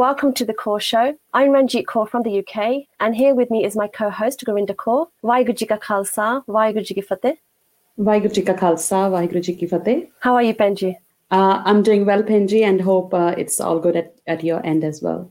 welcome 0.00 0.32
to 0.32 0.46
the 0.46 0.54
Core 0.54 0.80
Show. 0.80 1.14
I'm 1.34 1.50
Ranjit 1.50 1.84
Kaur 1.84 2.08
from 2.08 2.22
the 2.22 2.38
UK, 2.38 2.84
and 3.00 3.14
here 3.14 3.34
with 3.34 3.50
me 3.50 3.66
is 3.66 3.76
my 3.76 3.86
co-host 3.86 4.42
Gurinder 4.46 4.74
Kaur. 4.74 5.08
Waheguru 5.22 5.54
Ji 5.54 5.66
Ka 5.66 5.76
Khalsa, 5.76 6.42
Waheguru 6.46 6.86
Ji 6.86 6.94
Ki 6.94 7.02
Fateh. 7.02 7.34
Ji 8.32 8.42
Ka 8.42 8.54
Khalsa, 8.54 9.42
Ji 9.42 9.54
Ki 9.56 9.66
Fateh. 9.66 10.08
How 10.20 10.34
are 10.36 10.42
you, 10.42 10.54
Benji? 10.54 10.94
Uh, 11.30 11.60
I'm 11.66 11.82
doing 11.82 12.06
well, 12.06 12.22
Penji, 12.22 12.62
and 12.62 12.80
hope 12.80 13.12
uh, 13.12 13.34
it's 13.36 13.60
all 13.60 13.78
good 13.78 13.94
at, 13.94 14.14
at 14.26 14.42
your 14.42 14.64
end 14.64 14.84
as 14.84 15.02
well. 15.02 15.30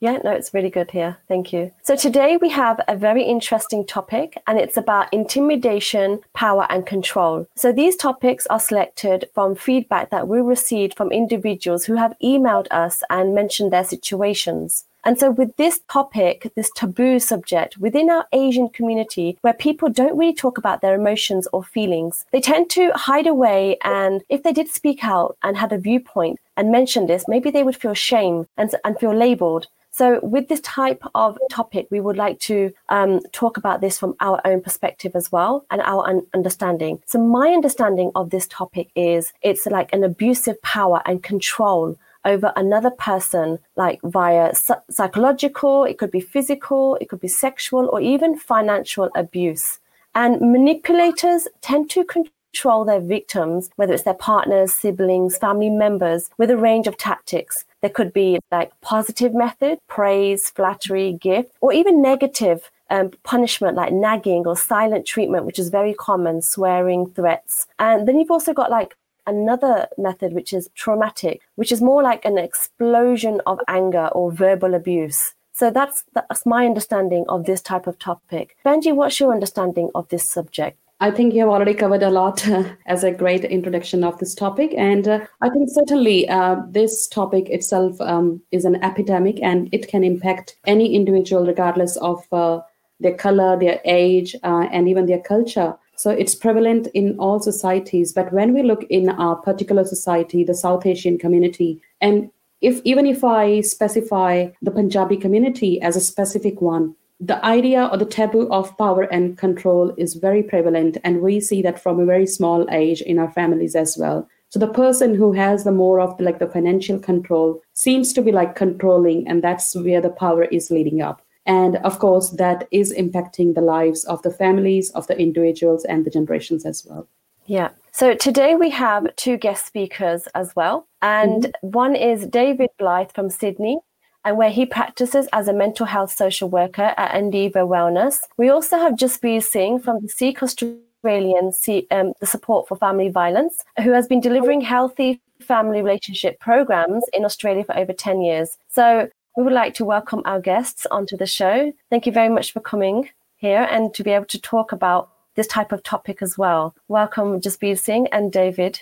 Yeah, 0.00 0.18
no, 0.24 0.30
it's 0.30 0.54
really 0.54 0.70
good 0.70 0.90
here. 0.90 1.18
Thank 1.28 1.52
you. 1.52 1.72
So 1.82 1.94
today 1.94 2.38
we 2.38 2.48
have 2.48 2.80
a 2.88 2.96
very 2.96 3.22
interesting 3.22 3.84
topic 3.84 4.42
and 4.46 4.58
it's 4.58 4.78
about 4.78 5.12
intimidation, 5.12 6.20
power 6.32 6.66
and 6.70 6.86
control. 6.86 7.46
So 7.54 7.70
these 7.70 7.96
topics 7.96 8.46
are 8.46 8.58
selected 8.58 9.28
from 9.34 9.54
feedback 9.54 10.08
that 10.08 10.26
we 10.26 10.40
received 10.40 10.96
from 10.96 11.12
individuals 11.12 11.84
who 11.84 11.96
have 11.96 12.16
emailed 12.22 12.66
us 12.70 13.02
and 13.10 13.34
mentioned 13.34 13.72
their 13.72 13.84
situations. 13.84 14.86
And 15.02 15.18
so, 15.18 15.30
with 15.30 15.56
this 15.56 15.80
topic, 15.88 16.52
this 16.54 16.70
taboo 16.76 17.20
subject 17.20 17.78
within 17.78 18.10
our 18.10 18.26
Asian 18.32 18.68
community, 18.68 19.38
where 19.40 19.54
people 19.54 19.88
don't 19.88 20.16
really 20.16 20.34
talk 20.34 20.58
about 20.58 20.82
their 20.82 20.94
emotions 20.94 21.48
or 21.54 21.64
feelings, 21.64 22.26
they 22.32 22.40
tend 22.42 22.68
to 22.70 22.92
hide 22.94 23.26
away. 23.26 23.78
And 23.82 24.22
if 24.28 24.42
they 24.42 24.52
did 24.52 24.68
speak 24.68 25.02
out 25.02 25.38
and 25.42 25.56
had 25.56 25.72
a 25.72 25.78
viewpoint 25.78 26.38
and 26.54 26.70
mention 26.70 27.06
this, 27.06 27.24
maybe 27.26 27.50
they 27.50 27.62
would 27.62 27.76
feel 27.76 27.94
shame 27.94 28.46
and, 28.58 28.74
and 28.84 28.98
feel 28.98 29.14
labeled. 29.14 29.68
So, 30.00 30.18
with 30.22 30.48
this 30.48 30.62
type 30.62 31.02
of 31.14 31.36
topic, 31.50 31.86
we 31.90 32.00
would 32.00 32.16
like 32.16 32.40
to 32.48 32.72
um, 32.88 33.20
talk 33.32 33.58
about 33.58 33.82
this 33.82 33.98
from 33.98 34.16
our 34.20 34.40
own 34.46 34.62
perspective 34.62 35.12
as 35.14 35.30
well 35.30 35.66
and 35.70 35.82
our 35.82 36.08
un- 36.08 36.26
understanding. 36.32 37.02
So, 37.04 37.18
my 37.18 37.48
understanding 37.50 38.10
of 38.14 38.30
this 38.30 38.46
topic 38.46 38.88
is 38.96 39.34
it's 39.42 39.66
like 39.66 39.92
an 39.92 40.02
abusive 40.02 40.62
power 40.62 41.02
and 41.04 41.22
control 41.22 41.98
over 42.24 42.50
another 42.56 42.90
person, 42.90 43.58
like 43.76 44.00
via 44.02 44.54
psychological, 44.90 45.84
it 45.84 45.98
could 45.98 46.10
be 46.10 46.20
physical, 46.20 46.96
it 47.02 47.10
could 47.10 47.20
be 47.20 47.28
sexual, 47.28 47.86
or 47.92 48.00
even 48.00 48.38
financial 48.38 49.10
abuse. 49.14 49.80
And 50.14 50.40
manipulators 50.40 51.46
tend 51.60 51.90
to 51.90 52.04
control 52.04 52.86
their 52.86 53.00
victims, 53.00 53.68
whether 53.76 53.92
it's 53.92 54.04
their 54.04 54.14
partners, 54.14 54.72
siblings, 54.72 55.36
family 55.36 55.68
members, 55.68 56.30
with 56.38 56.50
a 56.50 56.56
range 56.56 56.86
of 56.86 56.96
tactics. 56.96 57.66
There 57.80 57.90
could 57.90 58.12
be 58.12 58.38
like 58.50 58.72
positive 58.80 59.34
method, 59.34 59.78
praise, 59.88 60.50
flattery, 60.50 61.12
gift, 61.12 61.52
or 61.60 61.72
even 61.72 62.02
negative 62.02 62.70
um, 62.90 63.10
punishment 63.22 63.76
like 63.76 63.92
nagging 63.92 64.46
or 64.46 64.56
silent 64.56 65.06
treatment, 65.06 65.46
which 65.46 65.58
is 65.58 65.70
very 65.70 65.94
common, 65.94 66.42
swearing, 66.42 67.10
threats. 67.10 67.66
And 67.78 68.06
then 68.06 68.18
you've 68.18 68.30
also 68.30 68.52
got 68.52 68.70
like 68.70 68.96
another 69.26 69.86
method 69.96 70.32
which 70.32 70.52
is 70.52 70.68
traumatic, 70.74 71.40
which 71.54 71.72
is 71.72 71.80
more 71.80 72.02
like 72.02 72.24
an 72.24 72.36
explosion 72.36 73.40
of 73.46 73.60
anger 73.68 74.08
or 74.08 74.32
verbal 74.32 74.74
abuse. 74.74 75.34
So 75.52 75.70
that's 75.70 76.04
that's 76.14 76.46
my 76.46 76.66
understanding 76.66 77.24
of 77.28 77.44
this 77.44 77.60
type 77.60 77.86
of 77.86 77.98
topic. 77.98 78.56
Benji, 78.64 78.94
what's 78.94 79.20
your 79.20 79.32
understanding 79.32 79.90
of 79.94 80.08
this 80.08 80.28
subject? 80.28 80.78
I 81.02 81.10
think 81.10 81.32
you 81.32 81.40
have 81.40 81.48
already 81.48 81.72
covered 81.72 82.02
a 82.02 82.10
lot 82.10 82.46
uh, 82.46 82.64
as 82.86 83.04
a 83.04 83.10
great 83.10 83.44
introduction 83.44 84.04
of 84.04 84.18
this 84.18 84.34
topic. 84.34 84.74
And 84.76 85.08
uh, 85.08 85.20
I 85.40 85.48
think 85.48 85.70
certainly 85.70 86.28
uh, 86.28 86.56
this 86.68 87.08
topic 87.08 87.48
itself 87.48 87.98
um, 88.02 88.42
is 88.52 88.66
an 88.66 88.82
epidemic 88.84 89.42
and 89.42 89.68
it 89.72 89.88
can 89.88 90.04
impact 90.04 90.56
any 90.66 90.94
individual, 90.94 91.46
regardless 91.46 91.96
of 91.96 92.22
uh, 92.32 92.60
their 93.00 93.14
color, 93.14 93.58
their 93.58 93.80
age, 93.86 94.36
uh, 94.42 94.68
and 94.70 94.88
even 94.88 95.06
their 95.06 95.20
culture. 95.20 95.74
So 95.96 96.10
it's 96.10 96.34
prevalent 96.34 96.88
in 96.92 97.18
all 97.18 97.40
societies. 97.40 98.12
But 98.12 98.30
when 98.32 98.52
we 98.52 98.62
look 98.62 98.84
in 98.90 99.08
our 99.08 99.36
particular 99.36 99.84
society, 99.84 100.44
the 100.44 100.54
South 100.54 100.84
Asian 100.84 101.18
community, 101.18 101.80
and 102.02 102.30
if 102.60 102.80
even 102.84 103.06
if 103.06 103.24
I 103.24 103.62
specify 103.62 104.48
the 104.60 104.70
Punjabi 104.70 105.16
community 105.16 105.80
as 105.80 105.96
a 105.96 106.00
specific 106.00 106.60
one, 106.60 106.94
the 107.20 107.44
idea 107.44 107.88
or 107.92 107.98
the 107.98 108.06
taboo 108.06 108.48
of 108.50 108.76
power 108.78 109.02
and 109.02 109.36
control 109.36 109.94
is 109.98 110.14
very 110.14 110.42
prevalent. 110.42 110.96
And 111.04 111.20
we 111.20 111.38
see 111.38 111.60
that 111.62 111.78
from 111.78 112.00
a 112.00 112.06
very 112.06 112.26
small 112.26 112.66
age 112.70 113.02
in 113.02 113.18
our 113.18 113.30
families 113.30 113.76
as 113.76 113.96
well. 113.98 114.26
So 114.48 114.58
the 114.58 114.66
person 114.66 115.14
who 115.14 115.32
has 115.32 115.62
the 115.62 115.70
more 115.70 116.00
of 116.00 116.16
the, 116.16 116.24
like 116.24 116.38
the 116.40 116.48
financial 116.48 116.98
control 116.98 117.62
seems 117.74 118.12
to 118.14 118.22
be 118.22 118.32
like 118.32 118.56
controlling, 118.56 119.28
and 119.28 119.44
that's 119.44 119.76
where 119.76 120.00
the 120.00 120.10
power 120.10 120.44
is 120.44 120.70
leading 120.70 121.02
up. 121.02 121.22
And 121.46 121.76
of 121.78 121.98
course, 121.98 122.30
that 122.30 122.66
is 122.70 122.92
impacting 122.92 123.54
the 123.54 123.60
lives 123.60 124.04
of 124.04 124.22
the 124.22 124.30
families, 124.30 124.90
of 124.90 125.06
the 125.06 125.16
individuals, 125.18 125.84
and 125.84 126.04
the 126.04 126.10
generations 126.10 126.66
as 126.66 126.84
well. 126.88 127.06
Yeah. 127.46 127.70
So 127.92 128.14
today 128.14 128.54
we 128.56 128.70
have 128.70 129.14
two 129.16 129.36
guest 129.36 129.66
speakers 129.66 130.26
as 130.34 130.54
well. 130.56 130.86
And 131.02 131.44
mm-hmm. 131.44 131.68
one 131.68 131.96
is 131.96 132.26
David 132.26 132.70
Blythe 132.78 133.10
from 133.12 133.30
Sydney, 133.30 133.78
and 134.24 134.36
where 134.36 134.50
he 134.50 134.66
practices 134.66 135.28
as 135.32 135.48
a 135.48 135.52
mental 135.52 135.86
health 135.86 136.12
social 136.14 136.48
worker 136.48 136.94
at 136.96 137.14
Endeavour 137.14 137.60
Wellness. 137.60 138.18
We 138.36 138.50
also 138.50 138.78
have 138.78 138.94
Jasbir 138.94 139.42
Singh 139.42 139.80
from 139.80 140.00
the 140.00 140.08
Sikh 140.08 140.42
Australian 140.42 141.52
um, 141.90 142.12
the 142.20 142.26
Support 142.26 142.68
for 142.68 142.76
Family 142.76 143.08
Violence, 143.08 143.64
who 143.82 143.92
has 143.92 144.06
been 144.06 144.20
delivering 144.20 144.60
healthy 144.60 145.20
family 145.40 145.80
relationship 145.82 146.38
programs 146.40 147.04
in 147.12 147.24
Australia 147.24 147.64
for 147.64 147.76
over 147.76 147.92
10 147.92 148.20
years. 148.20 148.58
So 148.68 149.08
we 149.36 149.44
would 149.44 149.52
like 149.52 149.74
to 149.74 149.84
welcome 149.84 150.22
our 150.24 150.40
guests 150.40 150.86
onto 150.90 151.16
the 151.16 151.26
show. 151.26 151.72
Thank 151.88 152.06
you 152.06 152.12
very 152.12 152.28
much 152.28 152.52
for 152.52 152.60
coming 152.60 153.08
here 153.36 153.66
and 153.70 153.94
to 153.94 154.04
be 154.04 154.10
able 154.10 154.26
to 154.26 154.40
talk 154.40 154.72
about 154.72 155.10
this 155.34 155.46
type 155.46 155.72
of 155.72 155.82
topic 155.82 156.20
as 156.20 156.36
well. 156.36 156.74
Welcome, 156.88 157.40
Jasbir 157.40 157.78
Singh 157.78 158.08
and 158.12 158.30
David. 158.30 158.80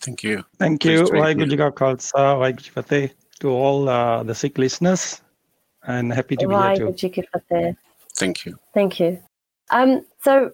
Thank 0.00 0.22
you. 0.22 0.44
Thank 0.58 0.84
you. 0.84 1.04
Khalsa, 1.04 2.38
to 3.40 3.50
all 3.50 3.88
uh, 3.88 4.22
the 4.22 4.34
Sikh 4.34 4.58
listeners 4.58 5.20
and 5.84 6.12
happy 6.12 6.36
to 6.36 6.48
be 6.48 6.54
here 6.54 6.76
too. 6.76 7.74
Thank 8.16 8.44
you. 8.44 8.58
Thank 8.74 9.00
you. 9.00 9.18
Um, 9.70 10.04
so 10.22 10.52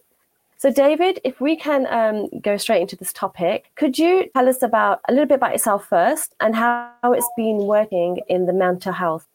so, 0.59 0.71
David, 0.71 1.21
if 1.23 1.39
we 1.41 1.55
can 1.55 1.87
um, 1.89 2.29
go 2.41 2.57
straight 2.57 2.81
into 2.81 2.97
this 2.97 3.13
topic, 3.13 3.71
could 3.75 3.99
you 3.99 4.29
tell 4.35 4.49
us 4.49 4.63
about 4.63 5.01
a 5.07 5.13
little 5.13 5.27
bit 5.27 5.35
about 5.35 5.53
yourself 5.53 5.87
first 5.87 6.35
and 6.41 6.57
how 6.57 6.91
it's 7.05 7.29
been 7.37 7.67
working 7.67 8.21
in 8.29 8.47
the 8.47 8.55
mental 8.55 8.93
health? 8.93 9.27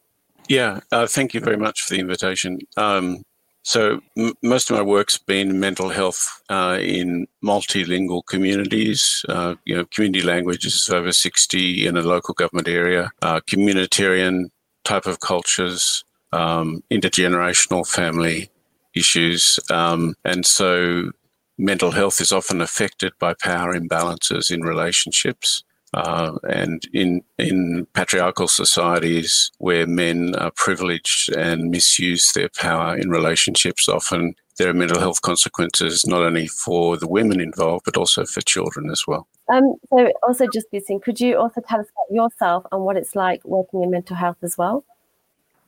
Yeah, 0.48 0.80
uh, 0.90 1.06
thank 1.06 1.32
you 1.32 1.40
very 1.40 1.56
much 1.56 1.82
for 1.82 1.94
the 1.94 2.00
invitation. 2.00 2.58
Um, 2.76 3.22
so, 3.62 4.00
m- 4.16 4.34
most 4.42 4.70
of 4.70 4.76
my 4.76 4.82
work's 4.82 5.18
been 5.18 5.60
mental 5.60 5.90
health 5.90 6.42
uh, 6.48 6.78
in 6.80 7.26
multilingual 7.44 8.22
communities, 8.26 9.24
uh, 9.28 9.54
you 9.64 9.76
know, 9.76 9.84
community 9.86 10.24
languages 10.24 10.90
over 10.92 11.12
60 11.12 11.86
in 11.86 11.96
a 11.96 12.02
local 12.02 12.34
government 12.34 12.68
area, 12.68 13.10
uh, 13.22 13.40
communitarian 13.40 14.46
type 14.84 15.06
of 15.06 15.20
cultures, 15.20 16.04
um, 16.32 16.82
intergenerational 16.90 17.86
family 17.86 18.50
issues. 18.94 19.60
Um, 19.70 20.14
and 20.24 20.44
so 20.44 21.12
mental 21.56 21.92
health 21.92 22.20
is 22.20 22.32
often 22.32 22.60
affected 22.60 23.12
by 23.20 23.34
power 23.34 23.78
imbalances 23.78 24.50
in 24.50 24.62
relationships. 24.62 25.62
Uh, 25.94 26.38
and 26.48 26.88
in 26.94 27.22
in 27.38 27.86
patriarchal 27.92 28.48
societies 28.48 29.50
where 29.58 29.86
men 29.86 30.34
are 30.36 30.52
privileged 30.56 31.30
and 31.34 31.70
misuse 31.70 32.32
their 32.32 32.48
power 32.48 32.96
in 32.96 33.10
relationships, 33.10 33.88
often 33.88 34.34
there 34.58 34.70
are 34.70 34.74
mental 34.74 35.00
health 35.00 35.20
consequences 35.22 36.06
not 36.06 36.22
only 36.22 36.46
for 36.46 36.96
the 36.96 37.08
women 37.08 37.40
involved 37.40 37.84
but 37.84 37.96
also 37.96 38.24
for 38.24 38.40
children 38.42 38.90
as 38.90 39.02
well. 39.06 39.26
Um, 39.52 39.74
so, 39.90 40.10
also 40.22 40.46
just 40.52 40.66
listening, 40.72 41.00
could 41.00 41.20
you 41.20 41.36
also 41.36 41.60
tell 41.60 41.80
us 41.80 41.86
about 41.90 42.14
yourself 42.14 42.64
and 42.72 42.82
what 42.82 42.96
it's 42.96 43.14
like 43.14 43.44
working 43.44 43.82
in 43.82 43.90
mental 43.90 44.16
health 44.16 44.38
as 44.42 44.56
well? 44.56 44.84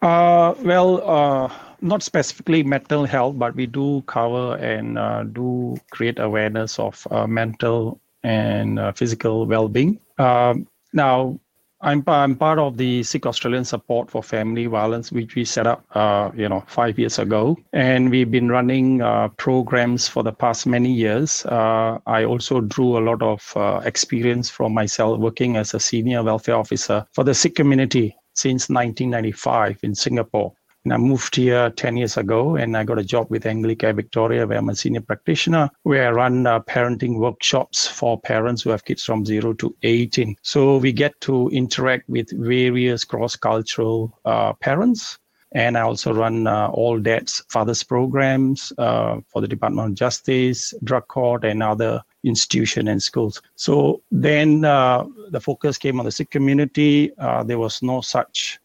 Uh, 0.00 0.54
well, 0.62 1.02
uh, 1.08 1.52
not 1.80 2.02
specifically 2.02 2.62
mental 2.62 3.04
health, 3.04 3.38
but 3.38 3.54
we 3.54 3.66
do 3.66 4.02
cover 4.02 4.56
and 4.56 4.98
uh, 4.98 5.24
do 5.24 5.76
create 5.90 6.18
awareness 6.18 6.78
of 6.78 7.06
uh, 7.10 7.26
mental 7.26 8.00
and 8.24 8.78
uh, 8.78 8.92
physical 8.92 9.46
well-being. 9.46 10.00
Um, 10.18 10.66
now, 10.92 11.38
I'm, 11.84 12.02
I'm 12.06 12.34
part 12.34 12.58
of 12.58 12.78
the 12.78 13.02
Sikh 13.02 13.26
Australian 13.26 13.64
Support 13.64 14.10
for 14.10 14.22
Family 14.22 14.64
Violence, 14.64 15.12
which 15.12 15.34
we 15.34 15.44
set 15.44 15.66
up, 15.66 15.84
uh, 15.94 16.30
you 16.34 16.48
know, 16.48 16.64
five 16.66 16.98
years 16.98 17.18
ago, 17.18 17.58
and 17.74 18.10
we've 18.10 18.30
been 18.30 18.48
running 18.48 19.02
uh, 19.02 19.28
programs 19.36 20.08
for 20.08 20.22
the 20.22 20.32
past 20.32 20.66
many 20.66 20.90
years. 20.90 21.44
Uh, 21.44 21.98
I 22.06 22.24
also 22.24 22.62
drew 22.62 22.96
a 22.96 23.04
lot 23.04 23.20
of 23.20 23.52
uh, 23.54 23.82
experience 23.84 24.48
from 24.48 24.72
myself 24.72 25.18
working 25.18 25.56
as 25.56 25.74
a 25.74 25.80
senior 25.80 26.22
welfare 26.22 26.56
officer 26.56 27.06
for 27.12 27.22
the 27.22 27.34
Sikh 27.34 27.54
community 27.54 28.16
since 28.32 28.70
1995 28.70 29.78
in 29.82 29.94
Singapore. 29.94 30.54
And 30.84 30.92
I 30.92 30.98
moved 30.98 31.36
here 31.36 31.70
10 31.70 31.96
years 31.96 32.18
ago 32.18 32.56
and 32.56 32.76
I 32.76 32.84
got 32.84 32.98
a 32.98 33.04
job 33.04 33.30
with 33.30 33.44
Anglicare 33.44 33.96
Victoria 33.96 34.46
where 34.46 34.58
I'm 34.58 34.68
a 34.68 34.76
senior 34.76 35.00
practitioner, 35.00 35.70
where 35.84 36.08
I 36.08 36.10
run 36.10 36.46
uh, 36.46 36.60
parenting 36.60 37.18
workshops 37.18 37.86
for 37.86 38.20
parents 38.20 38.62
who 38.62 38.70
have 38.70 38.84
kids 38.84 39.02
from 39.02 39.24
0 39.24 39.54
to 39.54 39.74
18. 39.82 40.36
So 40.42 40.76
we 40.76 40.92
get 40.92 41.18
to 41.22 41.48
interact 41.48 42.06
with 42.08 42.30
various 42.38 43.02
cross 43.04 43.34
cultural 43.34 44.18
uh, 44.26 44.52
parents. 44.54 45.18
And 45.52 45.78
I 45.78 45.82
also 45.82 46.12
run 46.12 46.46
uh, 46.46 46.68
all 46.68 46.98
dads 46.98 47.42
fathers 47.48 47.82
programs 47.82 48.72
uh, 48.76 49.20
for 49.28 49.40
the 49.40 49.48
Department 49.48 49.88
of 49.88 49.94
Justice, 49.94 50.74
Drug 50.82 51.06
Court, 51.08 51.44
and 51.44 51.62
other 51.62 52.02
institution 52.24 52.88
and 52.88 53.02
schools. 53.02 53.40
So 53.54 54.02
then 54.10 54.64
uh, 54.64 55.04
the 55.30 55.40
focus 55.40 55.78
came 55.78 55.98
on 55.98 56.06
the 56.06 56.12
Sikh 56.12 56.30
community. 56.30 57.12
Uh, 57.18 57.44
there 57.44 57.58
was 57.58 57.82
no 57.82 58.00
such 58.00 58.58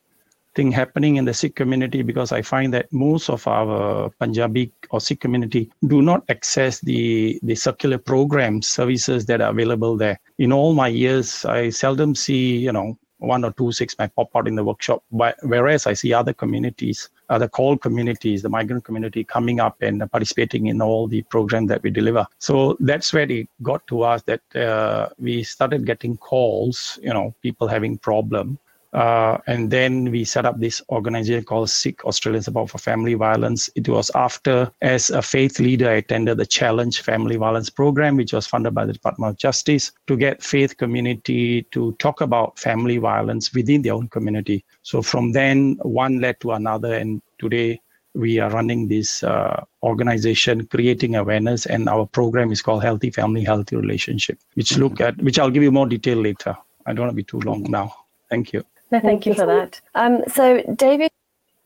thing 0.60 0.72
happening 0.74 1.16
in 1.16 1.24
the 1.24 1.34
Sikh 1.34 1.56
community 1.56 2.02
because 2.02 2.34
I 2.34 2.42
find 2.42 2.74
that 2.74 2.92
most 2.92 3.30
of 3.30 3.48
our 3.48 4.10
Punjabi 4.20 4.74
or 4.90 5.00
Sikh 5.00 5.22
community 5.22 5.72
do 5.88 6.02
not 6.02 6.26
access 6.28 6.82
the, 6.82 7.40
the 7.44 7.56
circular 7.56 7.98
programs, 7.98 8.68
services 8.68 9.26
that 9.28 9.40
are 9.40 9.52
available 9.52 9.96
there. 9.96 10.20
In 10.38 10.52
all 10.52 10.74
my 10.74 10.90
years, 10.90 11.46
I 11.46 11.70
seldom 11.70 12.14
see, 12.14 12.58
you 12.58 12.74
know, 12.74 12.98
one 13.20 13.46
or 13.46 13.54
two 13.54 13.72
Sikhs 13.72 13.96
might 13.98 14.14
pop 14.16 14.36
out 14.36 14.50
in 14.50 14.56
the 14.56 14.64
workshop, 14.66 15.02
but 15.14 15.38
whereas 15.44 15.88
I 15.88 15.94
see 15.94 16.12
other 16.14 16.34
communities, 16.34 17.10
other 17.30 17.48
CALD 17.48 17.82
communities, 17.82 18.42
the 18.42 18.50
migrant 18.50 18.84
community 18.84 19.24
coming 19.24 19.62
up 19.62 19.82
and 19.82 20.04
participating 20.12 20.68
in 20.68 20.82
all 20.82 21.08
the 21.08 21.22
programs 21.24 21.70
that 21.70 21.84
we 21.84 21.90
deliver. 21.90 22.28
So 22.40 22.76
that's 22.82 23.14
where 23.14 23.32
it 23.32 23.48
got 23.62 23.88
to 23.88 24.04
us 24.04 24.24
that 24.24 24.42
uh, 24.56 25.08
we 25.18 25.44
started 25.44 25.86
getting 25.86 26.18
calls, 26.18 27.00
you 27.02 27.14
know, 27.14 27.34
people 27.42 27.70
having 27.70 27.98
problem 27.98 28.60
uh, 28.94 29.38
and 29.46 29.70
then 29.70 30.10
we 30.10 30.24
set 30.24 30.46
up 30.46 30.60
this 30.60 30.82
organization 30.90 31.44
called 31.44 31.70
Sikh 31.70 32.04
Australian 32.06 32.42
Support 32.42 32.72
for 32.72 32.78
Family 32.80 33.14
Violence. 33.14 33.70
It 33.76 33.88
was 33.88 34.10
after, 34.16 34.72
as 34.82 35.10
a 35.12 35.22
faith 35.22 35.60
leader, 35.60 35.90
I 35.90 35.96
attended 35.96 36.38
the 36.38 36.46
Challenge 36.46 37.00
Family 37.02 37.36
Violence 37.36 37.70
Program, 37.70 38.18
which 38.18 38.34
was 38.34 38.48
funded 38.48 38.74
by 38.74 38.86
the 38.86 38.94
Department 38.94 39.32
of 39.32 39.38
Justice, 39.38 39.92
to 40.08 40.18
get 40.18 40.42
faith 40.42 40.78
community 40.78 41.64
to 41.72 41.92
talk 41.94 42.22
about 42.22 42.58
family 42.58 42.98
violence 42.98 43.54
within 43.54 43.84
their 43.84 43.94
own 43.94 44.08
community. 44.08 44.66
So 44.82 45.02
from 45.02 45.34
then, 45.34 45.78
one 45.84 46.20
led 46.20 46.40
to 46.40 46.54
another, 46.54 46.96
and 46.96 47.22
today 47.38 47.82
we 48.16 48.40
are 48.40 48.50
running 48.50 48.88
this 48.88 49.24
uh, 49.24 49.64
organization 49.84 50.66
creating 50.66 51.16
awareness 51.16 51.68
and 51.68 51.88
our 51.88 52.08
program 52.08 52.52
is 52.52 52.62
called 52.62 52.84
healthy 52.84 53.12
family 53.12 53.44
healthy 53.44 53.76
relationship 53.76 54.40
which 54.56 54.78
look 54.78 55.00
at 55.00 55.16
which 55.18 55.38
i'll 55.38 55.52
give 55.52 55.62
you 55.62 55.72
more 55.72 55.86
detail 55.86 56.18
later 56.18 56.58
i 56.88 56.92
don't 56.92 57.06
want 57.06 57.12
to 57.12 57.16
be 57.16 57.24
too 57.24 57.40
long 57.42 57.64
now 57.70 57.94
thank 58.30 58.52
you 58.52 58.64
no, 58.92 59.00
thank 59.00 59.26
you 59.26 59.34
for 59.34 59.46
that. 59.46 59.82
Um, 59.96 60.24
so, 60.28 60.64
David, 60.76 61.12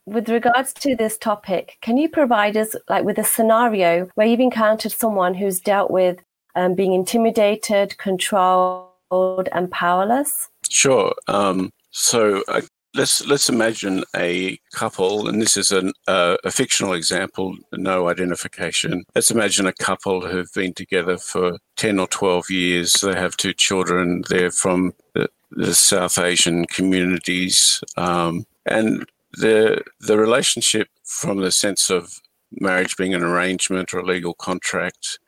with 0.05 0.29
regards 0.29 0.73
to 0.73 0.95
this 0.95 1.17
topic, 1.17 1.77
can 1.81 1.97
you 1.97 2.09
provide 2.09 2.57
us 2.57 2.75
like 2.89 3.05
with 3.05 3.17
a 3.17 3.23
scenario 3.23 4.09
where 4.15 4.27
you've 4.27 4.39
encountered 4.39 4.91
someone 4.91 5.33
who's 5.33 5.59
dealt 5.59 5.91
with 5.91 6.21
um, 6.55 6.75
being 6.75 6.93
intimidated, 6.93 7.97
controlled, 7.97 9.49
and 9.51 9.71
powerless? 9.71 10.49
Sure. 10.69 11.13
Um, 11.27 11.71
so 11.91 12.43
uh, 12.47 12.61
let's 12.93 13.25
let's 13.25 13.49
imagine 13.49 14.03
a 14.15 14.59
couple, 14.73 15.27
and 15.27 15.41
this 15.41 15.57
is 15.57 15.71
an, 15.71 15.93
uh, 16.07 16.37
a 16.43 16.51
fictional 16.51 16.93
example, 16.93 17.55
no 17.73 18.07
identification. 18.09 19.03
Let's 19.15 19.31
imagine 19.31 19.65
a 19.65 19.73
couple 19.73 20.27
who've 20.27 20.53
been 20.53 20.73
together 20.73 21.17
for 21.17 21.57
ten 21.75 21.99
or 21.99 22.07
twelve 22.07 22.49
years. 22.49 22.93
They 22.93 23.15
have 23.15 23.37
two 23.37 23.53
children. 23.53 24.23
They're 24.29 24.51
from 24.51 24.93
the, 25.13 25.29
the 25.51 25.73
South 25.73 26.17
Asian 26.17 26.65
communities, 26.65 27.83
um, 27.97 28.45
and 28.65 29.05
the 29.33 29.81
the 29.99 30.17
relationship 30.17 30.87
from 31.03 31.39
the 31.39 31.51
sense 31.51 31.89
of 31.89 32.19
marriage 32.59 32.95
being 32.97 33.13
an 33.13 33.23
arrangement 33.23 33.93
or 33.93 33.99
a 33.99 34.05
legal 34.05 34.33
contract 34.33 35.19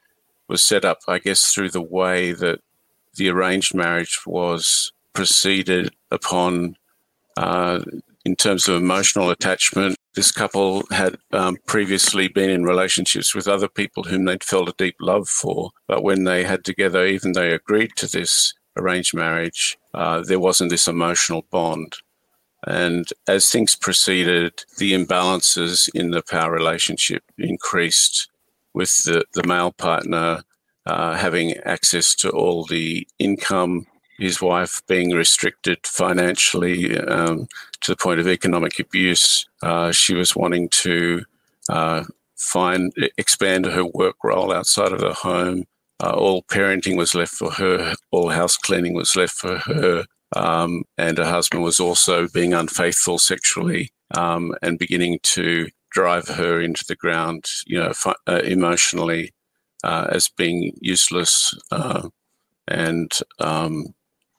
was 0.48 0.62
set 0.62 0.86
up, 0.86 1.00
I 1.08 1.18
guess, 1.18 1.52
through 1.52 1.72
the 1.72 1.82
way 1.82 2.32
that 2.32 2.60
the 3.16 3.30
arranged 3.30 3.74
marriage 3.74 4.20
was 4.28 4.92
proceeded 5.14 5.92
upon 6.12 6.76
uh, 7.38 7.82
in 8.24 8.36
terms 8.36 8.68
of 8.68 8.76
emotional 8.76 9.30
attachment. 9.30 9.96
This 10.16 10.32
couple 10.32 10.84
had 10.92 11.18
um, 11.32 11.58
previously 11.68 12.28
been 12.28 12.50
in 12.50 12.64
relationships 12.64 13.36
with 13.36 13.48
other 13.48 13.68
people 13.68 14.04
whom 14.04 14.26
they'd 14.26 14.44
felt 14.44 14.70
a 14.70 14.76
deep 14.78 14.96
love 15.00 15.28
for, 15.28 15.72
but 15.88 16.04
when 16.04 16.24
they 16.24 16.44
had 16.44 16.64
together, 16.64 17.06
even 17.06 17.34
they 17.34 17.52
agreed 17.52 17.92
to 17.98 18.08
this 18.08 18.54
arranged 18.78 19.14
marriage, 19.14 19.78
uh, 19.94 20.22
there 20.22 20.40
wasn't 20.40 20.70
this 20.70 20.88
emotional 20.88 21.46
bond. 21.52 21.98
And 22.68 23.08
as 23.28 23.50
things 23.50 23.76
proceeded, 23.76 24.64
the 24.78 24.94
imbalances 24.94 25.88
in 25.94 26.12
the 26.12 26.24
power 26.24 26.52
relationship 26.52 27.24
increased 27.38 28.30
with 28.74 29.04
the, 29.04 29.24
the 29.34 29.48
male 29.48 29.72
partner 29.72 30.42
uh, 30.86 31.16
having 31.16 31.54
access 31.58 32.16
to 32.16 32.30
all 32.30 32.66
the 32.66 33.08
income, 33.20 33.88
his 34.18 34.42
wife 34.42 34.82
being 34.88 35.12
restricted 35.12 35.80
financially 35.86 36.98
um, 37.00 37.48
to 37.82 37.92
the 37.92 37.98
point 37.98 38.20
of 38.20 38.28
economic 38.28 38.80
abuse. 38.80 39.48
Uh, 39.62 39.92
she 39.92 40.14
was 40.14 40.36
wanting 40.36 40.70
to 40.70 41.24
uh, 41.70 42.04
find 42.36 42.94
expand 43.18 43.66
her 43.66 43.86
work 43.86 44.18
role 44.24 44.54
outside 44.54 44.92
of 44.92 45.00
the 45.00 45.14
home. 45.14 45.66
Uh, 46.04 46.12
all 46.12 46.44
parenting 46.44 46.98
was 46.98 47.16
left 47.16 47.34
for 47.34 47.52
her. 47.52 47.96
All 48.12 48.30
house 48.30 48.58
cleaning 48.58 48.94
was 48.94 49.16
left 49.16 49.34
for 49.34 49.58
her. 49.58 50.06
Um, 50.36 50.84
and 50.98 51.18
her 51.18 51.26
husband 51.26 51.64
was 51.64 51.80
also 51.80 52.28
being 52.28 52.54
unfaithful 52.54 53.20
sexually 53.20 53.92
um, 54.14 54.54
and 54.62 54.78
beginning 54.78 55.20
to 55.24 55.70
drive 55.92 56.28
her 56.28 56.60
into 56.60 56.84
the 56.86 56.96
ground, 56.96 57.46
you 57.66 57.80
know, 57.80 57.94
fi- 57.94 58.16
uh, 58.28 58.42
emotionally 58.44 59.32
uh, 59.84 60.08
as 60.10 60.28
being 60.28 60.74
useless 60.82 61.58
uh, 61.72 62.10
and 62.68 63.12
um, 63.40 63.95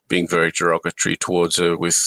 being 0.07 0.27
very 0.27 0.51
derogatory 0.51 1.15
towards 1.17 1.57
her 1.57 1.77
with 1.77 1.97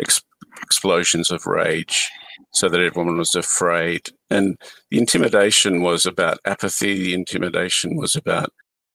ex- 0.00 0.22
explosions 0.62 1.30
of 1.30 1.46
rage 1.46 2.10
so 2.52 2.68
that 2.68 2.80
everyone 2.80 3.18
was 3.18 3.34
afraid. 3.34 4.10
And 4.30 4.56
the 4.90 4.98
intimidation 4.98 5.82
was 5.82 6.06
about 6.06 6.38
apathy, 6.44 6.94
the 6.94 7.14
intimidation 7.14 7.96
was 7.96 8.16
about 8.16 8.52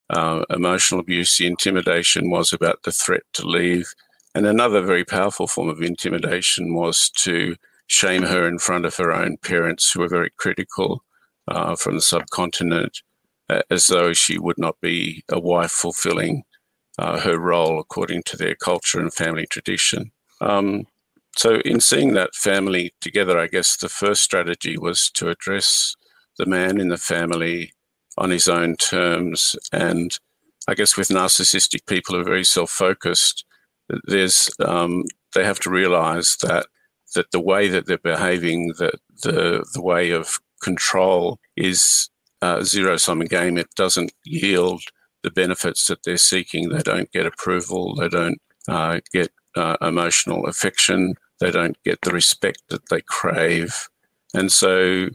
uh, 0.09 0.43
emotional 0.49 1.01
abuse. 1.01 1.37
The 1.37 1.47
intimidation 1.47 2.29
was 2.29 2.53
about 2.53 2.83
the 2.83 2.91
threat 2.91 3.23
to 3.33 3.47
leave. 3.47 3.87
And 4.33 4.45
another 4.45 4.81
very 4.81 5.05
powerful 5.05 5.47
form 5.47 5.69
of 5.69 5.81
intimidation 5.81 6.75
was 6.75 7.09
to 7.21 7.55
shame 7.87 8.23
her 8.23 8.47
in 8.47 8.59
front 8.59 8.85
of 8.85 8.95
her 8.97 9.11
own 9.11 9.37
parents, 9.37 9.91
who 9.91 10.01
were 10.01 10.09
very 10.09 10.31
critical 10.37 11.03
uh, 11.47 11.75
from 11.75 11.95
the 11.95 12.01
subcontinent, 12.01 13.01
uh, 13.49 13.61
as 13.69 13.87
though 13.87 14.11
she 14.11 14.37
would 14.37 14.57
not 14.57 14.79
be 14.81 15.23
a 15.31 15.39
wife 15.39 15.71
fulfilling 15.71 16.43
uh, 16.97 17.19
her 17.19 17.37
role 17.37 17.79
according 17.79 18.23
to 18.23 18.37
their 18.37 18.55
culture 18.55 18.99
and 18.99 19.13
family 19.13 19.45
tradition. 19.47 20.11
Um, 20.41 20.85
so, 21.35 21.55
in 21.65 21.81
seeing 21.81 22.13
that 22.13 22.33
family 22.33 22.93
together, 23.01 23.37
I 23.37 23.47
guess 23.47 23.75
the 23.75 23.89
first 23.89 24.23
strategy 24.23 24.77
was 24.77 25.09
to 25.11 25.29
address 25.29 25.95
the 26.37 26.45
man 26.45 26.79
in 26.79 26.87
the 26.87 26.97
family 26.97 27.73
on 28.17 28.29
his 28.29 28.47
own 28.47 28.75
terms. 28.77 29.55
And 29.71 30.17
I 30.67 30.75
guess 30.75 30.95
with 30.97 31.09
narcissistic 31.09 31.85
people 31.87 32.15
who 32.15 32.21
are 32.21 32.25
very 32.25 32.45
self 32.45 32.71
focused, 32.71 33.45
there's 34.05 34.49
um, 34.59 35.03
they 35.33 35.43
have 35.43 35.59
to 35.61 35.69
realize 35.69 36.37
that 36.41 36.67
that 37.15 37.31
the 37.31 37.39
way 37.39 37.67
that 37.67 37.85
they're 37.85 37.97
behaving, 37.97 38.73
that 38.79 38.95
the 39.23 39.65
the 39.73 39.81
way 39.81 40.11
of 40.11 40.39
control 40.61 41.39
is 41.55 42.09
a 42.41 42.63
zero 42.63 42.97
sum 42.97 43.19
game. 43.19 43.57
It 43.57 43.69
doesn't 43.75 44.13
yield 44.23 44.81
the 45.25 45.31
benefits 45.31 45.87
that 45.87 46.03
they're 46.03 46.17
seeking. 46.17 46.69
They 46.69 46.83
don't 46.83 47.11
get 47.11 47.25
approval. 47.25 47.95
They 47.95 48.07
don't 48.07 48.39
uh, 48.67 48.99
get 49.11 49.31
uh, 49.55 49.75
emotional 49.81 50.45
affection. 50.45 51.15
They 51.39 51.49
don't 51.49 51.75
get 51.83 52.01
the 52.01 52.11
respect 52.11 52.61
that 52.69 52.89
they 52.89 53.01
crave. 53.01 53.89
And 54.35 54.51
so 54.51 55.09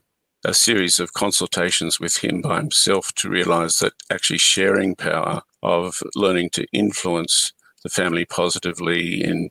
a 0.44 0.52
series 0.52 0.98
of 0.98 1.12
consultations 1.12 2.00
with 2.00 2.24
him 2.24 2.42
by 2.42 2.56
himself 2.56 3.12
to 3.14 3.28
realize 3.28 3.78
that 3.78 3.92
actually 4.10 4.38
sharing 4.38 4.96
power 4.96 5.42
of 5.62 6.02
learning 6.16 6.50
to 6.50 6.66
influence 6.72 7.52
the 7.84 7.88
family 7.88 8.24
positively 8.24 9.22
in 9.22 9.48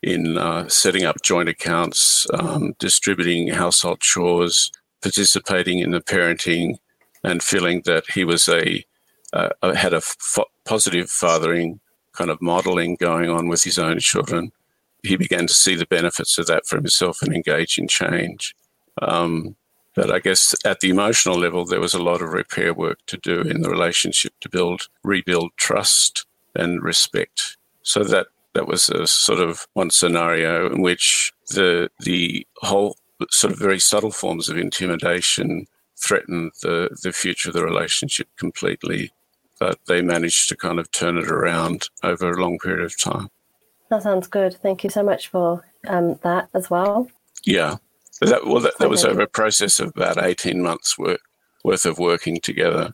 in 0.00 0.38
uh, 0.38 0.68
setting 0.68 1.04
up 1.04 1.16
joint 1.24 1.48
accounts, 1.48 2.24
um, 2.32 2.72
distributing 2.78 3.48
household 3.48 3.98
chores, 4.00 4.70
participating 5.02 5.80
in 5.80 5.90
the 5.90 6.00
parenting, 6.00 6.76
and 7.24 7.42
feeling 7.42 7.82
that 7.84 8.04
he 8.14 8.22
was 8.22 8.48
a 8.48 8.84
uh, 9.32 9.74
had 9.74 9.92
a 9.92 9.98
f- 9.98 10.38
positive 10.64 11.10
fathering 11.10 11.80
kind 12.12 12.30
of 12.30 12.42
modeling 12.42 12.96
going 12.96 13.30
on 13.30 13.48
with 13.48 13.64
his 13.64 13.78
own 13.78 13.98
children. 14.00 14.52
He 15.02 15.16
began 15.16 15.46
to 15.46 15.54
see 15.54 15.76
the 15.76 15.86
benefits 15.86 16.38
of 16.38 16.46
that 16.46 16.66
for 16.66 16.76
himself 16.76 17.22
and 17.22 17.32
engage 17.32 17.78
in 17.78 17.86
change. 17.86 18.54
Um, 19.00 19.54
but 19.94 20.10
I 20.10 20.18
guess 20.18 20.54
at 20.64 20.80
the 20.80 20.90
emotional 20.90 21.38
level, 21.38 21.64
there 21.64 21.80
was 21.80 21.94
a 21.94 22.02
lot 22.02 22.22
of 22.22 22.32
repair 22.32 22.74
work 22.74 22.98
to 23.06 23.16
do 23.16 23.40
in 23.40 23.62
the 23.62 23.70
relationship 23.70 24.32
to 24.40 24.48
build, 24.48 24.88
rebuild 25.02 25.50
trust 25.56 26.26
and 26.54 26.82
respect. 26.82 27.56
So 27.82 28.04
that 28.04 28.28
that 28.54 28.66
was 28.66 28.88
a 28.88 29.06
sort 29.06 29.40
of 29.40 29.66
one 29.74 29.90
scenario 29.90 30.72
in 30.72 30.82
which 30.82 31.32
the 31.48 31.90
the 32.00 32.46
whole 32.58 32.96
sort 33.30 33.52
of 33.52 33.58
very 33.58 33.78
subtle 33.78 34.10
forms 34.10 34.48
of 34.48 34.56
intimidation 34.56 35.66
threatened 35.96 36.52
the 36.62 36.96
the 37.02 37.12
future 37.12 37.50
of 37.50 37.54
the 37.54 37.64
relationship 37.64 38.28
completely. 38.36 39.10
But 39.58 39.78
they 39.86 40.02
managed 40.02 40.48
to 40.50 40.56
kind 40.56 40.78
of 40.78 40.90
turn 40.90 41.18
it 41.18 41.28
around 41.28 41.88
over 42.02 42.30
a 42.30 42.40
long 42.40 42.58
period 42.58 42.84
of 42.84 43.00
time. 43.00 43.28
That 43.90 44.02
sounds 44.02 44.26
good. 44.28 44.56
Thank 44.62 44.84
you 44.84 44.90
so 44.90 45.02
much 45.02 45.28
for 45.28 45.64
um, 45.86 46.18
that 46.22 46.48
as 46.54 46.70
well. 46.70 47.08
Yeah. 47.44 47.76
That, 48.20 48.46
well, 48.46 48.60
that, 48.60 48.78
that 48.78 48.90
was 48.90 49.04
over 49.04 49.22
a 49.22 49.28
process 49.28 49.80
of 49.80 49.88
about 49.88 50.22
18 50.22 50.60
months 50.60 50.98
work, 50.98 51.20
worth 51.64 51.86
of 51.86 51.98
working 51.98 52.40
together. 52.40 52.92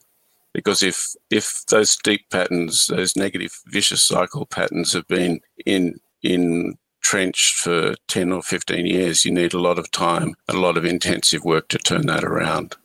because 0.54 0.82
if 0.82 1.14
if 1.30 1.66
those 1.66 1.96
deep 1.96 2.30
patterns, 2.30 2.86
those 2.86 3.16
negative 3.16 3.60
vicious 3.66 4.02
cycle 4.02 4.46
patterns 4.46 4.92
have 4.94 5.06
been 5.08 5.40
in 5.66 5.98
entrenched 6.22 7.56
for 7.56 7.94
10 8.08 8.32
or 8.32 8.42
15 8.42 8.86
years, 8.86 9.24
you 9.24 9.32
need 9.32 9.52
a 9.52 9.60
lot 9.60 9.78
of 9.78 9.90
time, 9.90 10.34
a 10.48 10.54
lot 10.54 10.78
of 10.78 10.84
intensive 10.86 11.44
work 11.44 11.68
to 11.68 11.78
turn 11.78 12.06
that 12.06 12.24
around. 12.24 12.76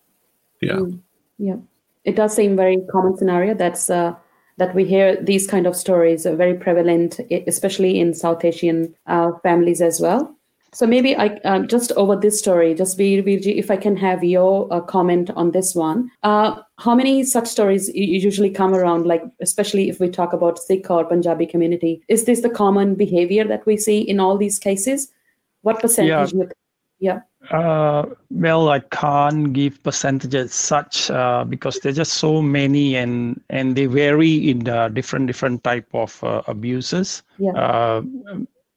Yeah. 0.62 0.74
Mm, 0.74 1.00
yeah. 1.38 1.56
It 2.06 2.16
does 2.16 2.36
seem 2.36 2.56
very 2.56 2.78
common 2.92 3.18
scenario 3.18 3.54
that's 3.54 3.90
uh, 3.90 4.16
that 4.58 4.76
we 4.76 4.86
hear 4.86 5.22
these 5.22 5.48
kind 5.48 5.66
of 5.66 5.76
stories 5.76 6.26
are 6.26 6.36
very 6.36 6.54
prevalent, 6.54 7.20
especially 7.48 8.00
in 8.00 8.14
South 8.14 8.44
Asian 8.44 8.94
uh, 9.08 9.32
families 9.42 9.82
as 9.82 10.00
well. 10.00 10.36
So 10.72 10.86
maybe 10.86 11.16
I 11.16 11.28
uh, 11.46 11.60
just 11.60 11.92
over 11.94 12.16
this 12.16 12.38
story, 12.38 12.76
Jasbir 12.76 13.26
ji, 13.42 13.58
if 13.58 13.72
I 13.72 13.78
can 13.78 13.96
have 13.98 14.24
your 14.24 14.72
uh, 14.72 14.82
comment 14.82 15.32
on 15.36 15.52
this 15.52 15.74
one. 15.74 16.12
Uh, 16.22 16.62
how 16.78 16.94
many 16.94 17.24
such 17.24 17.48
stories 17.48 17.90
usually 17.96 18.52
come 18.52 18.76
around? 18.76 19.08
Like 19.08 19.24
especially 19.42 19.90
if 19.90 20.00
we 20.00 20.10
talk 20.10 20.32
about 20.32 20.60
Sikh 20.60 20.92
or 20.92 21.06
Punjabi 21.06 21.48
community, 21.48 22.04
is 22.08 22.26
this 22.26 22.42
the 22.42 22.50
common 22.50 22.94
behavior 22.94 23.46
that 23.46 23.66
we 23.66 23.78
see 23.78 24.02
in 24.02 24.20
all 24.20 24.38
these 24.38 24.60
cases? 24.60 25.12
What 25.64 25.80
percentage? 25.80 26.34
Yeah. 26.34 26.46
yeah. 27.00 27.20
Uh, 27.52 28.06
well, 28.30 28.70
I 28.70 28.80
can't 28.80 29.54
give 29.54 29.82
percentages 29.82 30.54
such 30.54 31.10
uh, 31.10 31.46
because 31.46 31.80
there's 31.80 31.96
just 31.96 32.14
so 32.14 32.42
many 32.42 32.96
and 32.96 33.42
and 33.50 33.76
they 33.76 33.86
vary 33.86 34.50
in 34.50 34.60
different 34.94 35.28
different 35.28 35.64
type 35.64 35.88
of 35.94 36.24
uh, 36.24 36.42
abuses. 36.48 37.24
Yeah. 37.38 37.52
Uh, 37.52 38.02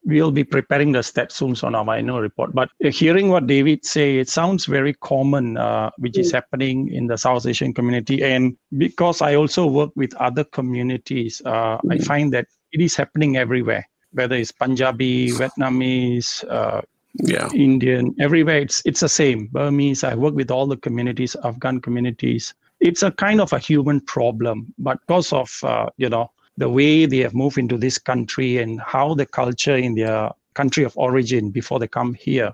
we'll 0.04 0.30
be 0.30 0.44
preparing 0.44 0.92
the 0.92 1.02
steps 1.02 1.36
soon 1.36 1.54
on 1.62 1.74
our 1.74 1.84
minor 1.84 2.20
report. 2.20 2.52
But 2.54 2.70
hearing 2.80 3.28
what 3.28 3.46
David 3.46 3.84
say, 3.84 4.18
it 4.18 4.28
sounds 4.28 4.64
very 4.66 4.94
common, 4.94 5.56
uh, 5.56 5.90
which 5.98 6.18
is 6.18 6.30
mm. 6.30 6.34
happening 6.34 6.92
in 6.92 7.06
the 7.06 7.16
South 7.16 7.46
Asian 7.46 7.72
community. 7.72 8.22
And 8.22 8.56
because 8.78 9.22
I 9.22 9.34
also 9.36 9.66
work 9.66 9.90
with 9.94 10.14
other 10.16 10.44
communities, 10.44 11.40
uh, 11.44 11.78
I 11.88 11.98
mm. 11.98 12.04
find 12.04 12.32
that 12.32 12.46
it 12.72 12.80
is 12.80 12.96
happening 12.96 13.36
everywhere, 13.36 13.88
whether 14.12 14.34
it's 14.34 14.52
Punjabi, 14.52 15.30
Vietnamese, 15.30 16.44
uh, 16.50 16.82
yeah. 17.14 17.48
Indian, 17.52 18.14
everywhere. 18.20 18.58
It's 18.58 18.82
it's 18.84 19.00
the 19.00 19.08
same. 19.08 19.48
Burmese. 19.48 20.04
I 20.04 20.14
work 20.14 20.34
with 20.34 20.50
all 20.50 20.66
the 20.66 20.76
communities, 20.76 21.36
Afghan 21.44 21.80
communities. 21.80 22.54
It's 22.80 23.02
a 23.02 23.10
kind 23.12 23.40
of 23.40 23.52
a 23.52 23.58
human 23.58 24.00
problem, 24.00 24.72
but 24.78 24.98
because 25.06 25.32
of 25.32 25.52
uh, 25.62 25.88
you 25.96 26.08
know 26.08 26.30
the 26.56 26.68
way 26.68 27.06
they 27.06 27.18
have 27.18 27.34
moved 27.34 27.58
into 27.58 27.78
this 27.78 27.98
country 27.98 28.58
and 28.58 28.80
how 28.80 29.14
the 29.14 29.26
culture 29.26 29.76
in 29.76 29.94
their 29.94 30.30
country 30.54 30.84
of 30.84 30.96
origin 30.96 31.50
before 31.50 31.78
they 31.78 31.88
come 31.88 32.14
here, 32.14 32.52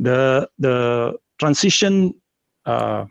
the 0.00 0.48
the 0.58 1.16
transition 1.38 2.14
uh, 2.66 3.04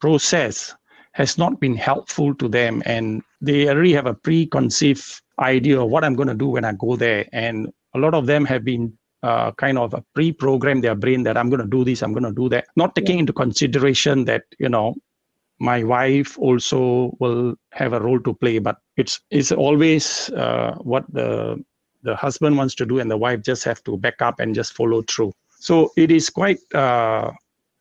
process 0.00 0.74
has 1.12 1.38
not 1.38 1.60
been 1.60 1.76
helpful 1.76 2.34
to 2.34 2.48
them, 2.48 2.82
and 2.86 3.22
they 3.40 3.68
already 3.68 3.92
have 3.92 4.06
a 4.06 4.14
preconceived 4.14 5.22
idea 5.38 5.80
of 5.80 5.90
what 5.90 6.04
I'm 6.04 6.14
going 6.14 6.28
to 6.28 6.34
do 6.34 6.48
when 6.48 6.64
I 6.64 6.72
go 6.72 6.96
there, 6.96 7.26
and 7.32 7.68
a 7.94 7.98
lot 7.98 8.14
of 8.14 8.26
them 8.26 8.44
have 8.46 8.64
been 8.64 8.96
uh, 9.24 9.50
kind 9.52 9.78
of 9.78 9.94
a 9.94 10.04
pre-program 10.14 10.82
their 10.82 10.94
brain 10.94 11.22
that 11.22 11.36
I'm 11.36 11.48
going 11.48 11.62
to 11.62 11.66
do 11.76 11.82
this, 11.84 12.02
I'm 12.02 12.12
going 12.12 12.24
to 12.24 12.32
do 12.42 12.48
that, 12.50 12.66
not 12.76 12.94
taking 12.94 13.16
yeah. 13.16 13.20
into 13.20 13.32
consideration 13.32 14.26
that 14.26 14.44
you 14.58 14.68
know 14.68 14.94
my 15.58 15.82
wife 15.82 16.38
also 16.38 17.16
will 17.20 17.54
have 17.70 17.92
a 17.92 18.00
role 18.00 18.20
to 18.20 18.34
play 18.34 18.58
but 18.58 18.76
it's 18.96 19.20
it's 19.30 19.52
always 19.52 20.28
uh, 20.30 20.74
what 20.82 21.04
the 21.12 21.62
the 22.02 22.14
husband 22.14 22.56
wants 22.56 22.74
to 22.74 22.84
do 22.84 22.98
and 22.98 23.10
the 23.10 23.16
wife 23.16 23.40
just 23.42 23.64
have 23.64 23.82
to 23.84 23.96
back 23.96 24.20
up 24.20 24.40
and 24.40 24.54
just 24.54 24.74
follow 24.74 25.00
through. 25.02 25.32
So 25.58 25.90
it 25.96 26.10
is 26.10 26.28
quite 26.28 26.58
uh, 26.74 27.30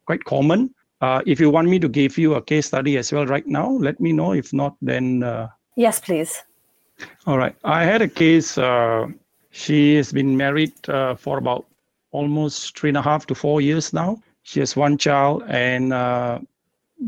quite 0.05 0.23
common. 0.23 0.73
Uh, 1.01 1.21
if 1.27 1.41
you 1.41 1.49
want 1.49 1.67
me 1.67 1.79
to 1.79 1.89
give 1.89 2.17
you 2.17 2.35
a 2.35 2.41
case 2.41 2.67
study 2.67 2.97
as 2.97 3.11
well 3.11 3.25
right 3.25 3.45
now 3.45 3.69
let 3.69 3.99
me 3.99 4.13
know. 4.13 4.31
If 4.31 4.53
not 4.53 4.77
then 4.81 5.23
uh, 5.23 5.49
yes 5.75 5.99
please. 5.99 6.41
All 7.25 7.37
right. 7.37 7.55
I 7.65 7.83
had 7.83 8.01
a 8.01 8.07
case 8.07 8.57
uh, 8.57 9.07
she 9.61 9.95
has 9.95 10.11
been 10.11 10.35
married 10.35 10.73
uh, 10.89 11.15
for 11.15 11.37
about 11.37 11.65
almost 12.11 12.77
three 12.77 12.89
and 12.89 12.97
a 12.97 13.05
half 13.09 13.25
to 13.25 13.35
four 13.35 13.57
years 13.61 13.93
now 13.93 14.09
she 14.43 14.59
has 14.59 14.75
one 14.75 14.97
child 14.97 15.43
and 15.47 15.93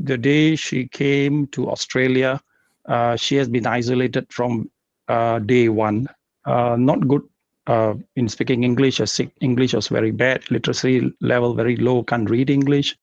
the 0.04 0.18
day 0.18 0.56
she 0.56 0.88
came 0.88 1.48
to 1.48 1.70
Australia, 1.70 2.42
uh, 2.88 3.16
she 3.16 3.36
has 3.36 3.48
been 3.48 3.66
isolated 3.66 4.32
from 4.32 4.70
uh, 5.08 5.40
day 5.40 5.70
one. 5.70 6.08
Uh, 6.46 6.76
not 6.78 7.08
good 7.08 7.24
uh, 7.68 7.94
in 8.16 8.28
speaking 8.28 8.64
English. 8.64 8.98
Her 8.98 9.08
English 9.42 9.74
was 9.74 9.88
very 9.88 10.12
bad. 10.12 10.50
Literacy 10.52 11.12
level 11.22 11.54
very 11.54 11.76
low. 11.78 12.04
Can't 12.04 12.30
read 12.30 12.50
English. 12.50 12.96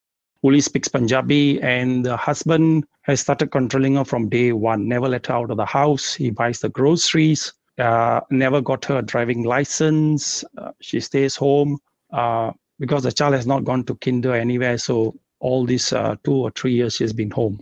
Only 0.44 0.60
speaks 0.60 0.88
Punjabi. 0.88 1.60
And 1.62 2.04
the 2.04 2.16
husband 2.16 2.84
has 3.02 3.20
started 3.20 3.50
controlling 3.50 3.96
her 3.96 4.04
from 4.04 4.28
day 4.28 4.52
one. 4.52 4.88
Never 4.88 5.08
let 5.08 5.26
her 5.26 5.34
out 5.34 5.50
of 5.50 5.56
the 5.56 5.66
house. 5.66 6.14
He 6.14 6.30
buys 6.30 6.60
the 6.60 6.68
groceries. 6.68 7.52
Uh, 7.78 8.20
never 8.30 8.60
got 8.60 8.84
her 8.84 9.00
driving 9.02 9.44
license. 9.44 10.44
Uh, 10.58 10.72
she 10.80 11.00
stays 11.00 11.34
home 11.34 11.78
uh, 12.12 12.52
because 12.78 13.02
the 13.02 13.12
child 13.12 13.34
has 13.34 13.46
not 13.46 13.64
gone 13.64 13.84
to 13.84 13.94
kinder 13.96 14.34
anywhere. 14.34 14.76
So 14.76 15.14
all 15.40 15.64
these 15.64 15.92
uh, 15.92 16.16
two 16.22 16.34
or 16.34 16.50
three 16.50 16.72
years 16.74 16.96
she's 16.96 17.12
been 17.12 17.30
home. 17.30 17.60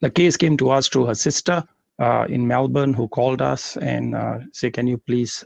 The 0.00 0.10
case 0.10 0.36
came 0.36 0.56
to 0.58 0.70
us 0.70 0.88
through 0.88 1.06
her 1.06 1.14
sister 1.14 1.64
uh, 1.98 2.26
in 2.28 2.46
Melbourne 2.46 2.92
who 2.92 3.08
called 3.08 3.40
us 3.40 3.76
and 3.76 4.14
uh, 4.14 4.38
said, 4.52 4.74
"Can 4.74 4.86
you 4.86 4.98
please, 4.98 5.44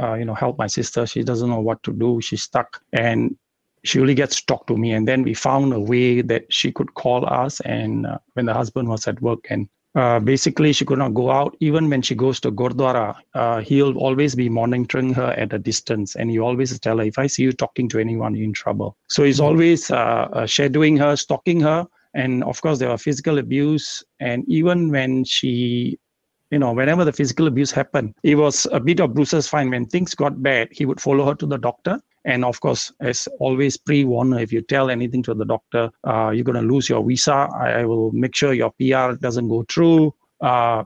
uh, 0.00 0.14
you 0.14 0.24
know, 0.24 0.34
help 0.34 0.58
my 0.58 0.66
sister? 0.66 1.06
She 1.06 1.22
doesn't 1.22 1.48
know 1.48 1.60
what 1.60 1.82
to 1.84 1.92
do. 1.92 2.20
She's 2.20 2.42
stuck." 2.42 2.80
And 2.92 3.36
she 3.84 3.98
really 3.98 4.14
gets 4.14 4.36
to 4.36 4.46
talk 4.46 4.66
to 4.68 4.76
me. 4.76 4.92
And 4.92 5.06
then 5.06 5.22
we 5.24 5.34
found 5.34 5.72
a 5.72 5.80
way 5.80 6.22
that 6.22 6.52
she 6.52 6.70
could 6.70 6.94
call 6.94 7.26
us, 7.26 7.60
and 7.60 8.06
when 8.34 8.46
the 8.46 8.54
husband 8.54 8.88
was 8.88 9.08
at 9.08 9.20
work, 9.20 9.44
and 9.50 9.68
uh, 9.94 10.18
basically 10.18 10.72
she 10.72 10.84
could 10.84 10.98
not 10.98 11.14
go 11.14 11.30
out. 11.30 11.56
Even 11.60 11.88
when 11.88 12.02
she 12.02 12.14
goes 12.14 12.40
to 12.40 12.50
gurdwara 12.50 13.14
uh, 13.34 13.60
he'll 13.60 13.96
always 13.98 14.34
be 14.34 14.48
monitoring 14.48 15.12
her 15.12 15.32
at 15.32 15.52
a 15.52 15.58
distance. 15.58 16.16
And 16.16 16.30
he 16.30 16.38
always 16.38 16.78
tell 16.78 16.98
her 16.98 17.04
if 17.04 17.18
i 17.18 17.26
see 17.26 17.42
you 17.42 17.52
talking 17.52 17.88
to 17.90 17.98
anyone 17.98 18.34
you're 18.34 18.44
in 18.44 18.52
trouble. 18.52 18.96
So 19.08 19.24
he's 19.24 19.40
always 19.40 19.90
uh, 19.90 20.28
uh, 20.32 20.46
shadowing 20.46 20.96
her 20.96 21.16
stalking 21.16 21.60
her. 21.60 21.86
And 22.14 22.44
of 22.44 22.60
course 22.60 22.78
there 22.78 22.88
were 22.88 22.98
physical 22.98 23.38
abuse. 23.38 24.02
And 24.20 24.44
even 24.48 24.90
when 24.90 25.24
she 25.24 25.98
you 26.50 26.58
know 26.58 26.72
whenever 26.72 27.04
the 27.04 27.12
physical 27.12 27.46
abuse 27.46 27.70
happened 27.70 28.14
it 28.22 28.34
was 28.34 28.66
a 28.72 28.80
bit 28.80 29.00
of 29.00 29.14
bruises 29.14 29.48
fine. 29.48 29.70
When 29.70 29.86
things 29.86 30.14
got 30.14 30.42
bad 30.42 30.68
he 30.70 30.86
would 30.86 31.00
follow 31.00 31.24
her 31.26 31.34
to 31.34 31.46
the 31.46 31.58
doctor 31.58 32.00
and 32.24 32.44
of 32.44 32.60
course, 32.60 32.92
as 33.00 33.28
always, 33.40 33.76
pre-warn 33.76 34.32
if 34.34 34.52
you 34.52 34.62
tell 34.62 34.90
anything 34.90 35.22
to 35.24 35.34
the 35.34 35.44
doctor, 35.44 35.90
uh, 36.04 36.30
you're 36.30 36.44
going 36.44 36.62
to 36.62 36.72
lose 36.72 36.88
your 36.88 37.04
visa. 37.04 37.48
I, 37.54 37.84
will 37.84 38.12
make 38.12 38.34
sure 38.34 38.52
your 38.52 38.70
PR 38.72 39.16
doesn't 39.16 39.48
go 39.48 39.64
through. 39.68 40.14
Uh, 40.40 40.84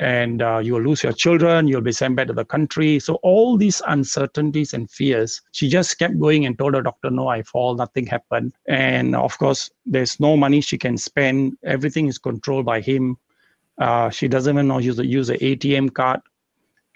and 0.00 0.42
uh, 0.42 0.58
you 0.58 0.74
will 0.74 0.82
lose 0.82 1.02
your 1.02 1.12
children, 1.12 1.66
you'll 1.66 1.80
be 1.80 1.92
sent 1.92 2.14
back 2.14 2.28
to 2.28 2.32
the 2.32 2.44
country. 2.44 3.00
So, 3.00 3.14
all 3.16 3.56
these 3.56 3.82
uncertainties 3.88 4.72
and 4.72 4.88
fears, 4.88 5.42
she 5.52 5.68
just 5.68 5.98
kept 5.98 6.18
going 6.20 6.46
and 6.46 6.56
told 6.56 6.74
her 6.74 6.82
doctor, 6.82 7.10
No, 7.10 7.26
I 7.28 7.42
fall, 7.42 7.74
nothing 7.74 8.06
happened. 8.06 8.52
And 8.68 9.16
of 9.16 9.36
course, 9.38 9.70
there's 9.86 10.20
no 10.20 10.36
money 10.36 10.60
she 10.60 10.78
can 10.78 10.96
spend, 10.98 11.56
everything 11.64 12.06
is 12.06 12.18
controlled 12.18 12.64
by 12.64 12.80
him. 12.80 13.16
Uh, 13.78 14.10
she 14.10 14.28
doesn't 14.28 14.54
even 14.54 14.68
know 14.68 14.74
how 14.74 14.92
to 14.92 15.06
use 15.06 15.30
an 15.30 15.38
ATM 15.38 15.92
card. 15.94 16.20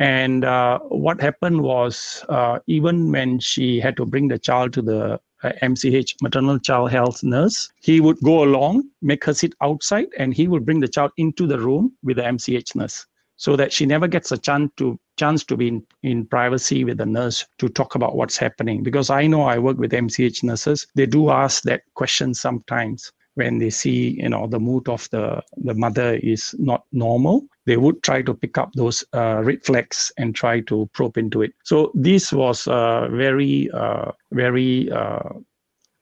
And 0.03 0.45
uh, 0.45 0.81
what 0.81 1.21
happened 1.21 1.63
was, 1.63 2.25
uh, 2.29 2.59
even 2.67 3.13
when 3.13 3.39
she 3.39 3.79
had 3.79 3.97
to 3.99 4.05
bring 4.05 4.27
the 4.27 4.39
child 4.39 4.73
to 4.73 4.83
the 4.83 5.21
uh, 5.45 5.53
MCH, 5.63 6.17
maternal 6.21 6.59
child 6.59 6.91
health 6.91 7.23
nurse, 7.23 7.71
he 7.81 8.01
would 8.01 8.19
go 8.19 8.43
along, 8.43 8.91
make 9.01 9.25
her 9.27 9.33
sit 9.33 9.55
outside, 9.61 10.09
and 10.19 10.35
he 10.35 10.49
would 10.49 10.67
bring 10.67 10.81
the 10.81 10.89
child 10.89 11.13
into 11.19 11.47
the 11.47 11.61
room 11.61 11.93
with 12.03 12.17
the 12.17 12.25
MCH 12.25 12.75
nurse 12.75 13.07
so 13.37 13.55
that 13.55 13.73
she 13.73 13.87
never 13.87 14.09
gets 14.09 14.33
a 14.33 14.39
chance 14.39 14.73
to 14.77 14.99
chance 15.17 15.45
to 15.45 15.57
be 15.57 15.69
in, 15.69 15.87
in 16.03 16.27
privacy 16.27 16.83
with 16.85 16.99
the 16.99 17.07
nurse 17.07 17.47
to 17.59 17.69
talk 17.69 17.95
about 17.95 18.17
what's 18.17 18.37
happening. 18.37 18.83
Because 18.83 19.09
i 19.09 19.27
know 19.27 19.43
i 19.43 19.59
work 19.59 19.79
with 19.79 19.93
mch 19.93 20.43
nurses 20.43 20.87
they 20.95 21.07
do 21.07 21.31
ask 21.31 21.63
that 21.63 21.83
question 21.95 22.35
sometimes 22.35 23.13
when 23.35 23.59
they 23.59 23.71
see 23.71 24.21
you 24.23 24.29
know 24.29 24.47
the 24.47 24.61
mood 24.61 24.89
of 24.89 25.09
the 25.11 25.43
the 25.57 25.75
mother 25.75 26.15
is 26.23 26.55
not 26.59 26.85
normal 26.93 27.47
they 27.67 27.77
would 27.77 28.03
try 28.03 28.23
to 28.23 28.35
pick 28.35 28.59
up 28.59 28.73
those 28.75 29.05
uh, 29.15 29.43
red 29.45 29.65
flags 29.65 30.13
and 30.19 30.35
try 30.35 30.61
to 30.61 30.89
probe 30.93 31.17
into 31.17 31.43
it. 31.43 31.53
So 31.65 31.91
this 31.95 32.33
was 32.33 32.67
a 32.67 33.09
very 33.11 33.71
uh, 33.73 34.13
very 34.33 34.91
uh, 34.91 35.31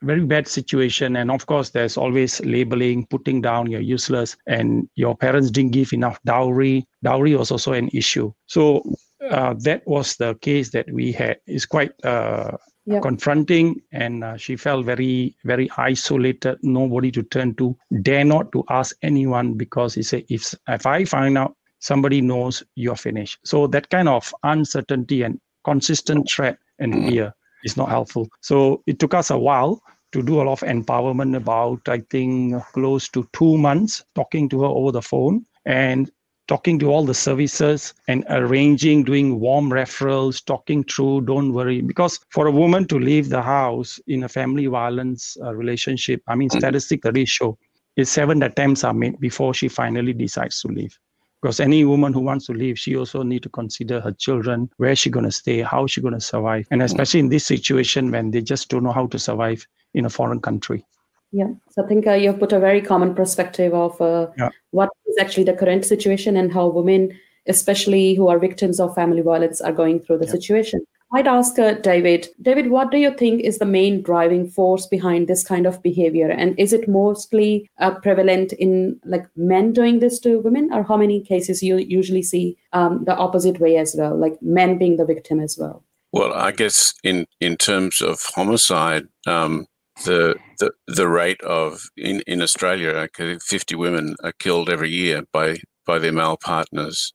very 0.03 0.25
bad 0.25 0.49
situation. 0.49 1.17
And 1.17 1.31
of 1.31 1.47
course 1.47 1.71
there's 1.71 1.97
always 1.97 2.41
labeling 2.41 3.07
putting 3.07 3.41
down 3.41 3.71
you're 3.71 3.81
useless 3.81 4.37
and 4.47 4.89
your 4.95 5.17
parents 5.17 5.51
didn't 5.51 5.73
give 5.73 5.93
enough 5.93 6.19
dowry. 6.25 6.87
Dowry 7.03 7.37
was 7.37 7.51
also 7.51 7.73
an 7.73 7.91
issue. 7.93 8.33
So 8.47 8.83
uh, 9.31 9.55
that 9.61 9.87
was 9.87 10.17
the 10.17 10.35
case 10.37 10.71
that 10.71 10.91
we 10.91 11.13
had. 11.13 11.39
It's 11.47 11.67
quite 11.67 11.93
uh, 12.05 12.57
yep. 12.87 13.03
confronting 13.03 13.81
and 13.93 14.25
uh, 14.25 14.37
she 14.37 14.57
felt 14.57 14.85
very 14.85 15.37
very 15.45 15.71
isolated 15.77 16.59
nobody 16.63 17.11
to 17.11 17.23
turn 17.25 17.55
to 17.55 17.77
dare 18.03 18.25
not 18.25 18.51
to 18.53 18.65
ask 18.69 18.97
anyone 19.03 19.55
because 19.55 19.95
he 19.95 20.03
said 20.03 20.25
if 20.29 20.55
if 20.69 20.87
i 20.87 21.05
find 21.05 21.37
out 21.37 21.55
somebody 21.81 22.21
knows 22.21 22.63
you're 22.77 22.97
finished. 22.97 23.39
So 23.45 23.67
that 23.69 23.91
kind 23.91 24.09
of 24.09 24.33
uncertainty 24.45 25.23
and 25.23 25.41
consistent 25.65 26.31
threat 26.31 26.59
and 26.79 27.09
fear 27.09 27.35
is 27.65 27.77
not 27.77 27.89
helpful. 27.89 28.29
So 28.41 28.83
it 28.87 28.99
took 28.99 29.15
us 29.15 29.31
a 29.31 29.39
while 29.39 29.83
to 30.13 30.23
do 30.23 30.41
a 30.41 30.45
lot 30.45 30.63
of 30.63 30.69
empowerment 30.69 31.37
about, 31.37 31.81
I 31.89 32.01
think, 32.11 32.63
close 32.73 33.09
to 33.11 33.29
two 33.33 33.59
months, 33.59 34.05
talking 34.15 34.49
to 34.51 34.61
her 34.63 34.69
over 34.69 34.93
the 34.93 35.03
phone. 35.03 35.45
And 35.67 36.11
talking 36.51 36.81
to 36.81 36.87
all 36.93 37.05
the 37.05 37.15
services 37.15 37.95
and 38.09 38.25
arranging, 38.29 39.05
doing 39.05 39.39
warm 39.39 39.71
referrals, 39.71 40.45
talking 40.45 40.83
through, 40.83 41.21
don't 41.21 41.53
worry. 41.53 41.81
Because 41.81 42.19
for 42.31 42.49
a 42.49 42.51
woman 42.51 42.89
to 42.89 42.99
leave 42.99 43.29
the 43.29 43.41
house 43.41 44.01
in 44.09 44.25
a 44.25 44.29
family 44.29 44.67
violence 44.67 45.37
uh, 45.45 45.55
relationship, 45.55 46.21
I 46.27 46.35
mean, 46.35 46.49
mm-hmm. 46.49 46.59
statistics 46.59 47.05
already 47.05 47.25
show 47.25 47.57
is 47.97 48.11
seven 48.11 48.43
attempts 48.43 48.83
are 48.83 48.93
made 48.93 49.21
before 49.21 49.55
she 49.55 49.69
finally 49.69 50.13
decides 50.13 50.61
to 50.63 50.69
leave 50.69 50.99
because 51.41 51.61
any 51.61 51.85
woman 51.85 52.13
who 52.13 52.21
wants 52.21 52.47
to 52.47 52.53
leave 52.53 52.79
she 52.79 52.97
also 52.97 53.23
need 53.23 53.43
to 53.43 53.49
consider 53.49 54.01
her 54.01 54.13
children 54.13 54.71
where 54.77 54.95
she 54.95 55.11
going 55.11 55.25
to 55.25 55.33
stay 55.33 55.61
how 55.61 55.87
she 55.87 56.01
going 56.01 56.15
to 56.15 56.21
survive 56.21 56.67
and 56.71 56.83
especially 56.83 57.21
in 57.21 57.29
this 57.29 57.47
situation 57.47 58.11
when 58.11 58.31
they 58.31 58.43
just 58.43 58.69
don't 58.69 58.85
know 58.85 58.93
how 58.93 59.07
to 59.07 59.19
survive 59.19 59.67
in 59.95 60.05
a 60.05 60.11
foreign 60.11 60.41
country 60.41 60.85
yeah 61.33 61.49
so 61.71 61.83
i 61.83 61.87
think 61.89 62.07
uh, 62.07 62.13
you've 62.13 62.39
put 62.39 62.53
a 62.53 62.61
very 62.61 62.81
common 62.81 63.15
perspective 63.15 63.75
of 63.75 64.01
uh, 64.01 64.27
yeah. 64.39 64.51
what 64.71 64.91
is 65.11 65.19
actually 65.19 65.45
the 65.45 65.59
current 65.65 65.85
situation 65.85 66.37
and 66.37 66.53
how 66.53 66.67
women 66.67 67.11
especially 67.47 68.15
who 68.15 68.29
are 68.29 68.39
victims 68.39 68.79
of 68.79 68.95
family 68.95 69.23
violence 69.23 69.61
are 69.61 69.73
going 69.73 69.99
through 70.01 70.19
the 70.19 70.27
yeah. 70.27 70.33
situation 70.33 70.87
I'd 71.13 71.27
ask 71.27 71.59
uh, 71.59 71.75
David. 71.75 72.29
David, 72.41 72.71
what 72.71 72.91
do 72.93 72.99
you 72.99 73.11
think 73.11 73.43
is 73.43 73.59
the 73.59 73.65
main 73.65 74.01
driving 74.01 74.49
force 74.49 74.87
behind 74.87 75.27
this 75.27 75.43
kind 75.43 75.67
of 75.67 75.83
behavior, 75.83 76.31
and 76.31 76.59
is 76.59 76.73
it 76.73 76.89
mostly 76.89 77.69
uh, 77.79 77.95
prevalent 77.97 78.53
in 78.53 79.01
like 79.05 79.27
men 79.37 79.73
doing 79.73 79.99
this 79.99 80.21
to 80.21 80.39
women, 80.41 80.73
or 80.73 80.85
how 80.85 80.97
many 80.97 81.21
cases 81.21 81.63
you 81.63 81.79
usually 81.79 82.23
see 82.23 82.57
um, 82.73 83.05
the 83.05 83.17
opposite 83.17 83.59
way 83.59 83.77
as 83.77 83.97
well, 83.99 84.17
like 84.17 84.41
men 84.41 84.79
being 84.79 84.99
the 84.99 85.05
victim 85.05 85.41
as 85.41 85.59
well? 85.59 85.83
Well, 86.13 86.33
I 86.33 86.53
guess 86.53 86.95
in 87.03 87.27
in 87.41 87.57
terms 87.57 88.01
of 88.01 88.21
homicide, 88.37 89.09
um, 89.27 89.67
the 90.05 90.37
the 90.59 90.73
the 90.87 91.09
rate 91.09 91.41
of 91.43 91.83
in 91.97 92.23
in 92.27 92.43
Australia, 92.43 93.09
fifty 93.43 93.75
women 93.75 94.17
are 94.23 94.33
killed 94.33 94.69
every 94.69 94.91
year 94.91 95.23
by 95.33 95.59
by 95.87 95.99
their 95.99 96.13
male 96.13 96.37
partners. 96.37 97.13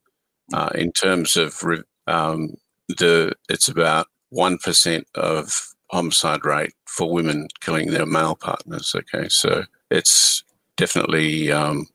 Uh, 0.54 0.70
in 0.76 0.92
terms 0.92 1.38
of 1.38 1.62
um, 2.08 2.56
the 2.88 3.34
it's 3.50 3.68
about 3.68 4.08
one 4.30 4.58
percent 4.58 5.08
of 5.16 5.74
homicide 5.92 6.46
rate 6.46 6.74
for 6.86 7.12
women 7.12 7.48
killing 7.62 7.92
their 7.92 8.06
male 8.06 8.36
partners. 8.36 8.96
Okay, 8.96 9.28
so 9.30 9.64
it's 9.90 10.44
definitely 10.78 11.52
um, 11.52 11.88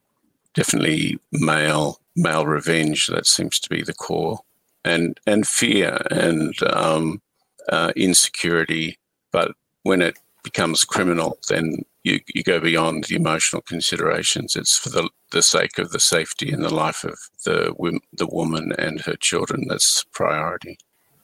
definitely 0.55 1.19
male 1.33 2.01
male 2.17 2.47
revenge 2.47 3.07
that 3.07 3.27
seems 3.27 3.61
to 3.61 3.69
be 3.69 3.83
the 3.83 3.95
core, 3.95 4.41
and 4.85 5.19
and 5.27 5.47
fear 5.47 5.99
and 6.11 6.55
um, 6.65 7.21
uh, 7.69 7.93
insecurity. 7.97 8.99
But 9.33 9.53
when 9.85 10.03
it 10.03 10.19
becomes 10.43 10.85
criminal, 10.85 11.39
then 11.49 11.85
you, 12.03 12.21
you 12.35 12.43
go 12.43 12.61
beyond 12.61 13.05
the 13.05 13.17
emotional 13.17 13.63
considerations. 13.63 14.57
It's 14.57 14.77
for 14.77 14.89
the, 14.89 15.09
the 15.33 15.43
sake 15.43 15.79
of 15.79 15.91
the 15.91 16.01
safety 16.01 16.51
and 16.51 16.65
the 16.65 16.75
life 16.75 17.05
of 17.05 17.19
the 17.45 18.01
the 18.13 18.27
woman 18.27 18.73
and 18.79 19.01
her 19.03 19.17
children 19.17 19.67
that's 19.69 20.05
priority. 20.13 20.79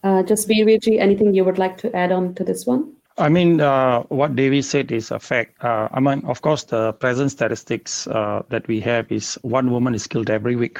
Uh, 0.05 0.23
Jasbir 0.23 0.81
ji, 0.81 0.99
anything 1.01 1.35
you 1.35 1.45
would 1.45 1.59
like 1.59 1.79
to 1.79 1.95
add 1.97 2.13
on 2.13 2.35
to 2.35 2.45
this 2.45 2.67
one? 2.67 2.93
I 3.19 3.31
mean, 3.31 3.61
uh, 3.61 4.03
what 4.03 4.37
David 4.37 4.65
said 4.65 4.93
is 4.93 5.11
a 5.11 5.19
fact. 5.19 5.65
Uh, 5.65 5.89
I 5.93 6.01
mean, 6.01 6.23
of 6.27 6.43
course, 6.43 6.65
the 6.65 6.93
present 6.93 7.31
statistics 7.31 8.07
uh, 8.09 8.43
that 8.51 8.69
we 8.69 8.79
have 8.81 9.11
is 9.11 9.39
one 9.43 9.71
woman 9.71 9.95
is 9.95 10.07
killed 10.07 10.29
every 10.29 10.55
week 10.55 10.79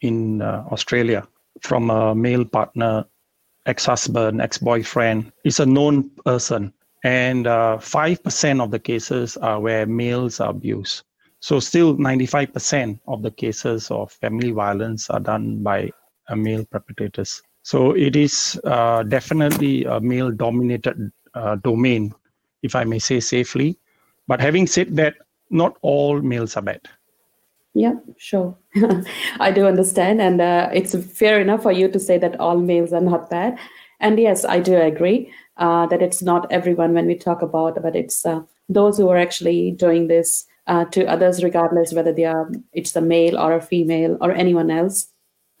in 0.00 0.42
uh, 0.42 0.64
Australia 0.70 1.26
from 1.60 1.90
a 1.90 2.14
male 2.14 2.44
partner, 2.44 3.04
ex-husband, 3.66 4.40
ex-boyfriend. 4.40 5.32
It's 5.44 5.58
a 5.58 5.66
known 5.66 6.10
person 6.24 6.72
and 7.02 7.46
uh, 7.46 7.78
5% 7.80 8.62
of 8.62 8.70
the 8.70 8.78
cases 8.78 9.36
are 9.38 9.60
where 9.60 9.86
males 9.86 10.40
are 10.40 10.50
abused. 10.50 11.02
So 11.40 11.58
still 11.58 11.96
95% 11.96 13.00
of 13.08 13.22
the 13.22 13.30
cases 13.30 13.90
of 13.90 14.12
family 14.12 14.52
violence 14.52 15.10
are 15.10 15.18
done 15.18 15.62
by 15.62 15.90
male 16.36 16.64
perpetrators. 16.64 17.42
So 17.64 17.92
it 17.92 18.14
is 18.14 18.60
uh, 18.64 19.02
definitely 19.02 19.84
a 19.84 20.00
male-dominated 20.00 21.10
uh, 21.34 21.56
domain, 21.56 22.14
if 22.62 22.76
I 22.76 22.84
may 22.84 22.98
say 22.98 23.18
safely. 23.20 23.78
But 24.28 24.40
having 24.40 24.66
said 24.66 24.94
that, 24.96 25.14
not 25.50 25.76
all 25.82 26.22
males 26.22 26.56
are 26.56 26.62
bad. 26.62 26.80
Yeah, 27.74 27.94
sure. 28.18 28.56
I 29.40 29.50
do 29.50 29.66
understand. 29.66 30.20
And 30.20 30.40
uh, 30.40 30.70
it's 30.72 30.94
fair 30.94 31.40
enough 31.40 31.62
for 31.62 31.72
you 31.72 31.88
to 31.88 31.98
say 31.98 32.18
that 32.18 32.38
all 32.38 32.58
males 32.58 32.92
are 32.92 33.00
not 33.00 33.30
bad. 33.30 33.58
And 34.00 34.18
yes, 34.18 34.44
I 34.44 34.60
do 34.60 34.76
agree 34.76 35.32
uh, 35.56 35.86
that 35.86 36.02
it's 36.02 36.22
not 36.22 36.50
everyone 36.50 36.94
when 36.94 37.06
we 37.06 37.14
talk 37.14 37.42
about, 37.42 37.80
but 37.82 37.96
it's 37.96 38.24
uh, 38.24 38.40
those 38.68 38.96
who 38.96 39.08
are 39.08 39.16
actually 39.16 39.72
doing 39.72 40.08
this 40.08 40.46
uh, 40.66 40.84
to 40.86 41.04
others, 41.06 41.42
regardless 41.42 41.92
whether 41.92 42.12
they 42.12 42.24
are 42.24 42.50
it's 42.72 42.94
a 42.96 43.00
male 43.00 43.38
or 43.38 43.52
a 43.54 43.60
female 43.60 44.16
or 44.20 44.32
anyone 44.32 44.70
else. 44.70 45.08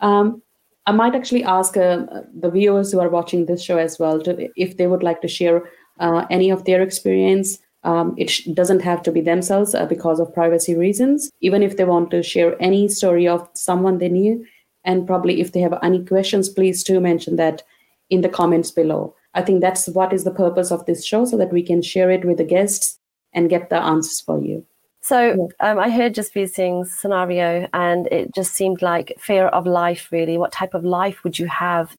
Um, 0.00 0.42
I 0.86 0.92
might 0.92 1.14
actually 1.14 1.44
ask 1.44 1.76
uh, 1.76 2.06
the 2.34 2.50
viewers 2.50 2.90
who 2.90 3.00
are 3.00 3.08
watching 3.08 3.46
this 3.46 3.62
show 3.62 3.78
as 3.78 3.98
well 3.98 4.20
to, 4.22 4.48
if 4.56 4.76
they 4.76 4.86
would 4.86 5.02
like 5.02 5.20
to 5.22 5.28
share 5.28 5.68
uh, 6.00 6.26
any 6.30 6.50
of 6.50 6.64
their 6.64 6.82
experience. 6.82 7.58
Um, 7.84 8.14
it 8.16 8.30
sh- 8.30 8.44
doesn't 8.54 8.80
have 8.80 9.02
to 9.02 9.12
be 9.12 9.20
themselves 9.20 9.74
uh, 9.74 9.86
because 9.86 10.20
of 10.20 10.32
privacy 10.32 10.76
reasons. 10.76 11.30
Even 11.40 11.62
if 11.62 11.76
they 11.76 11.84
want 11.84 12.10
to 12.12 12.22
share 12.22 12.56
any 12.60 12.88
story 12.88 13.26
of 13.26 13.48
someone 13.54 13.98
they 13.98 14.08
knew, 14.08 14.44
and 14.84 15.06
probably 15.06 15.40
if 15.40 15.52
they 15.52 15.60
have 15.60 15.78
any 15.82 16.04
questions, 16.04 16.48
please 16.48 16.82
do 16.82 17.00
mention 17.00 17.36
that 17.36 17.62
in 18.10 18.20
the 18.20 18.28
comments 18.28 18.70
below. 18.70 19.14
I 19.34 19.42
think 19.42 19.60
that's 19.60 19.88
what 19.88 20.12
is 20.12 20.24
the 20.24 20.30
purpose 20.30 20.70
of 20.70 20.84
this 20.86 21.04
show 21.04 21.24
so 21.24 21.36
that 21.36 21.52
we 21.52 21.62
can 21.62 21.82
share 21.82 22.10
it 22.10 22.24
with 22.24 22.38
the 22.38 22.44
guests 22.44 22.98
and 23.32 23.48
get 23.48 23.70
the 23.70 23.76
answers 23.76 24.20
for 24.20 24.40
you. 24.40 24.64
So 25.00 25.48
um, 25.58 25.78
I 25.80 25.90
heard 25.90 26.14
Jasbir 26.14 26.48
Singh's 26.48 26.92
scenario, 26.92 27.68
and 27.72 28.06
it 28.08 28.32
just 28.34 28.54
seemed 28.54 28.82
like 28.82 29.12
fear 29.18 29.46
of 29.48 29.66
life. 29.66 30.08
Really, 30.12 30.38
what 30.38 30.52
type 30.52 30.74
of 30.74 30.84
life 30.84 31.24
would 31.24 31.38
you 31.40 31.46
have 31.46 31.96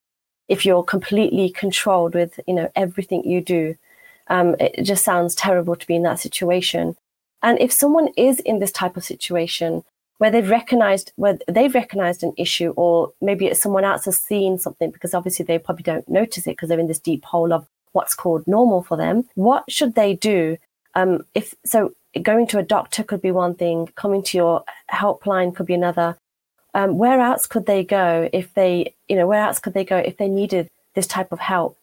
if 0.48 0.64
you're 0.64 0.82
completely 0.82 1.50
controlled 1.50 2.14
with 2.14 2.40
you 2.46 2.54
know 2.54 2.70
everything 2.74 3.22
you 3.24 3.42
do? 3.42 3.76
Um, 4.28 4.56
it 4.58 4.84
just 4.84 5.04
sounds 5.04 5.34
terrible 5.34 5.76
to 5.76 5.86
be 5.86 5.96
in 5.96 6.02
that 6.04 6.18
situation. 6.18 6.96
And 7.42 7.60
if 7.60 7.72
someone 7.72 8.08
is 8.16 8.40
in 8.40 8.58
this 8.58 8.72
type 8.72 8.96
of 8.96 9.04
situation, 9.04 9.84
where 10.18 10.30
they've 10.30 10.48
recognized 10.48 11.12
where 11.16 11.38
they've 11.48 11.74
recognized 11.74 12.22
an 12.22 12.32
issue 12.36 12.72
or 12.76 13.12
maybe 13.20 13.52
someone 13.54 13.84
else 13.84 14.04
has 14.04 14.18
seen 14.18 14.58
something 14.58 14.90
because 14.90 15.14
obviously 15.14 15.44
they 15.44 15.58
probably 15.58 15.82
don't 15.82 16.08
notice 16.08 16.46
it 16.46 16.50
because 16.50 16.68
they're 16.68 16.78
in 16.78 16.86
this 16.86 16.98
deep 16.98 17.24
hole 17.24 17.52
of 17.52 17.66
what's 17.92 18.14
called 18.14 18.46
normal 18.46 18.82
for 18.82 18.96
them 18.96 19.24
what 19.34 19.64
should 19.70 19.94
they 19.94 20.14
do 20.14 20.56
um, 20.94 21.24
if 21.34 21.54
so 21.64 21.92
going 22.22 22.46
to 22.46 22.58
a 22.58 22.62
doctor 22.62 23.02
could 23.02 23.20
be 23.20 23.30
one 23.30 23.54
thing 23.54 23.88
coming 23.96 24.22
to 24.22 24.36
your 24.38 24.64
helpline 24.92 25.54
could 25.54 25.66
be 25.66 25.74
another 25.74 26.16
um, 26.74 26.98
where 26.98 27.20
else 27.20 27.46
could 27.46 27.66
they 27.66 27.84
go 27.84 28.28
if 28.32 28.52
they 28.54 28.94
you 29.08 29.16
know 29.16 29.26
where 29.26 29.44
else 29.44 29.58
could 29.58 29.74
they 29.74 29.84
go 29.84 29.98
if 29.98 30.16
they 30.16 30.28
needed 30.28 30.68
this 30.94 31.06
type 31.06 31.32
of 31.32 31.40
help 31.40 31.76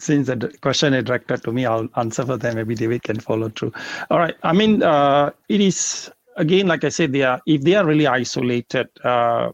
since 0.00 0.26
the 0.26 0.52
question 0.60 0.92
is 0.92 1.04
directed 1.04 1.44
to 1.44 1.52
me, 1.52 1.66
I'll 1.66 1.88
answer 1.96 2.26
for 2.26 2.36
them. 2.36 2.56
Maybe 2.56 2.74
David 2.74 3.04
can 3.04 3.20
follow 3.20 3.48
through. 3.48 3.72
All 4.10 4.18
right. 4.18 4.34
I 4.42 4.52
mean, 4.52 4.82
uh, 4.82 5.30
it 5.48 5.60
is 5.60 6.10
again, 6.36 6.66
like 6.66 6.84
I 6.84 6.88
said, 6.88 7.12
they 7.12 7.22
are 7.22 7.40
if 7.46 7.62
they 7.62 7.74
are 7.74 7.84
really 7.84 8.06
isolated, 8.06 8.88
uh, 9.02 9.52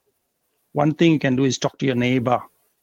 one 0.73 0.95
thing 0.95 1.13
you 1.13 1.19
can 1.19 1.37
do 1.37 1.45
is 1.45 1.59
talk 1.59 1.79
to 1.79 1.87
your 1.87 1.95
neighbor 1.95 2.41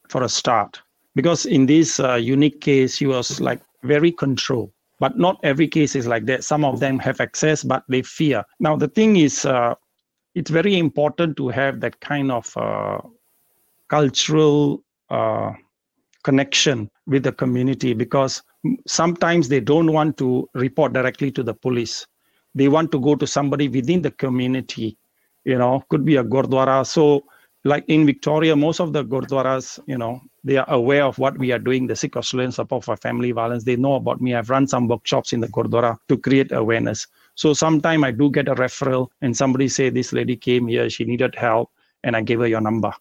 for 0.10 0.24
a 0.24 0.30
start. 0.30 0.82
Because 1.16 1.46
in 1.46 1.66
this 1.66 2.00
uh, 2.00 2.16
unique 2.16 2.62
case, 2.62 2.98
he 2.98 3.08
was 3.08 3.42
like 3.42 3.62
very 3.84 4.12
controlled. 4.12 4.72
But 5.00 5.18
not 5.18 5.40
every 5.44 5.68
case 5.68 5.96
is 5.96 6.08
like 6.08 6.26
that. 6.26 6.44
Some 6.44 6.66
of 6.66 6.80
them 6.80 7.00
have 7.00 7.22
access, 7.22 7.64
but 7.64 7.84
they 7.88 8.02
fear. 8.02 8.44
Now 8.60 8.76
the 8.76 8.88
thing 8.88 9.18
is, 9.18 9.46
uh, 9.46 9.76
it's 10.36 10.52
very 10.52 10.78
important 10.78 11.38
to 11.38 11.50
have 11.50 11.80
that 11.82 12.00
kind 12.00 12.32
of 12.32 12.56
uh, 12.58 13.00
cultural 13.90 14.84
uh, 15.10 15.54
connection 16.24 16.90
with 17.06 17.24
the 17.24 17.32
community 17.32 17.94
because 17.94 18.44
sometimes 18.86 19.48
they 19.48 19.60
don't 19.60 19.92
want 19.92 20.18
to 20.18 20.48
report 20.54 20.94
directly 20.94 21.32
to 21.32 21.44
the 21.44 21.54
police 21.54 22.06
they 22.56 22.68
want 22.68 22.92
to 22.92 23.00
go 23.00 23.16
to 23.16 23.28
somebody 23.28 23.68
within 23.70 24.02
the 24.02 24.12
community 24.12 24.98
you 25.48 25.58
know 25.58 25.84
could 25.90 26.06
be 26.06 26.18
a 26.18 26.24
gurdwara. 26.24 26.86
So 26.86 27.24
like 27.64 27.86
in 27.88 28.06
victoria 28.06 28.56
most 28.56 28.80
of 28.80 28.94
the 28.94 29.04
gurdwaras 29.04 29.80
you 29.88 29.98
know 29.98 30.22
they 30.44 30.58
are 30.58 30.70
aware 30.70 31.04
of 31.04 31.18
what 31.18 31.38
we 31.38 31.52
are 31.52 31.60
doing. 31.60 31.88
The 31.88 31.96
sikh 31.96 32.16
australian 32.18 32.52
support 32.52 32.84
for 32.84 32.96
family 32.98 33.32
violence. 33.32 33.64
They 33.64 33.76
know 33.76 33.96
about 33.96 34.22
me. 34.22 34.36
I've 34.36 34.50
run 34.50 34.68
some 34.68 34.88
workshops 34.88 35.34
in 35.34 35.40
the 35.40 35.48
gurdwara 35.48 35.98
to 36.10 36.18
create 36.18 36.52
awareness. 36.52 37.08
So 37.36 37.54
sometime 37.54 38.04
i 38.04 38.12
do 38.12 38.30
get 38.30 38.48
a 38.48 38.56
referral 38.56 39.08
and 39.22 39.36
somebody 39.36 39.68
say 39.68 39.90
this 39.90 40.14
lady 40.14 40.36
came 40.36 40.68
here. 40.68 40.90
She 40.90 41.06
needed 41.06 41.36
help 41.36 41.72
and 42.04 42.16
i 42.16 42.22
gave 42.22 42.40
her 42.40 42.48
your 42.48 42.62
number. 42.62 42.92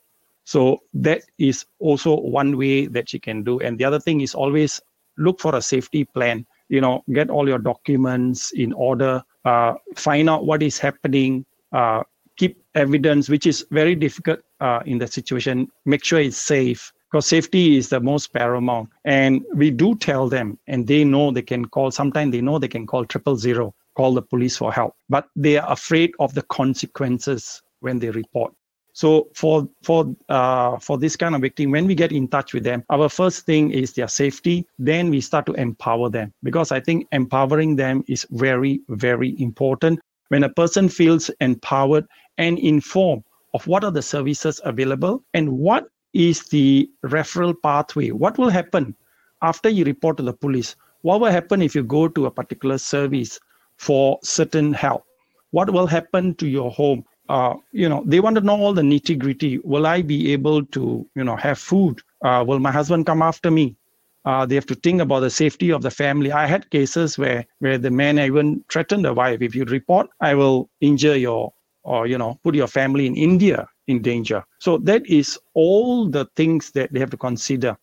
So 0.44 0.78
that 0.94 1.22
is 1.38 1.66
also 1.80 2.16
one 2.20 2.56
way 2.56 2.86
that 2.86 3.08
she 3.08 3.18
can 3.18 3.42
do. 3.42 3.58
And 3.60 3.78
the 3.78 3.84
other 3.84 3.98
thing 3.98 4.20
is 4.20 4.34
always 4.34 4.80
look 5.18 5.40
for 5.40 5.56
a 5.56 5.62
safety 5.62 6.04
plan. 6.04 6.46
You 6.68 6.80
know 6.80 7.02
get 7.12 7.30
all 7.30 7.48
your 7.48 7.58
documents 7.58 8.52
in 8.52 8.72
order 8.72 9.22
uh, 9.46 9.72
find 9.96 10.28
out 10.28 10.44
what 10.44 10.62
is 10.62 10.78
happening 10.78 11.44
uh, 11.72 12.02
keep 12.36 12.62
evidence 12.74 13.28
which 13.28 13.46
is 13.46 13.64
very 13.70 13.94
difficult 13.94 14.40
uh, 14.60 14.80
in 14.84 14.98
the 14.98 15.06
situation 15.06 15.68
make 15.84 16.04
sure 16.04 16.20
it's 16.20 16.36
safe 16.36 16.92
because 17.10 17.26
safety 17.26 17.76
is 17.76 17.88
the 17.88 18.00
most 18.00 18.32
paramount. 18.32 18.90
And 19.04 19.42
we 19.54 19.70
do 19.70 19.94
tell 19.94 20.28
them, 20.28 20.58
and 20.66 20.86
they 20.86 21.04
know 21.04 21.30
they 21.30 21.42
can 21.42 21.64
call. 21.64 21.90
Sometimes 21.90 22.32
they 22.32 22.40
know 22.40 22.58
they 22.58 22.68
can 22.68 22.86
call 22.86 23.04
triple 23.04 23.36
zero, 23.36 23.74
call 23.96 24.12
the 24.14 24.22
police 24.22 24.56
for 24.56 24.72
help, 24.72 24.94
but 25.08 25.28
they 25.36 25.56
are 25.56 25.72
afraid 25.72 26.12
of 26.18 26.34
the 26.34 26.42
consequences 26.42 27.62
when 27.80 27.98
they 27.98 28.10
report. 28.10 28.52
So 28.96 29.28
for 29.34 29.68
for 29.82 30.16
uh, 30.30 30.78
for 30.78 30.96
this 30.96 31.16
kind 31.16 31.34
of 31.34 31.42
victim, 31.42 31.70
when 31.70 31.86
we 31.86 31.94
get 31.94 32.12
in 32.12 32.28
touch 32.28 32.54
with 32.54 32.64
them, 32.64 32.82
our 32.88 33.10
first 33.10 33.44
thing 33.44 33.70
is 33.70 33.92
their 33.92 34.08
safety. 34.08 34.66
Then 34.78 35.10
we 35.10 35.20
start 35.20 35.44
to 35.46 35.52
empower 35.52 36.08
them 36.08 36.32
because 36.42 36.72
I 36.72 36.80
think 36.80 37.06
empowering 37.12 37.76
them 37.76 38.04
is 38.08 38.26
very 38.30 38.80
very 38.88 39.38
important. 39.38 40.00
When 40.28 40.44
a 40.44 40.48
person 40.48 40.88
feels 40.88 41.30
empowered 41.42 42.06
and 42.38 42.58
informed 42.58 43.24
of 43.52 43.66
what 43.66 43.84
are 43.84 43.90
the 43.90 44.00
services 44.00 44.62
available 44.64 45.22
and 45.34 45.58
what 45.58 45.90
is 46.14 46.44
the 46.44 46.88
referral 47.04 47.54
pathway, 47.62 48.12
what 48.12 48.38
will 48.38 48.48
happen 48.48 48.96
after 49.42 49.68
you 49.68 49.84
report 49.84 50.16
to 50.16 50.22
the 50.22 50.32
police? 50.32 50.74
What 51.02 51.20
will 51.20 51.30
happen 51.30 51.60
if 51.60 51.74
you 51.74 51.82
go 51.82 52.08
to 52.08 52.24
a 52.24 52.30
particular 52.30 52.78
service 52.78 53.38
for 53.76 54.18
certain 54.22 54.72
help? 54.72 55.04
What 55.50 55.68
will 55.68 55.86
happen 55.86 56.34
to 56.36 56.48
your 56.48 56.70
home? 56.70 57.04
Uh, 57.28 57.54
you 57.72 57.88
know, 57.88 58.02
they 58.06 58.20
want 58.20 58.36
to 58.36 58.42
know 58.42 58.56
all 58.56 58.72
the 58.72 58.82
nitty 58.82 59.18
gritty. 59.18 59.58
Will 59.58 59.86
I 59.86 60.02
be 60.02 60.32
able 60.32 60.64
to, 60.66 61.06
you 61.14 61.24
know, 61.24 61.36
have 61.36 61.58
food? 61.58 62.00
Uh, 62.22 62.44
will 62.46 62.58
my 62.58 62.70
husband 62.70 63.06
come 63.06 63.22
after 63.22 63.50
me? 63.50 63.76
Uh, 64.24 64.44
they 64.44 64.56
have 64.56 64.66
to 64.66 64.74
think 64.74 65.00
about 65.00 65.20
the 65.20 65.30
safety 65.30 65.70
of 65.70 65.82
the 65.82 65.90
family. 65.90 66.32
I 66.32 66.46
had 66.46 66.68
cases 66.70 67.16
where 67.16 67.46
where 67.60 67.78
the 67.78 67.90
man 67.90 68.18
even 68.18 68.64
threatened 68.68 69.04
the 69.04 69.14
wife. 69.14 69.40
If 69.40 69.54
you 69.54 69.64
report, 69.64 70.08
I 70.20 70.34
will 70.34 70.68
injure 70.80 71.16
your 71.16 71.52
or 71.84 72.06
you 72.08 72.18
know 72.18 72.38
put 72.42 72.56
your 72.56 72.66
family 72.66 73.06
in 73.06 73.16
India 73.16 73.68
in 73.86 74.02
danger. 74.02 74.44
So 74.58 74.78
that 74.78 75.06
is 75.06 75.38
all 75.54 76.08
the 76.08 76.26
things 76.34 76.72
that 76.72 76.92
they 76.92 76.98
have 76.98 77.10
to 77.10 77.16
consider, 77.16 77.76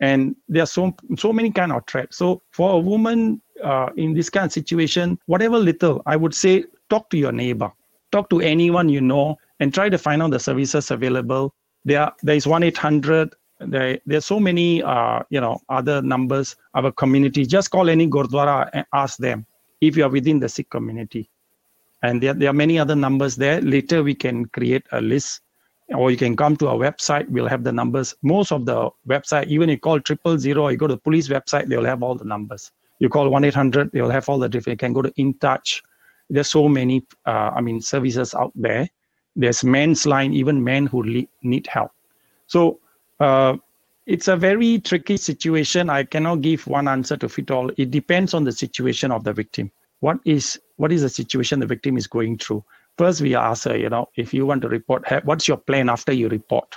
and 0.00 0.36
there 0.48 0.62
are 0.64 0.66
so 0.66 0.94
so 1.16 1.32
many 1.32 1.50
kind 1.50 1.72
of 1.72 1.82
threats. 1.86 2.18
So 2.18 2.42
for 2.50 2.74
a 2.74 2.78
woman 2.78 3.40
uh, 3.64 3.88
in 3.96 4.12
this 4.12 4.28
kind 4.28 4.44
of 4.46 4.52
situation, 4.52 5.18
whatever 5.24 5.58
little, 5.58 6.02
I 6.04 6.16
would 6.16 6.34
say 6.34 6.64
talk 6.90 7.08
to 7.10 7.16
your 7.16 7.32
neighbor 7.32 7.72
talk 8.16 8.28
to 8.34 8.40
anyone 8.40 8.88
you 8.96 9.02
know 9.12 9.26
and 9.60 9.68
try 9.78 9.88
to 9.94 9.98
find 10.06 10.22
out 10.22 10.30
the 10.36 10.42
services 10.48 10.90
available. 10.90 11.44
There, 11.84 12.10
there 12.26 12.38
is 12.40 12.46
one 12.46 12.62
eight 12.68 12.78
hundred. 12.86 13.34
There, 13.74 13.98
there 14.08 14.18
are 14.18 14.28
so 14.32 14.38
many, 14.48 14.82
uh, 14.82 15.18
you 15.34 15.40
know, 15.40 15.54
other 15.78 16.02
numbers. 16.12 16.56
Our 16.74 16.90
community. 17.02 17.42
Just 17.56 17.70
call 17.70 17.88
any 17.96 18.06
gurdwara 18.06 18.56
and 18.72 18.84
ask 18.92 19.14
them 19.26 19.46
if 19.80 19.96
you 19.96 20.04
are 20.06 20.14
within 20.18 20.40
the 20.40 20.48
Sikh 20.48 20.70
community. 20.76 21.28
And 22.02 22.22
there, 22.22 22.34
there 22.34 22.50
are 22.52 22.58
many 22.64 22.78
other 22.78 22.96
numbers 23.06 23.36
there. 23.36 23.60
Later, 23.74 24.02
we 24.02 24.14
can 24.14 24.44
create 24.56 24.84
a 24.92 25.00
list, 25.00 25.40
or 26.00 26.10
you 26.10 26.18
can 26.24 26.36
come 26.36 26.54
to 26.60 26.68
our 26.68 26.76
website. 26.76 27.28
We'll 27.28 27.48
have 27.54 27.64
the 27.64 27.72
numbers. 27.72 28.14
Most 28.22 28.52
of 28.52 28.66
the 28.66 28.90
website, 29.08 29.46
even 29.54 29.70
you 29.70 29.78
call 29.78 30.00
triple 30.00 30.38
zero, 30.38 30.68
you 30.68 30.76
go 30.76 30.86
to 30.86 30.94
the 30.94 31.00
police 31.08 31.28
website, 31.36 31.68
they'll 31.68 31.90
have 31.92 32.02
all 32.02 32.14
the 32.14 32.28
numbers. 32.34 32.72
You 32.98 33.08
call 33.08 33.28
one 33.30 33.44
eight 33.44 33.54
hundred, 33.54 33.92
they'll 33.92 34.10
have 34.18 34.28
all 34.28 34.38
the 34.38 34.48
different. 34.48 34.74
You 34.76 34.84
can 34.86 34.92
go 34.92 35.02
to 35.02 35.12
In 35.16 35.34
Touch 35.46 35.82
there's 36.30 36.50
so 36.50 36.68
many 36.68 37.04
uh, 37.26 37.50
i 37.54 37.60
mean 37.60 37.80
services 37.80 38.34
out 38.34 38.52
there. 38.54 38.88
There's 39.38 39.62
men's 39.62 40.06
line 40.06 40.32
even 40.32 40.64
men 40.64 40.86
who 40.86 41.02
le- 41.02 41.28
need 41.42 41.66
help. 41.66 41.90
So 42.46 42.80
uh, 43.20 43.56
it's 44.06 44.28
a 44.28 44.36
very 44.36 44.78
tricky 44.78 45.18
situation. 45.18 45.90
I 45.90 46.04
cannot 46.04 46.40
give 46.40 46.66
one 46.66 46.88
answer 46.88 47.16
to 47.18 47.28
fit 47.28 47.50
all. 47.50 47.70
It 47.76 47.90
depends 47.90 48.32
on 48.34 48.44
the 48.44 48.52
situation 48.52 49.12
of 49.12 49.24
the 49.24 49.32
victim. 49.34 49.70
What 50.00 50.18
is 50.24 50.58
what 50.76 50.92
is 50.92 51.02
the 51.02 51.08
situation 51.10 51.60
the 51.60 51.66
victim 51.66 51.96
is 51.98 52.06
going 52.06 52.38
through? 52.38 52.64
First 52.98 53.20
we 53.20 53.34
ask 53.34 53.64
her 53.64 53.76
you 53.76 53.90
know 53.90 54.08
if 54.16 54.32
you 54.32 54.46
want 54.46 54.62
to 54.62 54.68
report 54.68 55.04
what's 55.24 55.46
your 55.48 55.58
plan 55.58 55.88
after 55.90 56.12
you 56.12 56.28
report? 56.28 56.74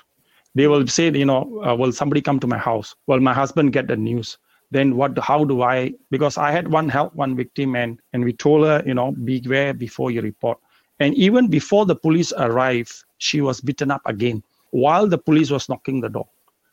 They 0.55 0.67
will 0.67 0.85
say 0.88 1.12
you 1.12 1.25
know 1.25 1.63
uh, 1.65 1.75
will 1.75 1.93
somebody 1.93 2.21
come 2.21 2.39
to 2.41 2.47
my 2.47 2.57
house? 2.57 2.95
Will 3.07 3.19
my 3.21 3.33
husband 3.33 3.71
get 3.73 3.88
the 3.88 3.95
news 3.95 4.38
then 4.71 4.95
what 4.95 5.17
how 5.19 5.43
do 5.43 5.62
i 5.62 5.91
because 6.12 6.38
i 6.38 6.51
had 6.51 6.67
one 6.71 6.89
help 6.89 7.13
one 7.15 7.36
victim 7.36 7.75
and 7.75 7.99
and 8.13 8.23
we 8.23 8.34
told 8.34 8.65
her 8.65 8.84
you 8.86 8.93
know 8.93 9.12
beware 9.12 9.73
before 9.73 10.12
you 10.12 10.21
report. 10.21 10.58
And 11.01 11.15
even 11.15 11.47
before 11.47 11.86
the 11.86 11.95
police 11.95 12.34
arrived 12.34 12.93
she 13.19 13.39
was 13.39 13.62
beaten 13.62 13.89
up 13.89 14.01
again 14.05 14.43
while 14.71 15.08
the 15.08 15.17
police 15.17 15.49
was 15.49 15.69
knocking 15.69 16.01
the 16.01 16.10
door. 16.10 16.27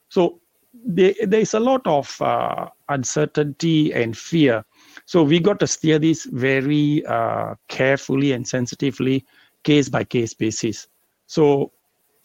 So 0.08 0.40
there, 0.84 1.14
there's 1.22 1.54
a 1.54 1.60
lot 1.60 1.86
of 1.86 2.20
uh, 2.20 2.68
uncertainty 2.88 3.94
and 3.94 4.18
fear. 4.18 4.64
So 5.06 5.22
we 5.22 5.38
got 5.38 5.60
to 5.60 5.66
steer 5.66 6.00
this 6.00 6.24
very 6.24 7.06
uh, 7.06 7.54
carefully 7.68 8.32
and 8.32 8.46
sensitively 8.46 9.24
case 9.62 9.88
by 9.88 10.02
case 10.02 10.34
basis. 10.34 10.88
So 11.28 11.70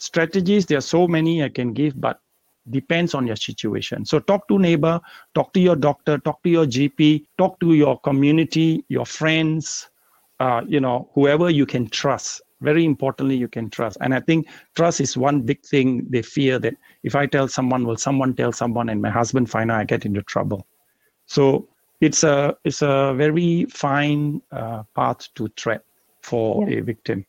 strategies 0.01 0.65
there 0.65 0.79
are 0.79 0.89
so 0.95 1.07
many 1.07 1.43
i 1.43 1.49
can 1.49 1.73
give 1.73 1.99
but 2.01 2.19
depends 2.69 3.13
on 3.13 3.25
your 3.27 3.35
situation. 3.35 4.05
So 4.05 4.19
talk 4.19 4.47
to 4.47 4.59
neighbor 4.59 4.99
talk 5.33 5.53
to 5.53 5.59
your 5.59 5.75
doctor 5.75 6.17
talk 6.19 6.43
to 6.43 6.49
your 6.49 6.65
gp 6.65 7.25
talk 7.37 7.59
to 7.59 7.73
your 7.73 7.99
community 7.99 8.85
your 8.89 9.05
friends 9.05 9.89
uh, 10.39 10.61
you 10.67 10.79
know 10.79 11.09
whoever 11.13 11.49
you 11.49 11.65
can 11.65 11.89
trust. 11.89 12.41
Very 12.61 12.85
importantly 12.85 13.35
you 13.35 13.47
can 13.47 13.69
trust. 13.69 13.97
And 14.01 14.13
i 14.13 14.19
think 14.19 14.47
trust 14.75 15.01
is 15.01 15.17
one 15.17 15.41
big 15.41 15.63
thing 15.65 16.05
they 16.09 16.21
fear 16.21 16.59
that 16.59 16.75
if 17.03 17.15
i 17.15 17.25
tell 17.25 17.47
someone 17.47 17.85
will 17.85 17.97
someone 17.97 18.35
tell 18.35 18.51
someone 18.51 18.89
and 18.89 19.01
my 19.01 19.09
husband 19.09 19.49
find 19.49 19.71
out 19.71 19.79
i 19.79 19.83
get 19.83 20.05
into 20.05 20.21
trouble? 20.21 20.67
So 21.25 21.67
it's 22.01 22.23
a 22.23 22.55
it's 22.63 22.81
a 22.81 23.13
very 23.15 23.65
fine 23.65 24.41
uh, 24.51 24.83
path 24.95 25.27
to 25.35 25.47
tread 25.49 25.81
for 26.21 26.69
yeah. 26.69 26.77
a 26.77 26.81
victim 26.83 27.25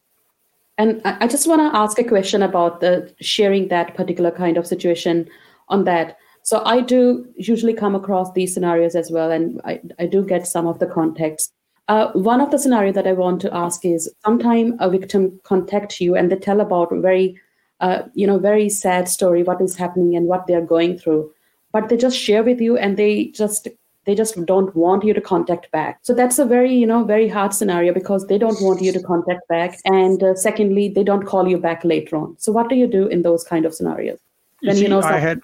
and 0.82 1.00
I 1.04 1.28
just 1.28 1.46
want 1.46 1.60
to 1.60 1.78
ask 1.78 1.96
a 2.00 2.04
question 2.04 2.42
about 2.42 2.80
the 2.80 3.14
sharing 3.20 3.68
that 3.68 3.94
particular 3.94 4.32
kind 4.32 4.56
of 4.56 4.66
situation 4.66 5.28
on 5.68 5.84
that. 5.84 6.16
So 6.42 6.60
I 6.64 6.80
do 6.80 7.24
usually 7.36 7.72
come 7.72 7.94
across 7.94 8.32
these 8.32 8.52
scenarios 8.52 8.96
as 8.96 9.08
well, 9.08 9.30
and 9.30 9.60
I, 9.64 9.80
I 10.00 10.06
do 10.06 10.24
get 10.24 10.44
some 10.44 10.66
of 10.66 10.80
the 10.80 10.86
context. 10.86 11.52
Uh, 11.86 12.10
one 12.14 12.40
of 12.40 12.50
the 12.50 12.58
scenario 12.58 12.90
that 12.92 13.06
I 13.06 13.12
want 13.12 13.40
to 13.42 13.54
ask 13.54 13.84
is 13.84 14.12
sometime 14.24 14.76
a 14.80 14.90
victim 14.90 15.40
contact 15.44 16.00
you 16.00 16.16
and 16.16 16.32
they 16.32 16.36
tell 16.36 16.60
about 16.60 16.88
very, 16.92 17.40
uh, 17.80 18.02
you 18.14 18.26
know, 18.26 18.38
very 18.38 18.68
sad 18.68 19.08
story, 19.08 19.44
what 19.44 19.60
is 19.60 19.76
happening 19.76 20.16
and 20.16 20.26
what 20.26 20.48
they're 20.48 20.66
going 20.66 20.98
through, 20.98 21.32
but 21.72 21.88
they 21.88 21.96
just 21.96 22.18
share 22.18 22.42
with 22.42 22.60
you 22.60 22.76
and 22.76 22.96
they 22.96 23.26
just 23.26 23.68
they 24.04 24.14
just 24.14 24.44
don't 24.46 24.74
want 24.74 25.04
you 25.04 25.14
to 25.14 25.20
contact 25.20 25.70
back. 25.70 25.98
So 26.02 26.14
that's 26.14 26.38
a 26.38 26.44
very 26.44 26.74
you 26.74 26.86
know 26.86 27.04
very 27.04 27.28
hard 27.28 27.54
scenario 27.54 27.92
because 27.92 28.26
they 28.26 28.38
don't 28.38 28.60
want 28.60 28.82
you 28.82 28.92
to 28.92 29.02
contact 29.02 29.46
back. 29.48 29.78
And 29.84 30.22
uh, 30.22 30.34
secondly 30.34 30.88
they 30.88 31.04
don't 31.04 31.26
call 31.26 31.48
you 31.48 31.58
back 31.58 31.84
later 31.84 32.16
on. 32.16 32.36
So 32.38 32.52
what 32.52 32.68
do 32.68 32.74
you 32.76 32.86
do 32.86 33.06
in 33.06 33.22
those 33.22 33.44
kind 33.44 33.64
of 33.64 33.74
scenarios? 33.74 34.18
When 34.60 34.76
you, 34.76 34.84
you 34.84 34.88
know 34.88 35.00
i 35.00 35.18
had 35.18 35.40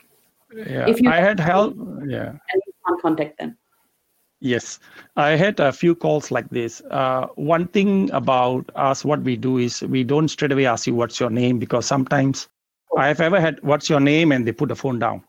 yeah, 0.54 0.88
if 0.88 1.00
you 1.00 1.10
i 1.10 1.16
had 1.16 1.40
help 1.40 1.74
yeah. 2.06 2.28
and 2.28 2.62
you 2.66 2.72
can't 2.86 3.02
contact 3.02 3.38
them. 3.38 3.56
Yes, 4.40 4.78
I 5.16 5.30
had 5.30 5.58
a 5.58 5.72
few 5.72 5.96
calls 5.96 6.30
like 6.30 6.48
this. 6.50 6.80
Uh, 6.92 7.26
one 7.34 7.66
thing 7.66 8.08
about 8.12 8.70
us, 8.76 9.04
what 9.04 9.20
we 9.22 9.36
do 9.36 9.58
is 9.58 9.82
we 9.82 10.04
don't 10.04 10.28
straight 10.28 10.52
away 10.52 10.64
ask 10.64 10.86
you 10.86 10.94
what's 10.94 11.18
your 11.18 11.30
name 11.30 11.58
because 11.58 11.86
sometimes 11.86 12.48
I 12.96 13.08
have 13.08 13.20
ever 13.20 13.40
had 13.40 13.60
what's 13.62 13.90
your 13.90 14.00
name? 14.00 14.30
And 14.30 14.46
they 14.46 14.52
put 14.52 14.68
the 14.68 14.76
phone 14.76 15.00
down. 15.00 15.24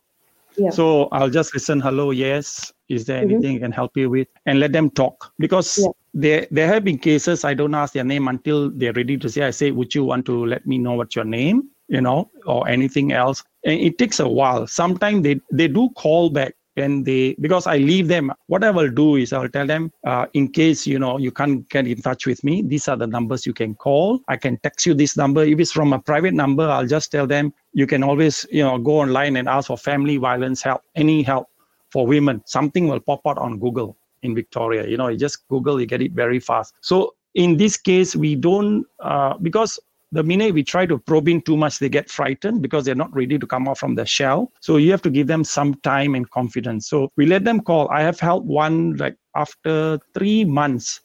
Yeah. 0.58 0.70
So 0.70 1.08
I'll 1.12 1.30
just 1.30 1.54
listen, 1.54 1.80
hello, 1.80 2.12
yes, 2.12 2.72
is 2.90 3.06
there 3.06 3.22
mm-hmm. 3.22 3.32
anything 3.32 3.56
I 3.58 3.60
can 3.60 3.72
help 3.72 3.96
you 3.96 4.10
with? 4.10 4.28
And 4.46 4.60
let 4.60 4.74
them 4.74 4.90
talk. 4.90 5.32
Because 5.40 5.78
yeah. 5.78 5.88
there 6.14 6.48
there 6.52 6.68
have 6.68 6.84
been 6.84 6.98
cases 6.98 7.44
I 7.46 7.54
don't 7.54 7.76
ask 7.76 7.94
their 7.94 8.04
name 8.04 8.28
until 8.28 8.70
they're 8.72 8.94
ready 8.94 9.18
to 9.18 9.30
say, 9.30 9.44
I 9.44 9.52
say, 9.52 9.72
would 9.72 9.94
you 9.96 10.04
want 10.04 10.26
to 10.26 10.46
let 10.46 10.66
me 10.66 10.78
know 10.78 10.94
what's 10.94 11.16
your 11.16 11.26
name? 11.26 11.70
You 11.88 12.02
know, 12.02 12.30
or 12.46 12.68
anything 12.68 13.12
else. 13.14 13.44
And 13.66 13.80
it 13.80 13.98
takes 13.98 14.20
a 14.20 14.28
while. 14.28 14.68
Sometimes 14.68 15.24
they, 15.24 15.42
they 15.52 15.68
do 15.68 15.90
call 15.92 16.30
back 16.30 16.54
and 16.80 17.06
they 17.06 17.36
because 17.42 17.68
i 17.68 17.78
leave 17.78 18.08
them 18.08 18.32
what 18.48 18.64
i 18.64 18.72
will 18.72 18.90
do 18.90 19.16
is 19.16 19.34
i'll 19.34 19.50
tell 19.50 19.68
them 19.68 19.92
uh, 20.06 20.26
in 20.34 20.48
case 20.48 20.88
you 20.88 20.98
know 20.98 21.18
you 21.18 21.32
can't 21.32 21.68
get 21.70 21.88
in 21.88 22.02
touch 22.02 22.26
with 22.26 22.44
me 22.44 22.62
these 22.62 22.88
are 22.88 22.96
the 22.96 23.08
numbers 23.08 23.46
you 23.46 23.54
can 23.54 23.76
call 23.76 24.20
i 24.28 24.38
can 24.38 24.58
text 24.58 24.86
you 24.86 24.94
this 24.94 25.18
number 25.18 25.44
if 25.44 25.60
it's 25.60 25.72
from 25.72 25.94
a 25.94 26.00
private 26.00 26.34
number 26.34 26.68
i'll 26.70 26.88
just 26.88 27.12
tell 27.12 27.28
them 27.28 27.54
you 27.74 27.86
can 27.86 28.04
always 28.04 28.46
you 28.52 28.64
know 28.64 28.78
go 28.78 29.00
online 29.00 29.36
and 29.36 29.48
ask 29.48 29.68
for 29.68 29.78
family 29.78 30.18
violence 30.18 30.62
help 30.62 30.82
any 30.96 31.22
help 31.22 31.48
for 31.92 32.06
women 32.08 32.42
something 32.46 32.88
will 32.88 33.00
pop 33.00 33.22
out 33.26 33.38
on 33.38 33.60
google 33.60 33.98
in 34.24 34.36
victoria 34.36 34.88
you 34.88 34.98
know 34.98 35.08
you 35.08 35.18
just 35.18 35.48
google 35.48 35.80
you 35.80 35.86
get 35.86 36.02
it 36.02 36.12
very 36.12 36.40
fast 36.40 36.74
so 36.82 37.14
in 37.36 37.58
this 37.58 37.78
case 37.78 38.16
we 38.16 38.36
don't 38.36 38.86
uh, 39.00 39.38
because 39.38 39.80
the 40.12 40.24
minute 40.24 40.54
we 40.54 40.64
try 40.64 40.86
to 40.86 40.98
probe 40.98 41.28
in 41.28 41.42
too 41.42 41.56
much, 41.56 41.80
they 41.80 41.90
get 41.90 42.10
frightened 42.10 42.62
because 42.62 42.86
they're 42.86 42.96
not 42.96 43.14
ready 43.14 43.38
to 43.38 43.46
come 43.46 43.68
out 43.68 43.78
from 43.78 43.96
the 43.96 44.06
shell. 44.06 44.52
So 44.60 44.78
you 44.78 44.92
have 44.92 45.02
to 45.04 45.10
give 45.10 45.28
them 45.28 45.44
some 45.44 45.76
time 45.76 46.16
and 46.16 46.30
confidence. 46.32 46.88
So 46.88 47.12
we 47.16 47.26
let 47.26 47.44
them 47.44 47.62
call. 47.62 47.90
I 47.90 48.02
have 48.02 48.20
helped 48.20 48.48
one 48.48 48.96
like 48.98 49.16
after 49.36 50.00
three 50.14 50.46
months. 50.46 51.02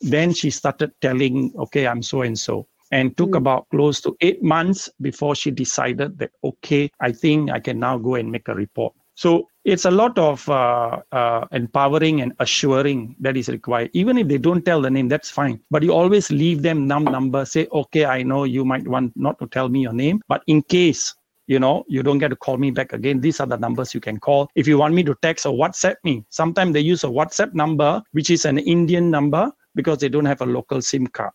Then 0.00 0.32
she 0.32 0.50
started 0.50 0.92
telling, 1.00 1.52
okay, 1.58 1.86
I'm 1.86 2.02
so 2.02 2.22
and 2.22 2.38
so. 2.38 2.68
And 2.92 3.16
took 3.16 3.30
mm. 3.30 3.38
about 3.38 3.68
close 3.70 4.00
to 4.02 4.16
eight 4.20 4.42
months 4.44 4.88
before 5.00 5.34
she 5.34 5.50
decided 5.50 6.18
that, 6.18 6.30
okay, 6.44 6.88
I 7.00 7.10
think 7.10 7.50
I 7.50 7.58
can 7.58 7.80
now 7.80 7.98
go 7.98 8.14
and 8.14 8.30
make 8.30 8.46
a 8.46 8.54
report. 8.54 8.94
So 9.16 9.48
it's 9.66 9.84
a 9.84 9.90
lot 9.90 10.16
of 10.16 10.48
uh, 10.48 11.00
uh, 11.10 11.44
empowering 11.50 12.20
and 12.20 12.32
assuring 12.38 13.16
that 13.18 13.36
is 13.36 13.48
required. 13.48 13.90
Even 13.94 14.16
if 14.16 14.28
they 14.28 14.38
don't 14.38 14.64
tell 14.64 14.80
the 14.80 14.90
name, 14.90 15.08
that's 15.08 15.28
fine. 15.28 15.60
But 15.72 15.82
you 15.82 15.92
always 15.92 16.30
leave 16.30 16.62
them 16.62 16.86
num 16.86 17.02
number. 17.02 17.44
Say, 17.44 17.66
okay, 17.72 18.04
I 18.04 18.22
know 18.22 18.44
you 18.44 18.64
might 18.64 18.86
want 18.86 19.12
not 19.16 19.40
to 19.40 19.48
tell 19.48 19.68
me 19.68 19.80
your 19.80 19.92
name, 19.92 20.22
but 20.28 20.42
in 20.46 20.62
case 20.62 21.14
you 21.48 21.58
know 21.60 21.84
you 21.88 22.02
don't 22.02 22.18
get 22.18 22.28
to 22.28 22.36
call 22.36 22.56
me 22.56 22.72
back 22.72 22.92
again 22.92 23.20
these 23.20 23.38
are 23.38 23.46
the 23.46 23.56
numbers 23.56 23.94
you 23.94 24.00
can 24.00 24.18
call 24.18 24.48
if 24.56 24.66
you 24.66 24.78
want 24.78 24.92
me 24.92 25.04
to 25.04 25.14
text 25.22 25.46
or 25.46 25.54
whatsapp 25.54 25.94
me 26.02 26.24
sometimes 26.28 26.72
they 26.72 26.80
use 26.80 27.04
a 27.04 27.06
whatsapp 27.06 27.54
number 27.54 28.02
which 28.10 28.30
is 28.30 28.44
an 28.44 28.58
indian 28.58 29.12
number 29.12 29.48
because 29.76 29.98
they 29.98 30.08
don't 30.08 30.24
have 30.24 30.40
a 30.40 30.44
local 30.44 30.82
sim 30.82 31.06
card 31.06 31.30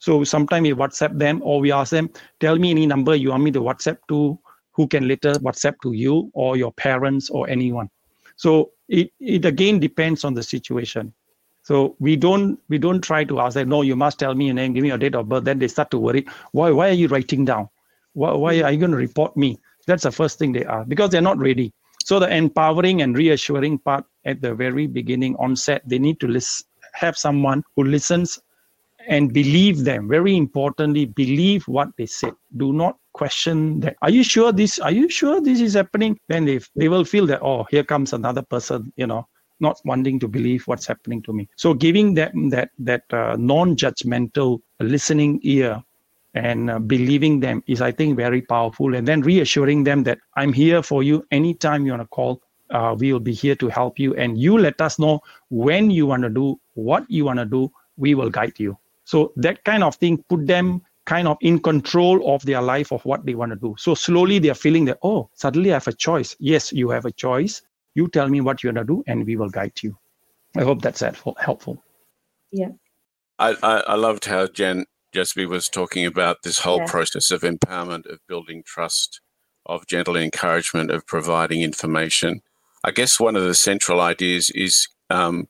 so 0.00 0.24
sometimes 0.24 0.64
we 0.64 0.72
whatsapp 0.72 1.16
them 1.16 1.40
or 1.44 1.60
we 1.60 1.70
ask 1.70 1.92
them 1.92 2.10
tell 2.40 2.56
me 2.56 2.72
any 2.72 2.86
number 2.86 3.14
you 3.14 3.30
want 3.30 3.44
me 3.44 3.52
to 3.52 3.60
whatsapp 3.60 3.98
to 4.08 4.36
who 4.72 4.86
can 4.86 5.06
later 5.06 5.32
whatsapp 5.34 5.74
to 5.82 5.92
you 5.92 6.30
or 6.34 6.56
your 6.56 6.72
parents 6.72 7.30
or 7.30 7.48
anyone 7.48 7.88
so 8.36 8.70
it, 8.88 9.10
it 9.20 9.44
again 9.44 9.78
depends 9.78 10.24
on 10.24 10.34
the 10.34 10.42
situation 10.42 11.12
so 11.62 11.96
we 12.00 12.16
don't 12.16 12.58
we 12.68 12.78
don't 12.78 13.02
try 13.02 13.22
to 13.24 13.40
ask 13.40 13.54
them 13.54 13.68
no 13.68 13.82
you 13.82 13.96
must 13.96 14.18
tell 14.18 14.34
me 14.34 14.46
your 14.46 14.54
name 14.54 14.72
give 14.72 14.82
me 14.82 14.88
your 14.88 14.98
date 14.98 15.14
of 15.14 15.28
birth 15.28 15.44
then 15.44 15.58
they 15.58 15.68
start 15.68 15.90
to 15.90 15.98
worry 15.98 16.26
why 16.52 16.70
why 16.70 16.88
are 16.88 17.00
you 17.04 17.08
writing 17.08 17.44
down 17.44 17.68
why, 18.14 18.32
why 18.32 18.62
are 18.62 18.72
you 18.72 18.78
going 18.78 18.90
to 18.90 18.96
report 18.96 19.36
me? 19.36 19.58
That's 19.86 20.04
the 20.04 20.12
first 20.12 20.38
thing 20.38 20.52
they 20.52 20.64
are 20.64 20.84
because 20.84 21.10
they're 21.10 21.20
not 21.20 21.38
ready. 21.38 21.72
So 22.04 22.18
the 22.18 22.34
empowering 22.34 23.02
and 23.02 23.16
reassuring 23.16 23.78
part 23.78 24.04
at 24.24 24.40
the 24.40 24.54
very 24.54 24.86
beginning 24.86 25.36
onset, 25.36 25.82
they 25.86 25.98
need 25.98 26.20
to 26.20 26.28
listen, 26.28 26.66
have 26.94 27.16
someone 27.16 27.62
who 27.76 27.84
listens 27.84 28.38
and 29.08 29.32
believe 29.32 29.84
them. 29.84 30.08
Very 30.08 30.36
importantly, 30.36 31.06
believe 31.06 31.66
what 31.66 31.88
they 31.96 32.06
said. 32.06 32.34
Do 32.56 32.72
not 32.72 32.98
question 33.12 33.80
that. 33.80 33.96
Are 34.02 34.10
you 34.10 34.24
sure 34.24 34.52
this? 34.52 34.78
Are 34.78 34.90
you 34.90 35.08
sure 35.08 35.40
this 35.40 35.60
is 35.60 35.74
happening? 35.74 36.18
Then 36.28 36.44
they 36.44 36.60
they 36.76 36.88
will 36.88 37.04
feel 37.04 37.26
that 37.26 37.42
oh, 37.42 37.66
here 37.70 37.84
comes 37.84 38.12
another 38.12 38.42
person. 38.42 38.92
You 38.96 39.06
know, 39.06 39.28
not 39.60 39.80
wanting 39.84 40.18
to 40.20 40.28
believe 40.28 40.66
what's 40.66 40.86
happening 40.86 41.22
to 41.22 41.32
me. 41.32 41.48
So 41.56 41.74
giving 41.74 42.14
them 42.14 42.50
that 42.50 42.70
that 42.78 43.04
uh, 43.12 43.36
non-judgmental 43.38 44.60
listening 44.80 45.40
ear 45.42 45.82
and 46.34 46.70
uh, 46.70 46.78
believing 46.78 47.40
them 47.40 47.62
is 47.66 47.80
i 47.80 47.92
think 47.92 48.16
very 48.16 48.40
powerful 48.40 48.94
and 48.94 49.06
then 49.06 49.20
reassuring 49.20 49.84
them 49.84 50.02
that 50.02 50.18
i'm 50.36 50.52
here 50.52 50.82
for 50.82 51.02
you 51.02 51.24
anytime 51.30 51.84
you 51.84 51.92
want 51.92 52.02
to 52.02 52.08
call 52.08 52.40
uh, 52.70 52.96
we 52.98 53.12
will 53.12 53.20
be 53.20 53.34
here 53.34 53.54
to 53.54 53.68
help 53.68 53.98
you 53.98 54.14
and 54.14 54.38
you 54.38 54.56
let 54.56 54.80
us 54.80 54.98
know 54.98 55.20
when 55.50 55.90
you 55.90 56.06
want 56.06 56.22
to 56.22 56.30
do 56.30 56.58
what 56.74 57.04
you 57.10 57.24
want 57.24 57.38
to 57.38 57.44
do 57.44 57.70
we 57.96 58.14
will 58.14 58.30
guide 58.30 58.58
you 58.58 58.76
so 59.04 59.32
that 59.36 59.62
kind 59.64 59.84
of 59.84 59.94
thing 59.96 60.22
put 60.28 60.46
them 60.46 60.80
kind 61.06 61.26
of 61.26 61.36
in 61.40 61.58
control 61.58 62.34
of 62.34 62.44
their 62.44 62.62
life 62.62 62.92
of 62.92 63.04
what 63.04 63.24
they 63.26 63.34
want 63.34 63.50
to 63.52 63.56
do. 63.56 63.74
So 63.78 63.94
slowly 63.94 64.38
they're 64.38 64.54
feeling 64.54 64.84
that 64.86 64.98
oh 65.02 65.30
suddenly 65.34 65.70
i 65.70 65.74
have 65.74 65.88
a 65.88 65.92
choice. 65.92 66.36
Yes 66.38 66.72
you 66.72 66.90
have 66.90 67.04
a 67.04 67.12
choice. 67.12 67.62
You 67.94 68.08
tell 68.08 68.28
me 68.28 68.40
what 68.40 68.62
you 68.62 68.68
want 68.68 68.78
to 68.78 68.84
do 68.84 69.04
and 69.06 69.26
we 69.26 69.36
will 69.36 69.50
guide 69.50 69.82
you. 69.82 69.96
I 70.56 70.62
hope 70.62 70.82
that's 70.82 71.00
helpful 71.00 71.82
yeah. 72.52 72.68
I, 73.38 73.56
I, 73.62 73.76
I 73.88 73.94
loved 73.94 74.26
how 74.26 74.46
Jen 74.46 74.84
Jasbir 75.14 75.48
was 75.48 75.68
talking 75.68 76.06
about 76.06 76.42
this 76.42 76.60
whole 76.60 76.78
yeah. 76.78 76.86
process 76.86 77.30
of 77.30 77.40
empowerment, 77.40 78.06
of 78.10 78.20
building 78.28 78.62
trust, 78.64 79.20
of 79.66 79.86
gentle 79.86 80.16
encouragement, 80.16 80.90
of 80.90 81.06
providing 81.06 81.62
information. 81.62 82.42
I 82.84 82.90
guess 82.90 83.18
one 83.18 83.36
of 83.36 83.42
the 83.42 83.54
central 83.54 84.00
ideas 84.00 84.50
is 84.54 84.88
um, 85.10 85.48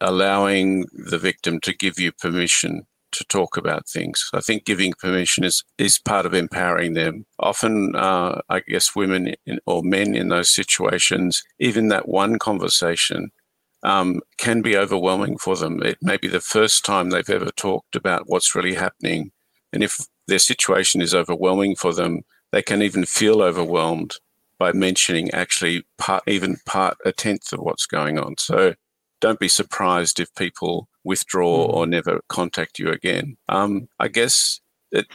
allowing 0.00 0.86
the 0.92 1.18
victim 1.18 1.60
to 1.60 1.74
give 1.74 1.98
you 1.98 2.12
permission 2.12 2.86
to 3.12 3.24
talk 3.24 3.56
about 3.56 3.88
things. 3.88 4.28
I 4.34 4.40
think 4.40 4.64
giving 4.64 4.92
permission 4.92 5.44
is, 5.44 5.64
is 5.78 5.98
part 5.98 6.26
of 6.26 6.34
empowering 6.34 6.94
them. 6.94 7.26
Often, 7.38 7.94
uh, 7.96 8.40
I 8.48 8.60
guess 8.60 8.94
women 8.94 9.34
in, 9.46 9.60
or 9.66 9.82
men 9.82 10.14
in 10.14 10.28
those 10.28 10.54
situations, 10.54 11.42
even 11.58 11.88
that 11.88 12.08
one 12.08 12.38
conversation 12.38 13.30
um, 13.82 14.20
can 14.38 14.62
be 14.62 14.76
overwhelming 14.76 15.38
for 15.38 15.56
them. 15.56 15.82
It 15.82 15.98
may 16.02 16.16
be 16.16 16.28
the 16.28 16.40
first 16.40 16.84
time 16.84 17.10
they've 17.10 17.28
ever 17.30 17.50
talked 17.52 17.94
about 17.96 18.24
what's 18.26 18.54
really 18.54 18.74
happening. 18.74 19.30
And 19.72 19.82
if 19.82 19.98
their 20.26 20.38
situation 20.38 21.00
is 21.00 21.14
overwhelming 21.14 21.76
for 21.76 21.92
them, 21.92 22.22
they 22.52 22.62
can 22.62 22.82
even 22.82 23.04
feel 23.04 23.42
overwhelmed 23.42 24.16
by 24.58 24.72
mentioning 24.72 25.30
actually 25.32 25.84
part, 25.98 26.24
even 26.26 26.56
part 26.66 26.96
a 27.04 27.12
tenth 27.12 27.52
of 27.52 27.60
what's 27.60 27.86
going 27.86 28.18
on. 28.18 28.36
So 28.38 28.74
don't 29.20 29.38
be 29.38 29.48
surprised 29.48 30.18
if 30.18 30.34
people 30.34 30.88
withdraw 31.06 31.66
mm. 31.66 31.72
or 31.72 31.86
never 31.86 32.20
contact 32.28 32.78
you 32.78 32.90
again. 32.90 33.36
Um, 33.48 33.88
I 33.98 34.08
guess 34.08 34.60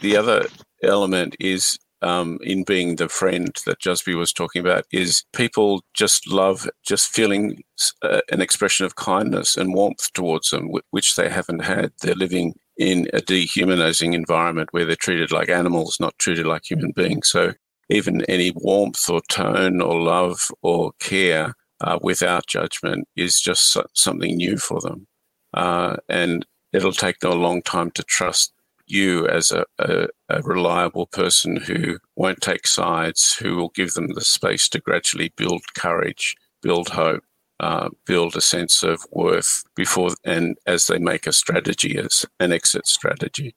the 0.00 0.16
other 0.16 0.46
element 0.82 1.36
is 1.38 1.78
um, 2.02 2.38
in 2.42 2.64
being 2.64 2.96
the 2.96 3.08
friend 3.08 3.56
that 3.64 3.80
Jasbir 3.80 4.18
was 4.18 4.32
talking 4.32 4.60
about 4.60 4.84
is 4.90 5.24
people 5.32 5.84
just 5.94 6.28
love 6.28 6.68
just 6.84 7.08
feeling 7.08 7.62
uh, 8.02 8.20
an 8.30 8.40
expression 8.40 8.84
of 8.84 8.96
kindness 8.96 9.56
and 9.56 9.72
warmth 9.72 10.12
towards 10.12 10.50
them, 10.50 10.70
which 10.90 11.14
they 11.14 11.28
haven't 11.28 11.62
had. 11.62 11.92
They're 12.00 12.14
living 12.14 12.54
in 12.76 13.08
a 13.12 13.20
dehumanizing 13.20 14.14
environment 14.14 14.70
where 14.72 14.84
they're 14.84 14.96
treated 14.96 15.30
like 15.30 15.48
animals, 15.48 16.00
not 16.00 16.18
treated 16.18 16.46
like 16.46 16.68
human 16.68 16.90
beings. 16.90 17.28
So 17.28 17.52
even 17.88 18.24
any 18.24 18.52
warmth 18.56 19.08
or 19.08 19.20
tone 19.30 19.80
or 19.80 20.00
love 20.00 20.50
or 20.62 20.92
care 20.98 21.54
uh, 21.80 21.98
without 22.02 22.46
judgment 22.46 23.06
is 23.16 23.40
just 23.40 23.76
something 23.94 24.36
new 24.36 24.56
for 24.56 24.80
them. 24.80 25.06
Uh, 25.54 25.96
and 26.08 26.46
it'll 26.72 26.92
take 26.92 27.18
them 27.20 27.32
a 27.32 27.34
long 27.34 27.62
time 27.62 27.90
to 27.92 28.02
trust 28.02 28.52
you 28.86 29.26
as 29.28 29.52
a, 29.52 29.64
a, 29.78 30.08
a, 30.28 30.42
reliable 30.42 31.06
person 31.06 31.56
who 31.56 31.98
won't 32.16 32.40
take 32.40 32.66
sides, 32.66 33.34
who 33.34 33.56
will 33.56 33.70
give 33.70 33.94
them 33.94 34.08
the 34.14 34.20
space 34.20 34.68
to 34.68 34.80
gradually 34.80 35.32
build 35.36 35.62
courage, 35.74 36.34
build 36.62 36.90
hope, 36.90 37.22
uh, 37.60 37.88
build 38.06 38.36
a 38.36 38.40
sense 38.40 38.82
of 38.82 39.06
worth 39.12 39.64
before 39.76 40.10
and 40.24 40.56
as 40.66 40.86
they 40.86 40.98
make 40.98 41.26
a 41.26 41.32
strategy 41.32 41.96
as 41.96 42.26
an 42.40 42.52
exit 42.52 42.86
strategy. 42.86 43.54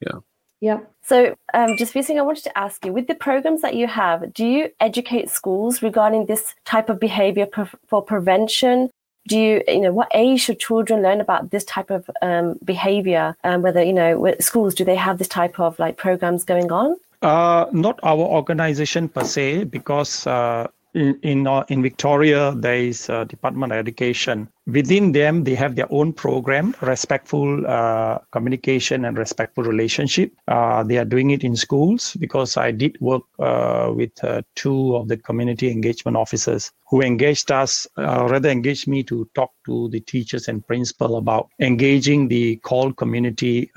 Yeah. 0.00 0.18
Yeah. 0.60 0.80
So, 1.02 1.36
um, 1.54 1.70
Jasbir 1.76 2.04
Singh, 2.04 2.18
I 2.18 2.22
wanted 2.22 2.44
to 2.44 2.58
ask 2.58 2.84
you 2.84 2.92
with 2.92 3.06
the 3.06 3.14
programs 3.14 3.62
that 3.62 3.74
you 3.74 3.86
have, 3.86 4.34
do 4.34 4.44
you 4.44 4.70
educate 4.80 5.30
schools 5.30 5.82
regarding 5.82 6.26
this 6.26 6.54
type 6.64 6.88
of 6.88 6.98
behavior 6.98 7.46
pre- 7.46 7.66
for 7.86 8.02
prevention 8.02 8.90
do 9.28 9.38
you 9.38 9.62
you 9.68 9.80
know 9.80 9.92
what 9.92 10.08
age 10.14 10.40
should 10.40 10.58
children 10.58 11.02
learn 11.02 11.20
about 11.20 11.50
this 11.50 11.64
type 11.64 11.90
of 11.90 12.10
um, 12.22 12.58
behavior? 12.64 13.36
Um, 13.44 13.62
whether 13.62 13.82
you 13.82 13.92
know 13.92 14.34
schools 14.40 14.74
do 14.74 14.84
they 14.84 14.96
have 14.96 15.18
this 15.18 15.28
type 15.28 15.60
of 15.60 15.78
like 15.78 15.96
programs 15.96 16.44
going 16.44 16.72
on? 16.72 16.96
Uh, 17.20 17.66
not 17.72 17.98
our 18.02 18.26
organization 18.40 19.08
per 19.08 19.24
se 19.24 19.64
because 19.64 20.26
uh, 20.26 20.66
in 20.94 21.18
in, 21.22 21.46
uh, 21.46 21.64
in 21.68 21.82
Victoria, 21.82 22.54
there 22.56 22.76
is 22.76 23.06
Department 23.06 23.72
of 23.72 23.78
Education. 23.78 24.48
Within 24.66 25.12
them, 25.12 25.44
they 25.44 25.54
have 25.54 25.76
their 25.76 25.90
own 25.90 26.12
program, 26.12 26.74
respectful 26.82 27.66
uh, 27.66 28.18
communication 28.32 29.04
and 29.04 29.16
respectful 29.16 29.64
relationship. 29.64 30.32
Uh, 30.46 30.82
they 30.82 30.98
are 30.98 31.04
doing 31.04 31.30
it 31.30 31.44
in 31.44 31.56
schools 31.56 32.16
because 32.20 32.56
I 32.56 32.70
did 32.70 33.00
work 33.00 33.22
uh, 33.38 33.92
with 33.94 34.12
two 34.54 34.96
of 34.96 35.08
the 35.08 35.16
community 35.16 35.70
engagement 35.70 36.16
officers 36.16 36.70
who 36.88 37.00
engaged 37.00 37.50
us, 37.50 37.86
rather 37.96 38.48
engaged 38.48 38.88
me 38.88 39.02
to 39.04 39.28
talk 39.34 39.52
to 39.66 39.88
the 39.90 40.00
teachers 40.00 40.48
and 40.48 40.66
principal 40.66 41.16
about 41.16 41.48
engaging 41.60 42.28
the 42.28 42.56
CALD 42.56 42.96
community, 42.96 43.70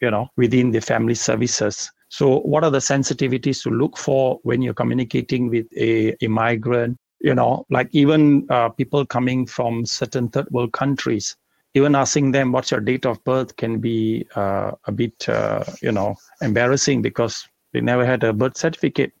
you 0.00 0.10
know, 0.10 0.28
within 0.36 0.70
the 0.70 0.80
family 0.80 1.14
services 1.14 1.90
so, 2.08 2.40
what 2.40 2.64
are 2.64 2.70
the 2.70 2.78
sensitivities 2.78 3.62
to 3.64 3.70
look 3.70 3.98
for 3.98 4.40
when 4.42 4.62
you're 4.62 4.74
communicating 4.74 5.48
with 5.48 5.66
a, 5.76 6.16
a 6.24 6.28
migrant? 6.28 6.96
You 7.20 7.34
know, 7.34 7.66
like 7.68 7.88
even 7.92 8.46
uh, 8.48 8.70
people 8.70 9.04
coming 9.04 9.44
from 9.46 9.84
certain 9.84 10.28
third 10.28 10.48
world 10.50 10.72
countries, 10.72 11.36
even 11.74 11.94
asking 11.94 12.30
them 12.32 12.52
what's 12.52 12.70
your 12.70 12.80
date 12.80 13.04
of 13.04 13.22
birth 13.24 13.56
can 13.56 13.78
be 13.78 14.26
uh, 14.36 14.72
a 14.84 14.92
bit, 14.92 15.28
uh, 15.28 15.64
you 15.82 15.92
know, 15.92 16.14
embarrassing 16.40 17.02
because 17.02 17.46
they 17.72 17.80
never 17.80 18.06
had 18.06 18.24
a 18.24 18.32
birth 18.32 18.56
certificate 18.56 19.12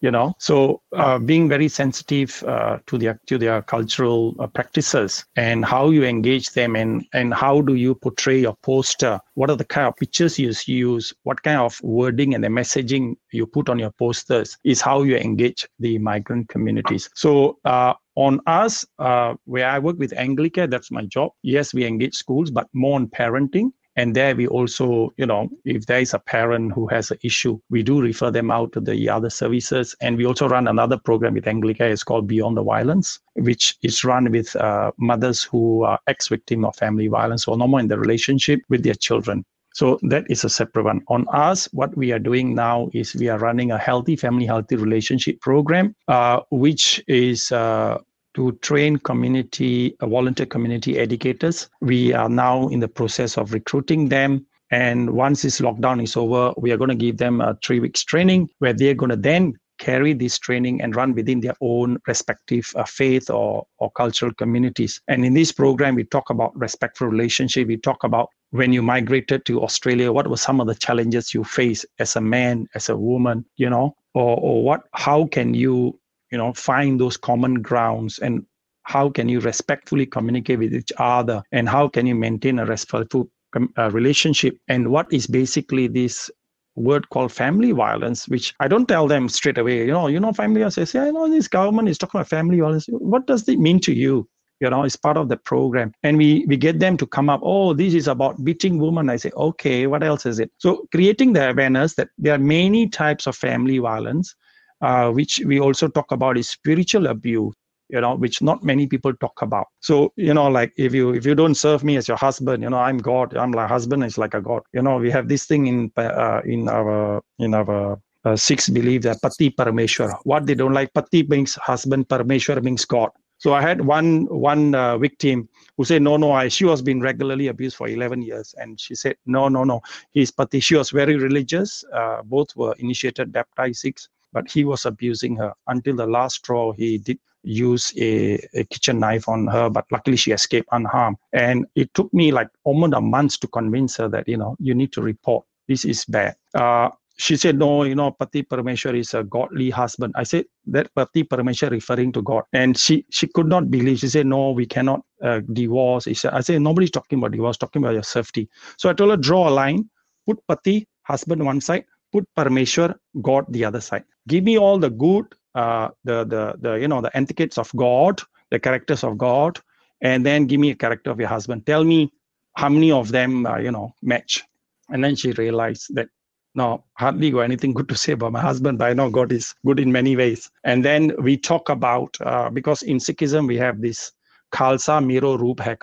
you 0.00 0.10
know? 0.10 0.34
So 0.38 0.82
uh, 0.94 1.18
being 1.18 1.48
very 1.48 1.68
sensitive 1.68 2.42
uh, 2.46 2.78
to 2.86 2.98
their 2.98 3.20
to 3.26 3.38
their 3.38 3.62
cultural 3.62 4.34
uh, 4.38 4.46
practices 4.46 5.24
and 5.36 5.64
how 5.64 5.90
you 5.90 6.04
engage 6.04 6.50
them 6.52 6.76
and 6.76 7.04
and 7.12 7.34
how 7.34 7.60
do 7.60 7.74
you 7.74 7.94
portray 7.94 8.40
your 8.40 8.56
poster? 8.62 9.20
What 9.34 9.50
are 9.50 9.56
the 9.56 9.64
kind 9.64 9.86
of 9.86 9.96
pictures 9.96 10.38
you 10.38 10.52
use 10.66 11.12
what 11.22 11.42
kind 11.42 11.60
of 11.60 11.78
wording 11.82 12.34
and 12.34 12.42
the 12.42 12.48
messaging 12.48 13.16
you 13.32 13.46
put 13.46 13.68
on 13.68 13.78
your 13.78 13.90
posters 13.92 14.56
is 14.64 14.80
how 14.80 15.02
you 15.02 15.16
engage 15.16 15.66
the 15.78 15.98
migrant 15.98 16.48
communities. 16.48 17.08
So 17.14 17.58
uh, 17.64 17.94
on 18.16 18.40
us, 18.46 18.84
uh, 18.98 19.34
where 19.44 19.68
I 19.68 19.78
work 19.78 19.98
with 19.98 20.12
Anglicare, 20.12 20.70
that's 20.70 20.90
my 20.90 21.04
job. 21.04 21.32
Yes, 21.42 21.72
we 21.72 21.84
engage 21.84 22.14
schools, 22.14 22.50
but 22.50 22.68
more 22.72 22.96
on 22.96 23.08
parenting 23.08 23.70
and 23.98 24.14
there 24.14 24.36
we 24.36 24.46
also, 24.46 25.12
you 25.16 25.26
know, 25.26 25.48
if 25.64 25.86
there 25.86 25.98
is 25.98 26.14
a 26.14 26.20
parent 26.20 26.72
who 26.72 26.86
has 26.86 27.10
an 27.10 27.18
issue, 27.24 27.58
we 27.68 27.82
do 27.82 28.00
refer 28.00 28.30
them 28.30 28.48
out 28.48 28.70
to 28.74 28.80
the 28.80 29.08
other 29.08 29.28
services. 29.28 29.96
And 30.00 30.16
we 30.16 30.24
also 30.24 30.48
run 30.48 30.68
another 30.68 30.96
program 30.96 31.34
with 31.34 31.46
Anglicare. 31.46 31.90
It's 31.90 32.04
called 32.04 32.28
Beyond 32.28 32.56
the 32.56 32.62
Violence, 32.62 33.18
which 33.34 33.76
is 33.82 34.04
run 34.04 34.30
with 34.30 34.54
uh, 34.54 34.92
mothers 34.98 35.42
who 35.42 35.82
are 35.82 35.98
ex-victim 36.06 36.64
of 36.64 36.76
family 36.76 37.08
violence 37.08 37.48
or 37.48 37.58
no 37.58 37.66
more 37.66 37.80
in 37.80 37.88
the 37.88 37.98
relationship 37.98 38.60
with 38.68 38.84
their 38.84 38.94
children. 38.94 39.44
So 39.74 39.98
that 40.02 40.24
is 40.30 40.44
a 40.44 40.48
separate 40.48 40.84
one. 40.84 41.02
On 41.08 41.26
us, 41.32 41.64
what 41.72 41.96
we 41.96 42.12
are 42.12 42.20
doing 42.20 42.54
now 42.54 42.90
is 42.94 43.16
we 43.16 43.28
are 43.28 43.38
running 43.38 43.72
a 43.72 43.78
healthy 43.78 44.14
family, 44.14 44.46
healthy 44.46 44.76
relationship 44.76 45.40
program, 45.40 45.96
uh, 46.06 46.40
which 46.50 47.02
is 47.08 47.50
uh, 47.50 47.98
to 48.34 48.52
train 48.62 48.98
community, 48.98 49.96
uh, 50.00 50.06
volunteer 50.06 50.46
community 50.46 50.98
educators. 50.98 51.68
We 51.80 52.12
are 52.12 52.28
now 52.28 52.68
in 52.68 52.80
the 52.80 52.88
process 52.88 53.36
of 53.38 53.52
recruiting 53.52 54.08
them. 54.08 54.46
And 54.70 55.10
once 55.10 55.42
this 55.42 55.60
lockdown 55.60 56.02
is 56.02 56.16
over, 56.16 56.52
we 56.58 56.72
are 56.72 56.76
going 56.76 56.90
to 56.90 56.94
give 56.94 57.16
them 57.16 57.40
a 57.40 57.56
three 57.64 57.80
weeks 57.80 58.04
training 58.04 58.50
where 58.58 58.72
they're 58.74 58.94
going 58.94 59.10
to 59.10 59.16
then 59.16 59.54
carry 59.78 60.12
this 60.12 60.38
training 60.38 60.82
and 60.82 60.94
run 60.94 61.14
within 61.14 61.40
their 61.40 61.54
own 61.60 61.98
respective 62.06 62.70
uh, 62.76 62.84
faith 62.84 63.30
or, 63.30 63.66
or 63.78 63.90
cultural 63.92 64.34
communities. 64.34 65.00
And 65.08 65.24
in 65.24 65.34
this 65.34 65.52
program, 65.52 65.94
we 65.94 66.04
talk 66.04 66.30
about 66.30 66.56
respectful 66.56 67.06
relationship. 67.06 67.68
We 67.68 67.76
talk 67.76 68.04
about 68.04 68.28
when 68.50 68.72
you 68.72 68.82
migrated 68.82 69.44
to 69.46 69.62
Australia, 69.62 70.12
what 70.12 70.28
were 70.28 70.36
some 70.36 70.60
of 70.60 70.66
the 70.66 70.74
challenges 70.74 71.32
you 71.32 71.44
face 71.44 71.86
as 71.98 72.16
a 72.16 72.20
man, 72.20 72.66
as 72.74 72.88
a 72.88 72.96
woman, 72.96 73.44
you 73.56 73.70
know, 73.70 73.94
or, 74.14 74.36
or 74.38 74.62
what, 74.62 74.82
how 74.92 75.26
can 75.26 75.54
you, 75.54 75.98
you 76.30 76.38
know, 76.38 76.52
find 76.52 77.00
those 77.00 77.16
common 77.16 77.62
grounds 77.62 78.18
and 78.18 78.44
how 78.84 79.10
can 79.10 79.28
you 79.28 79.40
respectfully 79.40 80.06
communicate 80.06 80.58
with 80.58 80.74
each 80.74 80.92
other 80.98 81.42
and 81.52 81.68
how 81.68 81.88
can 81.88 82.06
you 82.06 82.14
maintain 82.14 82.58
a 82.58 82.64
respectful 82.64 83.28
uh, 83.76 83.90
relationship 83.90 84.56
and 84.68 84.88
what 84.88 85.06
is 85.12 85.26
basically 85.26 85.88
this 85.88 86.30
word 86.78 87.08
called 87.10 87.32
family 87.32 87.72
violence, 87.72 88.28
which 88.28 88.54
I 88.60 88.68
don't 88.68 88.86
tell 88.86 89.06
them 89.06 89.28
straight 89.28 89.58
away. 89.58 89.78
You 89.78 89.92
know, 89.92 90.06
you 90.06 90.20
know, 90.20 90.32
family 90.32 90.60
violence. 90.60 90.78
I 90.78 90.84
say, 90.84 91.00
I 91.00 91.10
know 91.10 91.28
this 91.28 91.48
government 91.48 91.88
is 91.88 91.98
talking 91.98 92.20
about 92.20 92.28
family 92.28 92.60
violence. 92.60 92.86
What 92.88 93.26
does 93.26 93.48
it 93.48 93.58
mean 93.58 93.80
to 93.80 93.92
you? 93.92 94.28
You 94.60 94.70
know, 94.70 94.82
it's 94.82 94.96
part 94.96 95.16
of 95.16 95.28
the 95.28 95.36
program, 95.36 95.92
and 96.02 96.16
we 96.16 96.44
we 96.48 96.56
get 96.56 96.80
them 96.80 96.96
to 96.96 97.06
come 97.06 97.30
up. 97.30 97.40
Oh, 97.44 97.74
this 97.74 97.94
is 97.94 98.08
about 98.08 98.42
beating 98.42 98.78
women. 98.78 99.08
I 99.08 99.16
say, 99.16 99.30
okay, 99.36 99.86
what 99.86 100.02
else 100.02 100.26
is 100.26 100.40
it? 100.40 100.50
So 100.58 100.86
creating 100.90 101.32
the 101.34 101.50
awareness 101.50 101.94
that 101.94 102.08
there 102.18 102.34
are 102.34 102.38
many 102.38 102.88
types 102.88 103.28
of 103.28 103.36
family 103.36 103.78
violence, 103.78 104.34
uh, 104.80 105.10
which 105.10 105.40
we 105.44 105.60
also 105.60 105.88
talk 105.88 106.12
about 106.12 106.38
is 106.38 106.48
spiritual 106.48 107.06
abuse 107.06 107.54
you 107.88 108.00
know 108.00 108.14
which 108.14 108.42
not 108.42 108.62
many 108.62 108.86
people 108.86 109.14
talk 109.14 109.42
about. 109.42 109.66
So 109.80 110.12
you 110.16 110.34
know 110.34 110.48
like 110.48 110.72
if 110.76 110.94
you 110.94 111.14
if 111.14 111.24
you 111.26 111.34
don't 111.34 111.54
serve 111.54 111.84
me 111.84 111.96
as 111.96 112.08
your 112.08 112.16
husband 112.16 112.62
you 112.62 112.70
know 112.70 112.78
i'm 112.78 112.98
god 112.98 113.36
i'm 113.36 113.52
like 113.52 113.68
husband 113.68 114.04
is 114.04 114.18
like 114.18 114.34
a 114.34 114.40
god. 114.40 114.62
You 114.72 114.82
know 114.82 114.96
we 114.98 115.10
have 115.10 115.28
this 115.28 115.46
thing 115.46 115.66
in 115.66 115.92
uh, 115.96 116.42
in 116.44 116.68
our 116.68 117.22
in 117.38 117.54
our 117.54 117.98
uh, 118.24 118.36
Sikhs 118.36 118.68
believe 118.68 119.02
that 119.02 119.22
pati 119.22 119.50
parameshwar 119.50 120.18
what 120.24 120.46
they 120.46 120.54
don't 120.54 120.74
like 120.74 120.92
pati 120.92 121.22
means 121.24 121.54
husband 121.54 122.08
parameshwar 122.08 122.62
means 122.62 122.84
god. 122.84 123.10
So 123.38 123.54
i 123.54 123.62
had 123.62 123.80
one 123.80 124.26
one 124.26 124.74
uh, 124.74 124.98
victim 124.98 125.48
who 125.76 125.84
said 125.84 126.02
no 126.02 126.16
no 126.16 126.32
I, 126.32 126.48
she 126.48 126.64
was 126.64 126.82
being 126.82 127.00
regularly 127.00 127.46
abused 127.46 127.76
for 127.76 127.88
11 127.88 128.20
years. 128.22 128.54
And 128.58 128.78
she 128.78 128.94
said 128.96 129.16
no 129.26 129.48
no 129.48 129.64
no 129.64 129.80
he's 130.10 130.30
pati 130.30 130.60
she 130.60 130.74
was 130.74 130.90
very 130.90 131.16
religious 131.16 131.84
uh, 131.94 132.22
both 132.22 132.54
were 132.56 132.74
initiated 132.78 133.32
baptized 133.32 133.80
Sikhs 133.80 134.08
but 134.32 134.50
he 134.50 134.64
was 134.64 134.86
abusing 134.86 135.36
her 135.36 135.52
until 135.66 135.96
the 135.96 136.06
last 136.06 136.36
straw 136.36 136.72
he 136.72 136.98
did 136.98 137.18
use 137.42 137.92
a, 137.96 138.34
a, 138.54 138.64
kitchen 138.64 138.98
knife 139.00 139.28
on 139.28 139.46
her, 139.46 139.70
but 139.70 139.84
luckily 139.90 140.16
she 140.16 140.32
escaped 140.32 140.68
unharmed. 140.72 141.16
And 141.32 141.66
it 141.74 141.92
took 141.94 142.12
me 142.12 142.32
like 142.32 142.48
almost 142.64 142.94
a 142.94 143.00
month 143.00 143.40
to 143.40 143.46
convince 143.48 143.96
her 143.96 144.08
that, 144.08 144.28
you 144.28 144.36
know, 144.36 144.56
you 144.58 144.74
need 144.74 144.92
to 144.92 145.02
report. 145.02 145.44
This 145.66 145.84
is 145.84 146.04
bad. 146.04 146.36
Uh, 146.54 146.90
she 147.18 147.36
said, 147.36 147.58
no, 147.58 147.82
you 147.82 147.96
know, 147.96 148.12
Pati 148.12 148.44
Parameshwar 148.44 148.96
is 148.96 149.12
a 149.12 149.24
godly 149.24 149.70
husband. 149.70 150.14
I 150.16 150.22
said, 150.22 150.44
that 150.68 150.94
Pati 150.94 151.24
Parameshwar 151.24 151.70
referring 151.70 152.12
to 152.12 152.22
God. 152.22 152.44
And 152.52 152.78
she 152.78 153.04
she 153.10 153.26
could 153.26 153.48
not 153.48 153.70
believe. 153.70 153.98
She 153.98 154.08
said, 154.08 154.26
no, 154.26 154.52
we 154.52 154.66
cannot 154.66 155.00
uh, 155.22 155.40
divorce. 155.52 156.04
Said, 156.12 156.32
I 156.32 156.40
said, 156.40 156.62
nobody's 156.62 156.92
talking 156.92 157.18
about 157.18 157.32
divorce, 157.32 157.56
talking 157.56 157.82
about 157.82 157.94
your 157.94 158.04
safety. 158.04 158.48
So 158.76 158.88
I 158.88 158.92
told 158.92 159.10
her, 159.10 159.16
draw 159.16 159.48
a 159.48 159.50
line, 159.50 159.90
put 160.26 160.38
Pati, 160.46 160.86
husband 161.02 161.44
one 161.44 161.60
side, 161.60 161.84
put 162.12 162.26
Parameshwar, 162.36 162.96
God 163.22 163.46
the 163.50 163.64
other 163.64 163.80
side. 163.80 164.04
Give 164.28 164.44
me 164.44 164.58
all 164.58 164.78
the 164.78 164.90
good 164.90 165.26
uh, 165.54 165.88
the 166.04 166.24
the 166.24 166.54
the 166.60 166.74
you 166.76 166.88
know 166.88 167.00
the 167.02 167.16
etiquettes 167.16 167.58
of 167.58 167.70
God, 167.76 168.20
the 168.50 168.58
characters 168.60 169.04
of 169.04 169.18
God, 169.18 169.60
and 170.02 170.24
then 170.26 170.46
give 170.46 170.60
me 170.60 170.70
a 170.70 170.76
character 170.76 171.10
of 171.10 171.20
your 171.20 171.28
husband. 171.28 171.66
Tell 171.66 171.84
me 171.84 172.12
how 172.56 172.68
many 172.68 172.92
of 172.92 173.10
them 173.10 173.46
uh, 173.46 173.58
you 173.58 173.72
know 173.72 173.94
match. 174.02 174.44
And 174.90 175.04
then 175.04 175.16
she 175.16 175.32
realized 175.32 175.94
that 175.94 176.08
no, 176.54 176.84
hardly 176.94 177.30
got 177.30 177.40
anything 177.42 177.74
good 177.74 177.88
to 177.90 177.96
say 177.96 178.12
about 178.12 178.32
my 178.32 178.40
husband, 178.40 178.78
but 178.78 178.90
I 178.90 178.94
know 178.94 179.10
God 179.10 179.32
is 179.32 179.54
good 179.66 179.80
in 179.80 179.92
many 179.92 180.16
ways. 180.16 180.50
And 180.64 180.84
then 180.84 181.12
we 181.22 181.36
talk 181.36 181.68
about 181.68 182.16
uh, 182.20 182.50
because 182.50 182.82
in 182.82 182.98
Sikhism 182.98 183.46
we 183.48 183.56
have 183.58 183.80
this 183.80 184.12
Khalsa 184.52 185.04
Mero 185.04 185.38
Roop 185.38 185.60
Hai 185.60 185.76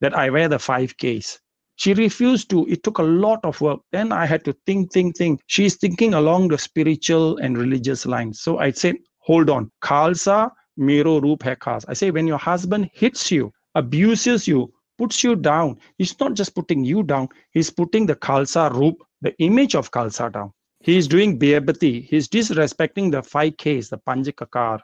that 0.00 0.14
I 0.14 0.30
wear 0.30 0.48
the 0.48 0.58
five 0.58 0.94
Ks 0.98 1.40
she 1.76 1.94
refused 1.94 2.50
to. 2.50 2.66
It 2.66 2.82
took 2.82 2.98
a 2.98 3.02
lot 3.02 3.44
of 3.44 3.60
work. 3.60 3.80
Then 3.92 4.12
i 4.12 4.26
had 4.26 4.44
to 4.46 4.54
think 4.66 4.92
think 4.92 5.16
think. 5.16 5.40
She's 5.46 5.76
thinking 5.76 6.14
along 6.14 6.48
the 6.48 6.58
spiritual 6.58 7.36
and 7.38 7.56
religious 7.56 8.06
lines. 8.06 8.40
So 8.40 8.58
i 8.58 8.70
said 8.70 8.96
hold 9.18 9.50
on. 9.50 9.70
Khalsa 9.82 10.50
mero 10.76 11.20
roop 11.20 11.42
hai 11.42 11.56
i 11.88 11.94
say 11.94 12.10
when 12.10 12.26
your 12.26 12.38
husband 12.38 12.90
hits 12.92 13.30
you 13.30 13.52
abuses 13.74 14.46
you 14.46 14.72
puts 14.98 15.22
you 15.24 15.36
down 15.36 15.76
he's 15.98 16.18
not 16.20 16.34
just 16.34 16.54
putting 16.54 16.84
you 16.84 17.02
down 17.02 17.28
he's 17.52 17.70
putting 17.70 18.06
the 18.06 18.14
khalsa 18.14 18.72
roop 18.72 19.02
the 19.22 19.34
image 19.38 19.74
of 19.74 19.90
khalsa 19.90 20.30
down. 20.32 20.52
He's 20.80 21.08
doing 21.08 21.38
beabati 21.38 22.04
he's 22.04 22.28
disrespecting 22.28 23.10
the 23.10 23.22
five 23.22 23.54
ks 23.56 23.88
the 23.88 23.98
panjakakar 23.98 24.80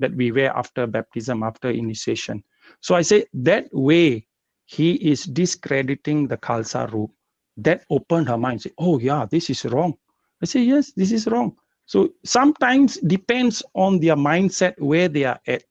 that 0.00 0.14
we 0.14 0.32
wear 0.32 0.56
after 0.56 0.86
baptism 0.86 1.42
after 1.42 1.70
initiation. 1.70 2.42
So 2.80 2.94
i 2.94 3.02
say 3.02 3.26
that 3.34 3.66
way 3.72 4.27
he 4.68 4.92
is 4.96 5.24
discrediting 5.24 6.28
the 6.28 6.36
Khalsa 6.36 6.92
Roop. 6.92 7.10
That 7.56 7.84
opened 7.88 8.28
her 8.28 8.36
mind. 8.36 8.62
Say, 8.62 8.72
oh 8.78 8.98
yeah, 8.98 9.26
this 9.28 9.48
is 9.48 9.64
wrong. 9.64 9.94
I 10.42 10.46
say, 10.46 10.60
yes, 10.60 10.92
this 10.92 11.10
is 11.10 11.26
wrong. 11.26 11.56
So 11.86 12.10
sometimes 12.24 12.98
depends 12.98 13.62
on 13.74 13.98
their 13.98 14.14
mindset 14.14 14.78
where 14.78 15.08
they 15.08 15.24
are 15.24 15.40
at 15.46 15.62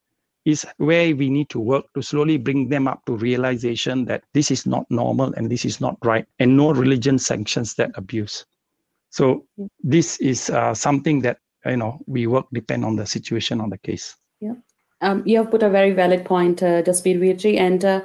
is 0.46 0.66
where 0.78 1.16
we 1.16 1.30
need 1.30 1.50
to 1.50 1.60
work 1.60 1.86
to 1.94 2.02
slowly 2.02 2.38
bring 2.38 2.70
them 2.70 2.88
up 2.88 3.06
to 3.06 3.16
realization 3.18 4.06
that 4.06 4.24
this 4.34 4.50
is 4.50 4.66
not 4.66 4.90
normal 4.90 5.32
and 5.34 5.52
this 5.52 5.64
is 5.64 5.80
not 5.80 5.96
right 6.04 6.26
and 6.40 6.58
no 6.58 6.72
religion 6.72 7.20
sanctions 7.20 7.76
that 7.76 7.92
abuse 7.96 8.46
so 9.10 9.46
this 9.84 10.18
is 10.22 10.50
uh, 10.50 10.74
something 10.74 11.20
that 11.20 11.40
you 11.66 11.76
know 11.76 12.00
we 12.08 12.28
work 12.28 12.46
depend 12.54 12.86
on 12.86 12.96
the 12.96 13.06
situation 13.06 13.60
on 13.60 13.70
the 13.70 13.78
case 13.78 14.16
yeah 14.40 14.56
um, 15.02 15.22
you 15.26 15.38
have 15.38 15.52
put 15.52 15.64
a 15.64 15.70
very 15.70 15.92
valid 15.92 16.24
point 16.24 16.64
uh, 16.64 16.82
Jasbir 16.82 17.20
Virji 17.20 17.60
and 17.60 17.84
uh, 17.84 18.02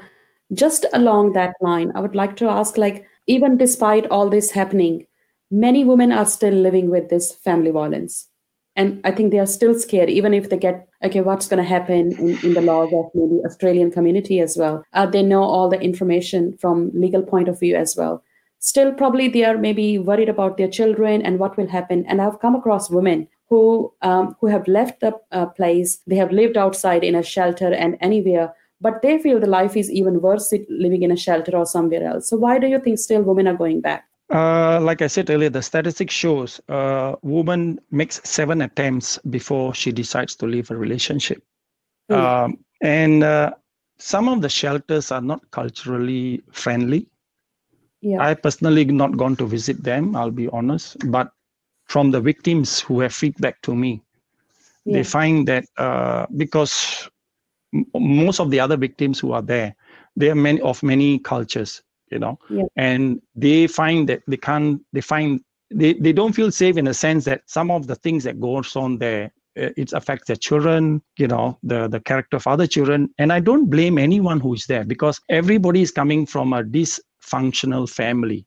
just 0.53 0.85
along 0.93 1.33
that 1.33 1.55
line 1.61 1.93
i 1.95 2.01
would 2.01 2.15
like 2.15 2.37
to 2.37 2.49
ask 2.49 2.77
like 2.77 3.05
even 3.27 3.57
despite 3.57 4.07
all 4.07 4.29
this 4.29 4.51
happening 4.51 5.07
many 5.53 5.85
women 5.85 6.11
are 6.11 6.25
still 6.25 6.55
living 6.55 6.89
with 6.89 7.11
this 7.11 7.31
family 7.31 7.71
violence. 7.71 8.29
And 8.75 9.03
i 9.05 9.11
think 9.11 9.31
they 9.31 9.39
are 9.39 9.55
still 9.55 9.79
scared 9.79 10.09
even 10.09 10.33
if 10.33 10.49
they 10.49 10.57
get 10.57 10.89
okay 11.05 11.21
what's 11.21 11.47
going 11.47 11.63
to 11.63 11.69
happen 11.69 12.13
in, 12.19 12.39
in 12.43 12.55
the 12.55 12.63
laws 12.63 12.91
of 12.95 13.11
maybe 13.15 13.43
australian 13.45 13.91
community 13.91 14.41
as 14.41 14.57
well. 14.57 14.83
Uh, 14.95 15.05
they 15.05 15.23
know 15.23 15.43
all 15.43 15.69
the 15.69 15.79
information 15.79 16.57
from 16.57 16.91
legal 16.95 17.23
point 17.23 17.49
of 17.49 17.61
view 17.61 17.77
as 17.77 17.95
well. 17.99 18.25
Still 18.61 18.95
probably 18.95 19.29
they 19.29 19.45
are 19.45 19.59
maybe 19.59 19.99
worried 19.99 20.31
about 20.31 20.57
their 20.57 20.71
children 20.71 21.21
and 21.21 21.39
what 21.39 21.59
will 21.59 21.69
happen. 21.69 22.07
And 22.07 22.23
i've 22.23 22.41
come 22.41 22.55
across 22.55 22.89
women 22.89 23.29
who 23.51 23.93
um, 24.01 24.35
who 24.41 24.47
have 24.47 24.67
left 24.67 25.01
the 25.01 25.13
uh, 25.33 25.45
place. 25.45 25.99
They 26.07 26.17
have 26.17 26.33
lived 26.33 26.57
outside 26.57 27.05
in 27.05 27.15
a 27.15 27.23
shelter 27.23 27.75
and 27.75 27.99
anywhere 28.01 28.55
but 28.83 29.01
they 29.01 29.19
feel 29.19 29.39
the 29.39 29.47
life 29.47 29.77
is 29.77 29.91
even 29.91 30.21
worse 30.21 30.53
living 30.69 31.03
in 31.05 31.13
a 31.13 31.17
shelter 31.17 31.57
or 31.57 31.65
somewhere 31.65 32.05
else. 32.05 32.29
So 32.29 32.37
why 32.37 32.59
do 32.59 32.67
you 32.67 32.81
think 32.81 32.99
still 32.99 33.23
women 33.23 33.47
are 33.47 33.55
going 33.55 33.81
back? 33.81 34.05
Uh, 34.29 34.81
like 34.81 35.03
I 35.03 35.07
said 35.07 35.31
earlier, 35.31 35.51
the 35.51 35.63
statistic 35.63 36.11
shows 36.11 36.61
a 36.69 36.75
uh, 36.75 37.17
woman 37.23 37.79
makes 37.91 38.21
seven 38.25 38.63
attempts 38.63 39.19
before 39.31 39.75
she 39.75 39.93
decides 39.93 40.35
to 40.37 40.47
leave 40.47 40.71
a 40.71 40.77
relationship. 40.77 41.43
Mm. 42.11 42.17
Um, 42.17 42.59
and 42.81 43.23
uh, 43.23 43.53
some 43.99 44.29
of 44.29 44.41
the 44.41 44.49
shelters 44.49 45.13
are 45.13 45.21
not 45.21 45.49
culturally 45.53 46.43
friendly. 46.51 47.07
Yeah. 48.01 48.27
I 48.27 48.35
personally 48.35 48.85
not 48.87 49.17
gone 49.17 49.37
to 49.37 49.47
visit 49.47 49.85
them, 49.85 50.17
I'll 50.17 50.33
be 50.33 50.49
honest. 50.49 50.97
But 51.11 51.31
from 51.85 52.11
the 52.11 52.21
victims 52.21 52.81
who 52.81 53.01
have 53.01 53.15
feedback 53.15 53.63
to 53.63 53.77
me, 53.77 54.03
yeah. 54.85 54.95
they 54.95 55.05
find 55.05 55.47
that 55.47 55.65
uh, 55.77 56.27
because 56.37 57.09
most 57.95 58.41
of 58.41 58.51
the 58.51 58.61
other 58.61 58.77
victims 58.77 59.19
who 59.19 59.33
are 59.33 59.43
there 59.43 59.75
they 60.17 60.31
are 60.31 60.35
many 60.35 60.61
of 60.61 60.83
many 60.83 61.19
cultures 61.19 61.83
you 62.11 62.19
know? 62.19 62.39
Yeah. 62.51 62.65
and 62.77 63.21
they 63.35 63.67
find 63.67 64.09
that 64.09 64.23
they 64.29 64.37
can't 64.37 64.83
they 64.93 65.01
find 65.01 65.41
they, 65.75 65.95
they 65.95 66.13
don't 66.13 66.35
feel 66.35 66.51
safe 66.51 66.77
in 66.77 66.87
a 66.87 66.95
sense 66.95 67.25
that 67.25 67.43
some 67.47 67.71
of 67.71 67.87
the 67.87 67.97
things 67.97 68.25
that 68.25 68.39
goes 68.41 68.77
on 68.77 68.99
there 68.99 69.33
uh, 69.59 69.71
it 69.77 69.93
affects 69.93 70.27
their 70.27 70.37
children 70.37 71.03
you 71.17 71.27
know 71.27 71.59
the 71.63 71.89
the 71.89 72.01
character 72.01 72.37
of 72.37 72.47
other 72.47 72.67
children. 72.67 73.09
And 73.19 73.33
i 73.33 73.41
don't 73.41 73.71
blame 73.71 73.99
anyone 73.99 74.41
who 74.41 74.55
is 74.55 74.67
there 74.67 74.85
because 74.85 75.21
everybody 75.29 75.83
is 75.83 75.91
coming 75.91 76.27
from 76.27 76.53
a 76.53 76.63
dysfunctional 76.63 77.89
family. 77.89 78.47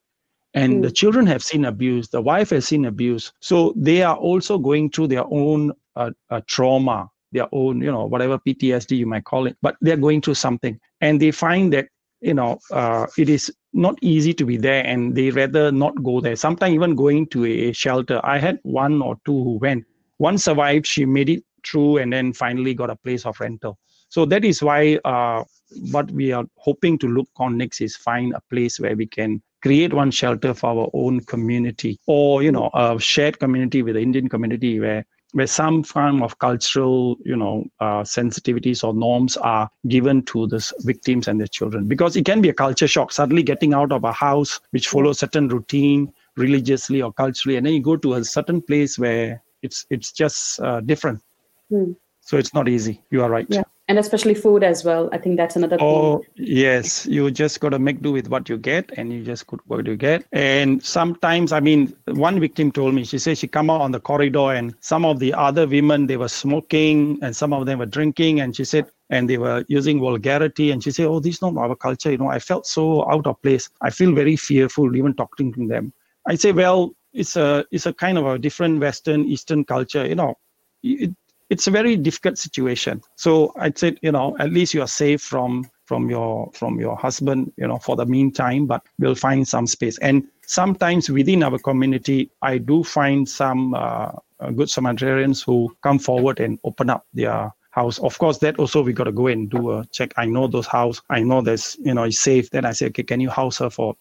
And 0.53 0.75
mm. 0.75 0.81
the 0.83 0.91
children 0.91 1.25
have 1.27 1.43
seen 1.43 1.65
abuse 1.65 2.09
the 2.09 2.21
wife 2.21 2.51
has 2.51 2.67
seen 2.67 2.85
abuse. 2.85 3.33
So 3.39 3.73
they 3.75 4.03
are 4.03 4.15
also 4.15 4.57
going 4.57 4.91
through 4.91 5.07
their 5.07 5.25
own 5.25 5.73
uh, 5.95 6.11
uh, 6.29 6.41
trauma 6.47 7.09
their 7.35 7.47
own, 7.51 7.81
you 7.81 7.91
know, 7.91 8.05
whatever 8.05 8.39
PTSD 8.39 8.97
you 8.97 9.05
might 9.05 9.25
call 9.25 9.45
it, 9.47 9.57
but 9.61 9.75
they're 9.81 9.97
going 9.97 10.21
through 10.21 10.35
something. 10.35 10.79
And 11.01 11.21
they 11.21 11.31
find 11.31 11.71
that, 11.73 11.87
you 12.21 12.33
know, 12.33 12.57
uh, 12.71 13.05
it 13.17 13.29
is 13.29 13.53
not 13.73 13.97
easy 14.01 14.33
to 14.33 14.45
be 14.45 14.57
there 14.57 14.85
and 14.85 15.15
they 15.15 15.29
rather 15.29 15.71
not 15.71 16.01
go 16.03 16.21
there. 16.21 16.35
Sometimes 16.35 16.73
even 16.73 16.95
going 16.95 17.27
to 17.27 17.45
a 17.45 17.71
shelter. 17.73 18.19
I 18.23 18.39
had 18.39 18.59
one 18.63 19.01
or 19.01 19.17
two 19.25 19.43
who 19.43 19.57
went. 19.59 19.85
One 20.17 20.37
survived, 20.37 20.87
she 20.87 21.05
made 21.05 21.29
it 21.29 21.43
through 21.67 21.97
and 21.97 22.11
then 22.11 22.33
finally 22.33 22.73
got 22.73 22.89
a 22.89 22.95
place 22.95 23.25
of 23.25 23.39
rental. 23.39 23.77
So 24.09 24.25
that 24.25 24.45
is 24.45 24.63
why 24.63 24.99
uh, 25.03 25.43
what 25.91 26.09
we 26.11 26.31
are 26.31 26.45
hoping 26.57 26.97
to 26.99 27.07
look 27.07 27.27
on 27.37 27.57
next 27.57 27.81
is 27.81 27.95
find 27.95 28.33
a 28.33 28.41
place 28.49 28.79
where 28.79 28.95
we 28.95 29.07
can 29.07 29.41
create 29.61 29.93
one 29.93 30.11
shelter 30.11 30.53
for 30.53 30.67
our 30.69 30.89
own 30.93 31.19
community 31.21 31.99
or 32.05 32.43
you 32.43 32.51
know 32.51 32.69
a 32.75 32.99
shared 32.99 33.39
community 33.39 33.81
with 33.81 33.95
the 33.95 34.01
indian 34.01 34.29
community 34.29 34.79
where 34.79 35.03
where 35.35 35.47
some 35.47 35.83
form 35.83 36.23
of 36.23 36.39
cultural, 36.39 37.17
you 37.25 37.35
know, 37.35 37.65
uh, 37.81 38.03
sensitivities 38.03 38.85
or 38.85 38.93
norms 38.93 39.35
are 39.35 39.69
given 39.89 40.23
to 40.23 40.47
the 40.47 40.73
victims 40.85 41.27
and 41.27 41.41
their 41.41 41.47
children. 41.47 41.89
Because 41.89 42.15
it 42.15 42.23
can 42.23 42.39
be 42.39 42.47
a 42.47 42.53
culture 42.53 42.87
shock, 42.87 43.11
suddenly 43.11 43.43
getting 43.43 43.73
out 43.73 43.91
of 43.91 44.05
a 44.05 44.13
house 44.13 44.61
which 44.69 44.87
follows 44.87 45.19
certain 45.19 45.49
routine 45.49 46.13
religiously 46.37 47.01
or 47.01 47.11
culturally, 47.11 47.57
and 47.57 47.65
then 47.65 47.73
you 47.73 47.81
go 47.81 47.97
to 47.97 48.13
a 48.13 48.23
certain 48.23 48.61
place 48.61 48.97
where 48.97 49.43
it's 49.61 49.85
it's 49.89 50.13
just 50.13 50.61
uh, 50.61 50.79
different. 50.79 51.21
Hmm. 51.69 51.91
So 52.21 52.37
it's 52.37 52.53
not 52.53 52.69
easy. 52.69 53.01
You 53.09 53.21
are 53.21 53.29
right. 53.29 53.45
Yeah 53.49 53.63
and 53.87 53.99
especially 53.99 54.33
food 54.33 54.63
as 54.63 54.83
well 54.83 55.09
i 55.11 55.17
think 55.17 55.37
that's 55.37 55.55
another 55.55 55.77
oh 55.79 56.23
yes 56.35 57.05
you 57.05 57.29
just 57.29 57.59
got 57.59 57.69
to 57.69 57.79
make 57.79 58.01
do 58.01 58.11
with 58.11 58.27
what 58.29 58.49
you 58.49 58.57
get 58.57 58.91
and 58.97 59.13
you 59.13 59.23
just 59.23 59.45
could 59.47 59.59
what 59.67 59.85
you 59.85 59.95
get. 59.95 60.25
And 60.31 60.83
sometimes 60.83 61.51
i 61.51 61.59
mean 61.59 61.95
one 62.07 62.39
victim 62.39 62.71
told 62.71 62.93
me 62.95 63.03
she 63.03 63.19
said 63.19 63.37
she 63.37 63.47
come 63.47 63.69
out 63.69 63.81
on 63.81 63.91
the 63.91 63.99
corridor 63.99 64.53
and 64.53 64.73
some 64.79 65.05
of 65.05 65.19
the 65.19 65.33
other 65.33 65.67
women 65.67 66.07
they 66.07 66.17
were 66.17 66.27
smoking 66.27 67.19
and 67.21 67.35
some 67.35 67.53
of 67.53 67.65
them 67.65 67.79
were 67.79 67.85
drinking 67.85 68.39
and 68.39 68.55
she 68.55 68.65
said 68.65 68.87
and 69.09 69.29
they 69.29 69.37
were 69.37 69.63
using 69.67 69.99
vulgarity 69.99 70.71
and 70.71 70.83
she 70.83 70.91
said 70.91 71.05
oh 71.05 71.19
this 71.19 71.35
is 71.35 71.41
not 71.41 71.55
our 71.57 71.75
culture 71.75 72.11
you 72.11 72.17
know 72.17 72.29
i 72.29 72.39
felt 72.39 72.65
so 72.65 73.09
out 73.09 73.27
of 73.27 73.41
place. 73.41 73.69
I 73.81 73.91
feel 73.91 74.13
very 74.13 74.35
fearful 74.35 74.95
even 74.95 75.13
talking 75.13 75.53
to 75.53 75.67
them. 75.67 75.93
I 76.27 76.35
say 76.35 76.51
well 76.51 76.95
it's 77.13 77.35
a 77.35 77.65
it's 77.71 77.85
a 77.85 77.93
kind 77.93 78.17
of 78.17 78.25
a 78.25 78.39
different 78.39 78.79
western 78.79 79.25
eastern 79.25 79.63
culture 79.63 80.05
you 80.05 80.15
know 80.15 80.35
it, 80.83 81.11
it's 81.49 81.67
a 81.67 81.71
very 81.71 81.95
difficult 81.95 82.37
situation. 82.37 83.01
So 83.15 83.53
I'd 83.57 83.77
say, 83.77 83.97
you 84.01 84.11
know, 84.11 84.35
at 84.39 84.51
least 84.51 84.73
you 84.73 84.81
are 84.81 84.87
safe 84.87 85.21
from 85.21 85.69
from 85.85 86.09
your 86.09 86.49
from 86.53 86.79
your 86.79 86.95
husband, 86.95 87.53
you 87.57 87.67
know, 87.67 87.77
for 87.77 87.95
the 87.95 88.05
meantime, 88.05 88.65
but 88.65 88.83
we'll 88.97 89.15
find 89.15 89.47
some 89.47 89.67
space. 89.67 89.97
And 89.99 90.23
sometimes 90.47 91.09
within 91.09 91.43
our 91.43 91.59
community, 91.59 92.31
I 92.41 92.57
do 92.57 92.83
find 92.83 93.29
some 93.29 93.73
uh, 93.75 94.11
good 94.55 94.69
Samaritans 94.69 95.43
who 95.43 95.75
come 95.83 95.99
forward 95.99 96.39
and 96.39 96.59
open 96.63 96.89
up 96.89 97.05
their 97.13 97.53
house. 97.71 97.99
Of 97.99 98.17
course, 98.17 98.39
that 98.39 98.57
also 98.57 98.81
we 98.81 98.93
got 98.93 99.03
to 99.03 99.11
go 99.11 99.27
and 99.27 99.49
do 99.49 99.71
a 99.71 99.85
check. 99.91 100.13
I 100.17 100.25
know 100.25 100.47
those 100.47 100.65
house. 100.65 101.01
I 101.09 101.21
know 101.21 101.41
there's, 101.41 101.77
you 101.83 101.93
know, 101.93 102.03
it's 102.03 102.19
safe. 102.19 102.49
Then 102.49 102.65
I 102.65 102.71
say, 102.71 102.87
okay, 102.87 103.03
can 103.03 103.19
you 103.19 103.29
house 103.29 103.59
her 103.59 103.69
for 103.69 103.95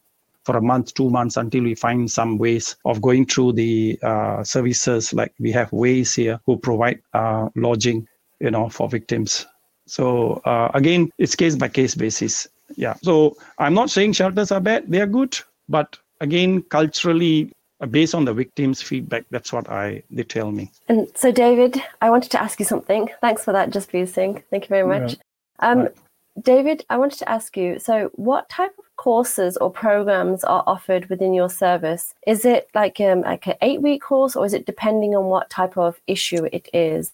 for 0.44 0.56
a 0.56 0.62
month, 0.62 0.94
two 0.94 1.10
months 1.10 1.36
until 1.36 1.64
we 1.64 1.74
find 1.74 2.10
some 2.10 2.38
ways 2.38 2.76
of 2.84 3.00
going 3.00 3.26
through 3.26 3.52
the 3.52 3.98
uh, 4.02 4.44
services. 4.44 5.12
Like 5.12 5.32
we 5.38 5.50
have 5.52 5.72
ways 5.72 6.14
here 6.14 6.40
who 6.46 6.56
provide 6.56 7.00
uh, 7.12 7.48
lodging, 7.56 8.06
you 8.40 8.50
know, 8.50 8.68
for 8.68 8.88
victims. 8.88 9.46
So 9.86 10.42
uh, 10.44 10.70
again, 10.74 11.10
it's 11.18 11.34
case 11.34 11.56
by 11.56 11.68
case 11.68 11.94
basis. 11.94 12.48
Yeah. 12.76 12.94
So 13.02 13.36
I'm 13.58 13.74
not 13.74 13.90
saying 13.90 14.12
shelters 14.12 14.50
are 14.50 14.60
bad; 14.60 14.90
they 14.90 15.00
are 15.00 15.06
good, 15.06 15.38
but 15.68 15.98
again, 16.20 16.62
culturally, 16.62 17.52
uh, 17.80 17.86
based 17.86 18.14
on 18.14 18.24
the 18.24 18.32
victims' 18.32 18.82
feedback, 18.82 19.24
that's 19.30 19.52
what 19.52 19.68
I 19.70 20.02
they 20.10 20.22
tell 20.22 20.50
me. 20.50 20.70
And 20.88 21.08
so, 21.14 21.30
David, 21.32 21.82
I 22.00 22.10
wanted 22.10 22.30
to 22.32 22.40
ask 22.40 22.58
you 22.58 22.66
something. 22.66 23.08
Thanks 23.20 23.44
for 23.44 23.52
that, 23.52 23.70
just 23.70 23.90
for 23.90 24.06
saying. 24.06 24.42
Thank 24.50 24.64
you 24.64 24.68
very 24.68 24.86
much. 24.86 25.12
Yeah. 25.12 25.68
Um, 25.70 25.78
right. 25.78 25.94
David, 26.40 26.84
I 26.90 26.96
wanted 26.96 27.18
to 27.20 27.28
ask 27.28 27.56
you. 27.56 27.78
So, 27.78 28.10
what 28.14 28.48
type 28.48 28.72
of 28.78 28.83
courses 28.96 29.56
or 29.56 29.70
programs 29.70 30.44
are 30.44 30.64
offered 30.66 31.08
within 31.10 31.34
your 31.34 31.50
service? 31.50 32.14
Is 32.26 32.44
it 32.44 32.68
like 32.74 33.00
um, 33.00 33.22
like 33.22 33.46
an 33.46 33.54
eight 33.62 33.82
week 33.82 34.02
course, 34.02 34.36
or 34.36 34.44
is 34.46 34.54
it 34.54 34.66
depending 34.66 35.14
on 35.14 35.26
what 35.26 35.50
type 35.50 35.76
of 35.76 36.00
issue 36.06 36.44
it 36.52 36.68
is? 36.72 37.12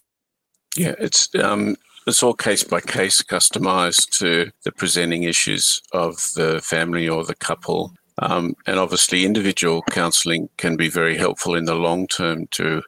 Yeah, 0.75 0.95
it's 0.99 1.33
um, 1.35 1.75
it's 2.07 2.23
all 2.23 2.33
case 2.33 2.63
by 2.63 2.81
case, 2.81 3.21
customized 3.21 4.17
to 4.19 4.51
the 4.63 4.71
presenting 4.71 5.23
issues 5.23 5.81
of 5.91 6.15
the 6.35 6.61
family 6.61 7.07
or 7.07 7.23
the 7.23 7.35
couple. 7.35 7.93
Um, 8.19 8.55
and 8.67 8.77
obviously, 8.77 9.25
individual 9.25 9.81
counselling 9.89 10.49
can 10.57 10.75
be 10.75 10.89
very 10.89 11.17
helpful 11.17 11.55
in 11.55 11.65
the 11.65 11.75
long 11.75 12.07
term 12.07 12.47
to 12.51 12.83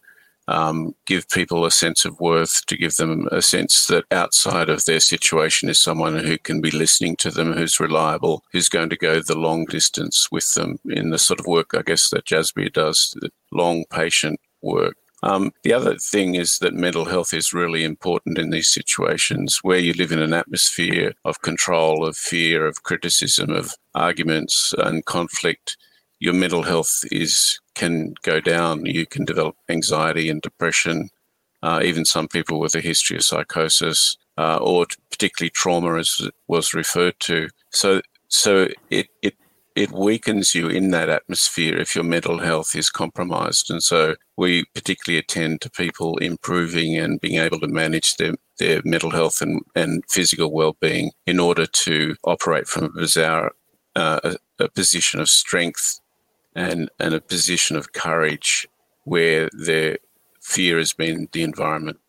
um, 0.47 0.95
give 1.05 1.29
people 1.29 1.65
a 1.65 1.71
sense 1.71 2.05
of 2.05 2.19
worth, 2.19 2.65
to 2.65 2.77
give 2.77 2.95
them 2.95 3.27
a 3.31 3.41
sense 3.41 3.87
that 3.87 4.05
outside 4.11 4.69
of 4.69 4.85
their 4.85 4.99
situation 4.99 5.69
is 5.69 5.79
someone 5.79 6.17
who 6.17 6.37
can 6.37 6.61
be 6.61 6.71
listening 6.71 7.15
to 7.17 7.31
them, 7.31 7.53
who's 7.53 7.79
reliable, 7.79 8.43
who's 8.51 8.69
going 8.69 8.89
to 8.89 8.97
go 8.97 9.19
the 9.19 9.37
long 9.37 9.65
distance 9.65 10.27
with 10.31 10.53
them 10.53 10.79
in 10.85 11.09
the 11.09 11.19
sort 11.19 11.39
of 11.39 11.47
work, 11.47 11.71
I 11.73 11.81
guess, 11.81 12.09
that 12.09 12.25
Jasbir 12.25 12.73
does, 12.73 13.15
the 13.19 13.29
long, 13.51 13.85
patient 13.89 14.39
work. 14.61 14.97
Um, 15.23 15.53
the 15.63 15.71
other 15.71 15.95
thing 15.95 16.35
is 16.35 16.57
that 16.59 16.73
mental 16.73 17.05
health 17.05 17.33
is 17.33 17.53
really 17.53 17.85
important 17.85 18.37
in 18.37 18.49
these 18.49 18.73
situations 18.73 19.59
where 19.61 19.79
you 19.79 19.93
live 19.93 20.11
in 20.11 20.21
an 20.21 20.33
atmosphere 20.33 21.13
of 21.23 21.41
control, 21.41 22.05
of 22.05 22.17
fear, 22.17 22.67
of 22.67 22.83
criticism, 22.83 23.49
of 23.51 23.73
arguments 23.95 24.73
and 24.77 25.05
conflict 25.05 25.77
your 26.23 26.33
mental 26.33 26.63
health 26.63 27.03
is 27.11 27.59
can 27.75 28.13
go 28.23 28.39
down. 28.39 28.85
You 28.85 29.05
can 29.05 29.25
develop 29.25 29.55
anxiety 29.67 30.29
and 30.29 30.41
depression. 30.41 31.09
Uh, 31.61 31.81
even 31.83 32.05
some 32.05 32.27
people 32.27 32.59
with 32.59 32.75
a 32.75 32.81
history 32.81 33.17
of 33.17 33.23
psychosis 33.23 34.17
uh, 34.37 34.57
or 34.57 34.85
particularly 35.11 35.49
trauma, 35.49 35.97
as 35.97 36.29
was 36.47 36.73
referred 36.73 37.19
to. 37.19 37.49
So, 37.71 38.01
so 38.29 38.69
it, 38.89 39.07
it 39.21 39.35
it 39.75 39.91
weakens 39.91 40.53
you 40.53 40.67
in 40.67 40.91
that 40.91 41.09
atmosphere 41.09 41.75
if 41.77 41.95
your 41.95 42.03
mental 42.03 42.37
health 42.37 42.75
is 42.75 42.89
compromised. 42.89 43.71
And 43.71 43.81
so 43.81 44.15
we 44.37 44.65
particularly 44.75 45.17
attend 45.17 45.61
to 45.61 45.71
people 45.71 46.17
improving 46.17 46.95
and 46.95 47.19
being 47.19 47.39
able 47.39 47.59
to 47.59 47.67
manage 47.67 48.15
their, 48.17 48.35
their 48.59 48.81
mental 48.85 49.09
health 49.09 49.41
and, 49.41 49.61
and 49.75 50.03
physical 50.07 50.53
well-being 50.53 51.11
in 51.25 51.39
order 51.39 51.65
to 51.65 52.15
operate 52.23 52.67
from 52.67 52.83
a 52.83 52.89
bizarre 52.89 53.51
uh, 53.95 54.19
a, 54.23 54.63
a 54.63 54.69
position 54.69 55.19
of 55.19 55.27
strength 55.27 55.99
and, 56.55 56.89
and 56.99 57.13
a 57.13 57.21
position 57.21 57.75
of 57.75 57.93
courage 57.93 58.67
where 59.03 59.49
their 59.53 59.97
fear 60.41 60.77
has 60.77 60.93
been 60.93 61.27
the 61.31 61.43
environment. 61.43 61.99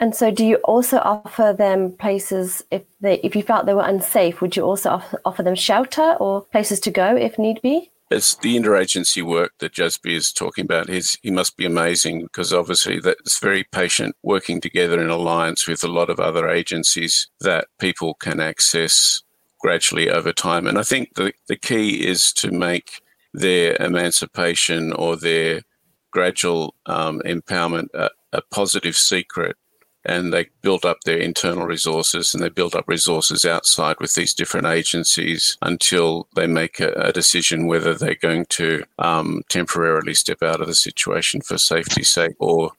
And 0.00 0.14
so, 0.14 0.30
do 0.30 0.46
you 0.46 0.56
also 0.56 0.96
offer 0.98 1.54
them 1.56 1.92
places 1.92 2.62
if 2.70 2.82
they 3.02 3.20
if 3.20 3.36
you 3.36 3.42
felt 3.42 3.66
they 3.66 3.74
were 3.74 3.84
unsafe? 3.84 4.40
Would 4.40 4.56
you 4.56 4.62
also 4.62 5.02
offer, 5.26 5.42
them 5.42 5.54
shelter 5.54 6.16
or 6.18 6.40
places 6.40 6.80
to 6.80 6.90
go 6.90 7.14
if 7.14 7.38
need 7.38 7.60
be? 7.60 7.90
It's 8.10 8.34
the 8.34 8.56
interagency 8.56 9.22
work 9.22 9.52
that 9.58 9.74
Jasbir 9.74 10.16
is 10.16 10.32
talking 10.32 10.64
about. 10.64 10.88
He's, 10.88 11.16
he 11.22 11.30
must 11.30 11.56
be 11.56 11.64
amazing 11.64 12.22
because 12.22 12.52
obviously 12.52 12.98
that's 12.98 13.38
very 13.38 13.62
patient, 13.62 14.16
working 14.24 14.60
together 14.60 15.00
in 15.00 15.10
alliance 15.10 15.68
with 15.68 15.84
a 15.84 15.88
lot 15.88 16.10
of 16.10 16.18
other 16.18 16.48
agencies 16.48 17.28
that 17.40 17.68
people 17.78 18.14
can 18.14 18.40
access 18.40 19.22
gradually 19.60 20.10
over 20.10 20.32
time. 20.32 20.66
And 20.66 20.76
I 20.76 20.82
think 20.82 21.14
the, 21.14 21.32
the 21.46 21.54
key 21.54 22.04
is 22.04 22.32
to 22.32 22.50
make 22.50 23.00
their 23.32 23.76
emancipation 23.80 24.92
or 24.92 25.16
their 25.16 25.62
gradual 26.10 26.74
um, 26.86 27.20
empowerment 27.24 27.88
a, 27.94 28.10
a, 28.32 28.42
positive 28.50 28.96
secret. 28.96 29.56
And 30.04 30.32
they 30.32 30.48
build 30.62 30.86
up 30.86 30.98
their 31.04 31.18
internal 31.18 31.66
resources 31.66 32.32
and 32.32 32.42
they 32.42 32.48
build 32.48 32.74
up 32.74 32.88
resources 32.88 33.44
outside 33.44 33.96
with 34.00 34.14
these 34.14 34.32
different 34.32 34.66
agencies 34.66 35.58
until 35.60 36.26
they 36.34 36.46
make 36.46 36.80
a, 36.80 36.92
a 36.92 37.12
decision 37.12 37.66
whether 37.66 37.94
they're 37.94 38.14
going 38.14 38.46
to 38.46 38.84
um, 38.98 39.42
temporarily 39.50 40.14
step 40.14 40.42
out 40.42 40.60
of 40.60 40.66
the 40.66 40.74
situation 40.74 41.42
for 41.42 41.58
safety's 41.58 42.08
sake 42.08 42.34
or 42.38 42.72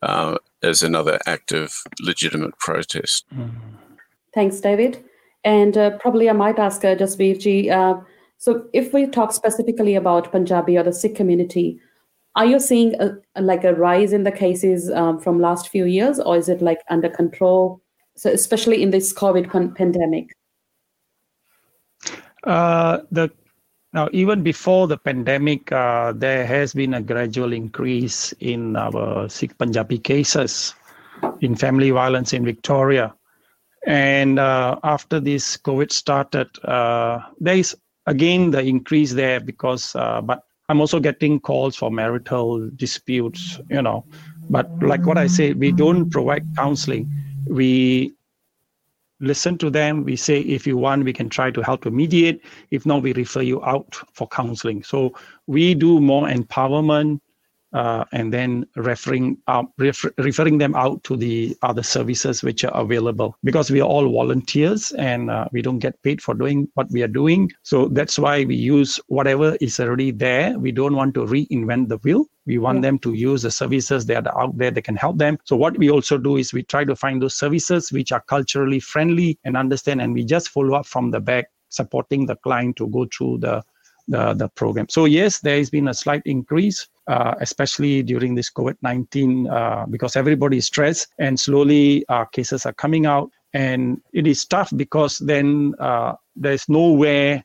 uh, 0.00 0.38
as 0.62 0.82
another 0.82 1.18
act 1.26 1.52
of 1.52 1.82
legitimate 2.00 2.58
protest. 2.58 3.26
Thanks, 4.34 4.60
David. 4.60 5.04
And 5.44 5.76
uh, 5.76 5.90
probably 5.98 6.30
I 6.30 6.32
might 6.32 6.58
ask 6.58 6.84
uh, 6.84 6.94
Jasbirji, 6.94 7.70
uh, 7.70 8.00
so 8.42 8.64
if 8.72 8.92
we 8.92 9.06
talk 9.06 9.32
specifically 9.32 9.94
about 9.94 10.32
Punjabi 10.32 10.76
or 10.76 10.82
the 10.82 10.92
Sikh 10.92 11.14
community, 11.14 11.78
are 12.34 12.44
you 12.44 12.58
seeing 12.58 13.00
a, 13.00 13.16
like 13.40 13.62
a 13.62 13.72
rise 13.72 14.12
in 14.12 14.24
the 14.24 14.32
cases 14.32 14.90
um, 14.90 15.20
from 15.20 15.38
last 15.38 15.68
few 15.68 15.84
years, 15.84 16.18
or 16.18 16.36
is 16.36 16.48
it 16.48 16.60
like 16.60 16.80
under 16.90 17.08
control? 17.08 17.80
So 18.16 18.30
especially 18.30 18.82
in 18.82 18.90
this 18.90 19.12
COVID 19.12 19.48
pan- 19.48 19.74
pandemic. 19.74 20.34
Uh, 22.42 23.02
the 23.12 23.30
now 23.92 24.08
even 24.12 24.42
before 24.42 24.88
the 24.88 24.98
pandemic, 24.98 25.70
uh, 25.70 26.10
there 26.10 26.44
has 26.44 26.74
been 26.74 26.94
a 26.94 27.00
gradual 27.00 27.52
increase 27.52 28.34
in 28.40 28.74
our 28.74 29.28
Sikh 29.28 29.56
Punjabi 29.56 29.98
cases 29.98 30.74
in 31.42 31.54
family 31.54 31.92
violence 31.92 32.32
in 32.32 32.44
Victoria. 32.44 33.14
And 33.86 34.40
uh, 34.40 34.80
after 34.82 35.20
this 35.20 35.56
COVID 35.56 35.92
started, 35.92 36.48
uh, 36.64 37.20
there 37.38 37.56
is 37.56 37.76
again 38.06 38.50
the 38.50 38.60
increase 38.60 39.12
there 39.12 39.40
because 39.40 39.94
uh, 39.96 40.20
but 40.20 40.44
i'm 40.68 40.80
also 40.80 40.98
getting 41.00 41.38
calls 41.40 41.76
for 41.76 41.90
marital 41.90 42.68
disputes 42.76 43.60
you 43.70 43.82
know. 43.82 44.04
But 44.50 44.70
like 44.82 45.06
what 45.06 45.18
i 45.18 45.26
say 45.26 45.52
we 45.52 45.72
don't 45.72 46.10
provide 46.10 46.44
counseling. 46.56 47.10
We 47.46 48.12
listen 49.20 49.56
to 49.58 49.70
them. 49.70 50.04
We 50.04 50.16
say 50.16 50.40
if 50.40 50.66
you 50.66 50.76
want 50.76 51.04
we 51.04 51.12
can 51.12 51.28
try 51.28 51.50
to 51.50 51.62
help 51.62 51.82
to 51.82 51.90
mediate. 51.90 52.42
If 52.70 52.84
not 52.84 53.02
we 53.02 53.12
refer 53.12 53.42
you 53.42 53.64
out 53.64 53.96
for 54.12 54.26
counseling. 54.28 54.82
So 54.82 55.14
we 55.46 55.74
do 55.74 56.00
more 56.00 56.26
empowerment 56.26 57.20
uh, 57.72 58.04
and 58.12 58.32
then 58.32 58.66
referring 58.76 59.38
uh, 59.46 59.64
refer- 59.78 60.12
referring 60.18 60.58
them 60.58 60.74
out 60.74 61.02
to 61.04 61.16
the 61.16 61.56
other 61.62 61.82
services 61.82 62.42
which 62.42 62.64
are 62.64 62.74
available. 62.74 63.36
Because 63.44 63.70
we 63.70 63.80
are 63.80 63.88
all 63.88 64.10
volunteers 64.10 64.92
and 64.92 65.30
uh, 65.30 65.46
we 65.52 65.62
don't 65.62 65.78
get 65.78 66.00
paid 66.02 66.22
for 66.22 66.34
doing 66.34 66.68
what 66.74 66.90
we 66.90 67.02
are 67.02 67.08
doing. 67.08 67.50
So 67.62 67.88
that's 67.88 68.18
why 68.18 68.44
we 68.44 68.56
use 68.56 69.00
whatever 69.08 69.56
is 69.60 69.80
already 69.80 70.10
there. 70.10 70.58
We 70.58 70.72
don't 70.72 70.96
want 70.96 71.14
to 71.14 71.20
reinvent 71.20 71.88
the 71.88 71.98
wheel. 71.98 72.26
We 72.44 72.58
want 72.58 72.78
yeah. 72.78 72.82
them 72.82 72.98
to 73.00 73.12
use 73.12 73.42
the 73.42 73.50
services 73.50 74.06
that 74.06 74.26
are 74.26 74.42
out 74.42 74.58
there 74.58 74.70
that 74.70 74.82
can 74.82 74.96
help 74.96 75.18
them. 75.18 75.38
So 75.44 75.56
what 75.56 75.78
we 75.78 75.90
also 75.90 76.18
do 76.18 76.36
is 76.36 76.52
we 76.52 76.64
try 76.64 76.84
to 76.84 76.96
find 76.96 77.22
those 77.22 77.36
services 77.36 77.92
which 77.92 78.10
are 78.12 78.20
culturally 78.20 78.80
friendly 78.80 79.38
and 79.44 79.56
understand 79.56 80.02
and 80.02 80.12
we 80.12 80.24
just 80.24 80.48
follow 80.48 80.74
up 80.74 80.86
from 80.86 81.10
the 81.12 81.20
back 81.20 81.46
supporting 81.68 82.26
the 82.26 82.36
client 82.36 82.76
to 82.76 82.86
go 82.88 83.06
through 83.06 83.38
the 83.38 83.62
the, 84.08 84.34
the 84.34 84.48
program. 84.48 84.86
So 84.88 85.04
yes, 85.04 85.40
there 85.40 85.56
has 85.56 85.70
been 85.70 85.88
a 85.88 85.94
slight 85.94 86.22
increase, 86.24 86.88
uh, 87.06 87.34
especially 87.40 88.02
during 88.02 88.34
this 88.34 88.50
COVID-19, 88.50 89.50
uh, 89.50 89.86
because 89.86 90.16
everybody 90.16 90.58
is 90.58 90.66
stressed 90.66 91.08
and 91.18 91.38
slowly 91.38 92.04
uh, 92.08 92.24
cases 92.26 92.66
are 92.66 92.72
coming 92.72 93.06
out. 93.06 93.30
And 93.54 94.00
it 94.12 94.26
is 94.26 94.44
tough 94.46 94.70
because 94.76 95.18
then 95.18 95.74
uh, 95.78 96.14
there's 96.34 96.68
nowhere, 96.68 97.44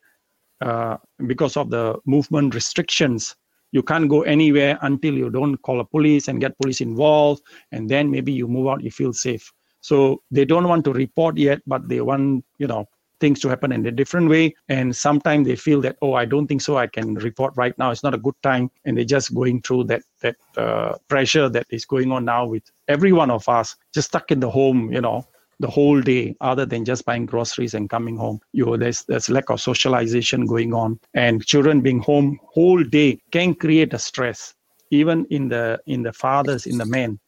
uh, 0.61 0.97
because 1.25 1.57
of 1.57 1.69
the 1.69 1.99
movement 2.05 2.55
restrictions, 2.55 3.35
you 3.71 3.83
can't 3.83 4.09
go 4.09 4.21
anywhere 4.21 4.79
until 4.81 5.13
you 5.13 5.29
don't 5.29 5.57
call 5.57 5.81
a 5.81 5.85
police 5.85 6.29
and 6.29 6.39
get 6.39 6.57
police 6.59 6.79
involved. 6.79 7.43
And 7.71 7.89
then 7.89 8.09
maybe 8.09 8.31
you 8.31 8.47
move 8.47 8.67
out, 8.67 8.81
you 8.81 8.91
feel 8.91 9.13
safe. 9.13 9.51
So 9.81 10.21
they 10.31 10.45
don't 10.45 10.67
want 10.67 10.85
to 10.85 10.93
report 10.93 11.37
yet, 11.37 11.61
but 11.67 11.87
they 11.87 12.01
want, 12.01 12.45
you 12.57 12.67
know, 12.67 12.85
things 13.19 13.39
to 13.41 13.49
happen 13.49 13.71
in 13.71 13.85
a 13.85 13.91
different 13.91 14.29
way. 14.29 14.55
And 14.69 14.95
sometimes 14.95 15.47
they 15.47 15.55
feel 15.55 15.81
that, 15.81 15.97
oh, 16.01 16.13
I 16.13 16.25
don't 16.25 16.47
think 16.47 16.61
so. 16.61 16.77
I 16.77 16.87
can 16.87 17.15
report 17.15 17.53
right 17.55 17.77
now. 17.77 17.91
It's 17.91 18.03
not 18.03 18.13
a 18.13 18.17
good 18.17 18.35
time. 18.43 18.69
And 18.85 18.97
they're 18.97 19.05
just 19.05 19.33
going 19.33 19.61
through 19.61 19.85
that 19.85 20.03
that 20.21 20.35
uh, 20.55 20.95
pressure 21.07 21.49
that 21.49 21.65
is 21.69 21.85
going 21.85 22.11
on 22.11 22.25
now 22.25 22.45
with 22.45 22.63
every 22.87 23.13
one 23.13 23.31
of 23.31 23.47
us, 23.47 23.75
just 23.93 24.09
stuck 24.09 24.31
in 24.31 24.39
the 24.39 24.49
home, 24.49 24.91
you 24.91 25.01
know, 25.01 25.25
the 25.59 25.67
whole 25.67 26.01
day, 26.01 26.35
other 26.41 26.65
than 26.65 26.85
just 26.85 27.05
buying 27.05 27.25
groceries 27.25 27.73
and 27.73 27.89
coming 27.89 28.17
home. 28.17 28.39
You 28.53 28.65
know, 28.65 28.77
there's 28.77 29.03
there's 29.03 29.29
lack 29.29 29.49
of 29.49 29.61
socialization 29.61 30.45
going 30.45 30.73
on, 30.73 30.99
and 31.13 31.45
children 31.45 31.81
being 31.81 31.99
home 31.99 32.39
whole 32.43 32.83
day 32.83 33.19
can 33.31 33.55
create 33.55 33.93
a 33.93 33.99
stress, 33.99 34.53
even 34.91 35.25
in 35.29 35.49
the 35.49 35.79
in 35.87 36.03
the 36.03 36.13
fathers, 36.13 36.65
in 36.65 36.77
the 36.77 36.85
men, 36.85 37.19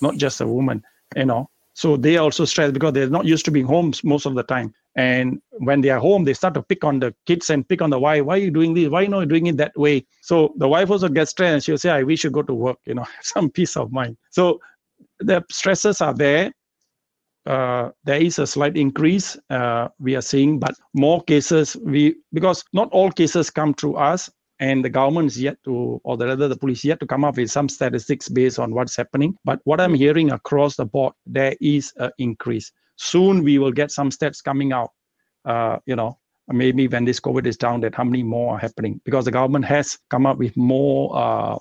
not 0.00 0.16
just 0.16 0.40
a 0.40 0.46
woman. 0.46 0.82
You 1.16 1.26
know, 1.26 1.50
so 1.74 1.96
they 1.96 2.16
also 2.16 2.44
stress 2.44 2.72
because 2.72 2.92
they're 2.92 3.10
not 3.10 3.26
used 3.26 3.44
to 3.44 3.50
being 3.50 3.66
home 3.66 3.92
most 4.02 4.26
of 4.26 4.34
the 4.34 4.42
time. 4.44 4.74
And 4.96 5.40
when 5.50 5.80
they 5.80 5.90
are 5.90 5.98
home, 5.98 6.24
they 6.24 6.34
start 6.34 6.54
to 6.54 6.62
pick 6.62 6.84
on 6.84 7.00
the 7.00 7.14
kids 7.26 7.50
and 7.50 7.68
pick 7.68 7.82
on 7.82 7.90
the 7.90 7.98
wife. 7.98 8.24
Why 8.24 8.34
are 8.34 8.38
you 8.38 8.50
doing 8.50 8.74
this? 8.74 8.88
Why 8.88 9.00
are 9.00 9.02
you 9.02 9.08
not 9.08 9.28
doing 9.28 9.46
it 9.46 9.56
that 9.56 9.76
way? 9.76 10.06
So 10.22 10.54
the 10.56 10.68
wife 10.68 10.90
also 10.90 11.08
gets 11.08 11.32
stressed 11.32 11.52
and 11.52 11.64
she'll 11.64 11.78
say, 11.78 11.90
I 11.90 12.04
wish 12.04 12.22
you 12.22 12.30
go 12.30 12.42
to 12.42 12.54
work, 12.54 12.78
you 12.86 12.94
know, 12.94 13.06
some 13.22 13.50
peace 13.50 13.76
of 13.76 13.92
mind. 13.92 14.16
So 14.30 14.60
the 15.18 15.44
stresses 15.50 16.00
are 16.00 16.14
there. 16.14 16.52
Uh, 17.46 17.90
there 18.04 18.22
is 18.22 18.38
a 18.38 18.46
slight 18.46 18.76
increase 18.76 19.36
uh, 19.50 19.88
we 19.98 20.16
are 20.16 20.22
seeing, 20.22 20.58
but 20.58 20.74
more 20.94 21.22
cases 21.24 21.76
we 21.76 22.16
because 22.32 22.64
not 22.72 22.88
all 22.90 23.10
cases 23.10 23.50
come 23.50 23.74
through 23.74 23.96
us 23.96 24.30
and 24.60 24.84
the 24.84 24.88
government 24.88 25.26
is 25.26 25.40
yet 25.40 25.56
to, 25.64 26.00
or 26.04 26.16
the 26.16 26.26
rather 26.26 26.48
the 26.48 26.56
police 26.56 26.84
yet 26.84 27.00
to 27.00 27.06
come 27.06 27.24
up 27.24 27.36
with 27.36 27.50
some 27.50 27.68
statistics 27.68 28.28
based 28.28 28.58
on 28.58 28.72
what's 28.72 28.96
happening. 28.96 29.36
But 29.44 29.60
what 29.64 29.80
I'm 29.80 29.94
hearing 29.94 30.30
across 30.30 30.76
the 30.76 30.86
board, 30.86 31.12
there 31.26 31.54
is 31.60 31.92
an 31.96 32.12
increase. 32.18 32.72
Soon 32.96 33.42
we 33.42 33.58
will 33.58 33.72
get 33.72 33.90
some 33.90 34.10
stats 34.10 34.42
coming 34.42 34.72
out. 34.72 34.90
Uh, 35.44 35.78
you 35.86 35.96
know, 35.96 36.18
maybe 36.48 36.88
when 36.88 37.04
this 37.04 37.20
COVID 37.20 37.46
is 37.46 37.56
down, 37.56 37.80
that 37.82 37.94
how 37.94 38.04
many 38.04 38.22
more 38.22 38.54
are 38.54 38.58
happening 38.58 39.00
because 39.04 39.24
the 39.24 39.30
government 39.30 39.64
has 39.64 39.98
come 40.10 40.26
up 40.26 40.38
with 40.38 40.56
more 40.56 41.16
uh, 41.16 41.58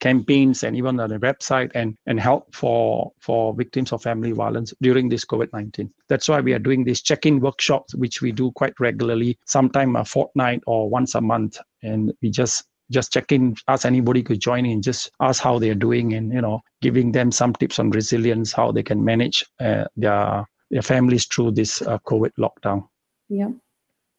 campaigns 0.00 0.62
and 0.64 0.76
even 0.76 1.00
on 1.00 1.08
the 1.08 1.18
website 1.18 1.70
and, 1.74 1.96
and 2.06 2.20
help 2.20 2.54
for, 2.54 3.12
for 3.20 3.54
victims 3.54 3.92
of 3.92 4.02
family 4.02 4.32
violence 4.32 4.74
during 4.82 5.08
this 5.08 5.24
COVID-19. 5.24 5.90
That's 6.08 6.28
why 6.28 6.40
we 6.40 6.52
are 6.52 6.58
doing 6.58 6.84
these 6.84 7.00
check-in 7.00 7.40
workshops, 7.40 7.94
which 7.94 8.20
we 8.20 8.32
do 8.32 8.52
quite 8.52 8.78
regularly, 8.78 9.38
sometime 9.46 9.96
a 9.96 10.04
fortnight 10.04 10.60
or 10.66 10.90
once 10.90 11.14
a 11.14 11.20
month. 11.20 11.58
And 11.82 12.12
we 12.20 12.30
just 12.30 12.64
just 12.90 13.14
check 13.14 13.32
in, 13.32 13.56
ask 13.66 13.86
anybody 13.86 14.22
could 14.22 14.40
join 14.40 14.66
in, 14.66 14.82
just 14.82 15.10
ask 15.20 15.42
how 15.42 15.58
they're 15.58 15.74
doing 15.74 16.12
and, 16.12 16.30
you 16.32 16.42
know, 16.42 16.60
giving 16.82 17.12
them 17.12 17.32
some 17.32 17.54
tips 17.54 17.78
on 17.78 17.88
resilience, 17.90 18.52
how 18.52 18.70
they 18.72 18.82
can 18.82 19.02
manage 19.02 19.42
uh, 19.58 19.84
their, 19.96 20.46
their 20.74 20.82
families 20.82 21.24
through 21.24 21.52
this 21.52 21.80
uh, 21.82 21.98
COVID 22.00 22.32
lockdown. 22.38 22.86
Yeah 23.28 23.52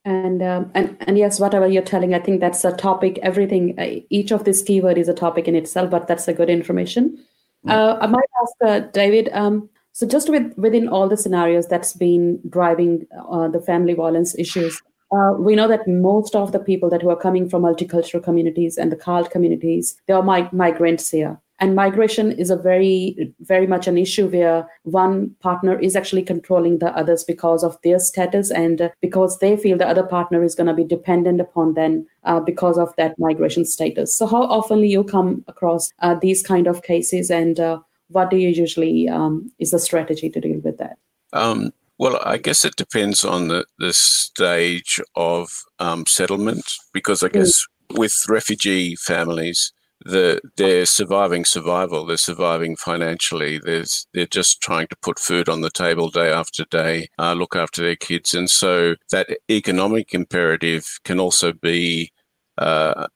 and 0.05 0.43
um, 0.43 0.71
and 0.75 0.95
and 1.01 1.17
yes 1.17 1.39
whatever 1.39 1.67
you're 1.67 1.81
telling 1.81 2.13
i 2.13 2.19
think 2.19 2.39
that's 2.39 2.63
a 2.63 2.71
topic 2.71 3.19
everything 3.23 3.77
uh, 3.79 3.99
each 4.09 4.31
of 4.31 4.43
this 4.45 4.61
keyword 4.61 4.97
is 4.97 5.09
a 5.09 5.13
topic 5.13 5.47
in 5.47 5.55
itself 5.55 5.89
but 5.89 6.07
that's 6.07 6.27
a 6.27 6.33
good 6.33 6.49
information 6.49 7.17
mm. 7.65 7.71
uh, 7.71 7.97
i 7.99 8.07
might 8.07 8.29
ask 8.41 8.53
uh, 8.65 8.79
david 8.91 9.29
um, 9.33 9.67
so 9.93 10.07
just 10.07 10.29
with 10.29 10.53
within 10.57 10.87
all 10.87 11.09
the 11.09 11.17
scenarios 11.17 11.67
that's 11.67 11.93
been 11.93 12.39
driving 12.49 13.05
uh, 13.31 13.47
the 13.47 13.59
family 13.59 13.93
violence 13.93 14.37
issues 14.37 14.79
uh, 15.11 15.33
we 15.37 15.55
know 15.55 15.67
that 15.67 15.87
most 15.87 16.35
of 16.35 16.51
the 16.51 16.59
people 16.59 16.89
that 16.89 17.01
who 17.01 17.09
are 17.09 17.15
coming 17.15 17.49
from 17.49 17.61
multicultural 17.61 18.23
communities 18.23 18.75
and 18.75 18.91
the 18.91 18.95
CALD 18.95 19.29
communities, 19.29 19.95
they 20.07 20.13
are 20.13 20.23
mig- 20.23 20.51
migrants 20.51 21.11
here 21.11 21.39
and 21.59 21.75
migration 21.75 22.31
is 22.31 22.49
a 22.49 22.55
very 22.55 23.33
very 23.41 23.67
much 23.67 23.87
an 23.87 23.97
issue 23.97 24.27
where 24.27 24.67
one 24.83 25.29
partner 25.39 25.79
is 25.79 25.95
actually 25.95 26.23
controlling 26.23 26.79
the 26.79 26.95
others 26.97 27.23
because 27.23 27.63
of 27.63 27.77
their 27.83 27.99
status 27.99 28.51
and 28.51 28.91
because 29.01 29.39
they 29.39 29.55
feel 29.55 29.77
the 29.77 29.87
other 29.87 30.03
partner 30.03 30.43
is 30.43 30.55
going 30.55 30.67
to 30.67 30.73
be 30.73 30.83
dependent 30.83 31.39
upon 31.39 31.73
them 31.73 32.05
uh, 32.23 32.39
because 32.39 32.77
of 32.77 32.93
that 32.97 33.17
migration 33.19 33.65
status 33.65 34.17
so 34.17 34.25
how 34.25 34.43
often 34.43 34.79
you 34.79 35.03
come 35.03 35.43
across 35.47 35.91
uh, 35.99 36.15
these 36.21 36.43
kind 36.43 36.67
of 36.67 36.83
cases 36.83 37.29
and 37.29 37.59
uh, 37.59 37.79
what 38.09 38.29
do 38.29 38.37
you 38.37 38.49
usually 38.49 39.09
um, 39.09 39.51
is 39.59 39.71
the 39.71 39.79
strategy 39.79 40.29
to 40.29 40.39
deal 40.39 40.59
with 40.59 40.77
that 40.77 40.97
um, 41.33 41.73
well, 41.97 42.19
I 42.25 42.37
guess 42.37 42.65
it 42.65 42.75
depends 42.75 43.23
on 43.23 43.47
the, 43.47 43.65
the 43.79 43.93
stage 43.93 44.99
of 45.15 45.49
um, 45.79 46.05
settlement 46.05 46.73
because 46.93 47.23
I 47.23 47.29
guess 47.29 47.65
mm. 47.89 47.99
with 47.99 48.25
refugee 48.27 48.95
families, 48.97 49.71
the 50.05 50.39
they're 50.55 50.85
surviving 50.85 51.45
survival. 51.45 52.05
They're 52.05 52.17
surviving 52.17 52.75
financially. 52.75 53.59
There's 53.59 54.07
they're 54.13 54.27
just 54.27 54.61
trying 54.61 54.87
to 54.87 54.95
put 55.01 55.19
food 55.19 55.49
on 55.49 55.61
the 55.61 55.71
table 55.71 56.09
day 56.09 56.31
after 56.31 56.63
day, 56.65 57.09
uh, 57.19 57.33
look 57.33 57.55
after 57.55 57.81
their 57.81 57.95
kids, 57.95 58.33
and 58.33 58.49
so 58.49 58.95
that 59.11 59.27
economic 59.49 60.13
imperative 60.13 60.99
can 61.03 61.19
also 61.19 61.51
be 61.51 62.11
uh, 62.59 63.07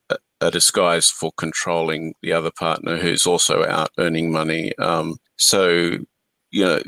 a 0.41 0.51
disguise 0.51 1.09
for 1.09 1.31
controlling 1.37 2.15
the 2.21 2.33
other 2.33 2.51
partner 2.51 2.97
who's 2.97 3.27
also 3.27 3.63
out 3.65 3.91
earning 3.99 4.31
money. 4.31 4.75
Um, 4.79 5.17
so 5.37 5.97
you 6.51 6.65
know, 6.65 6.81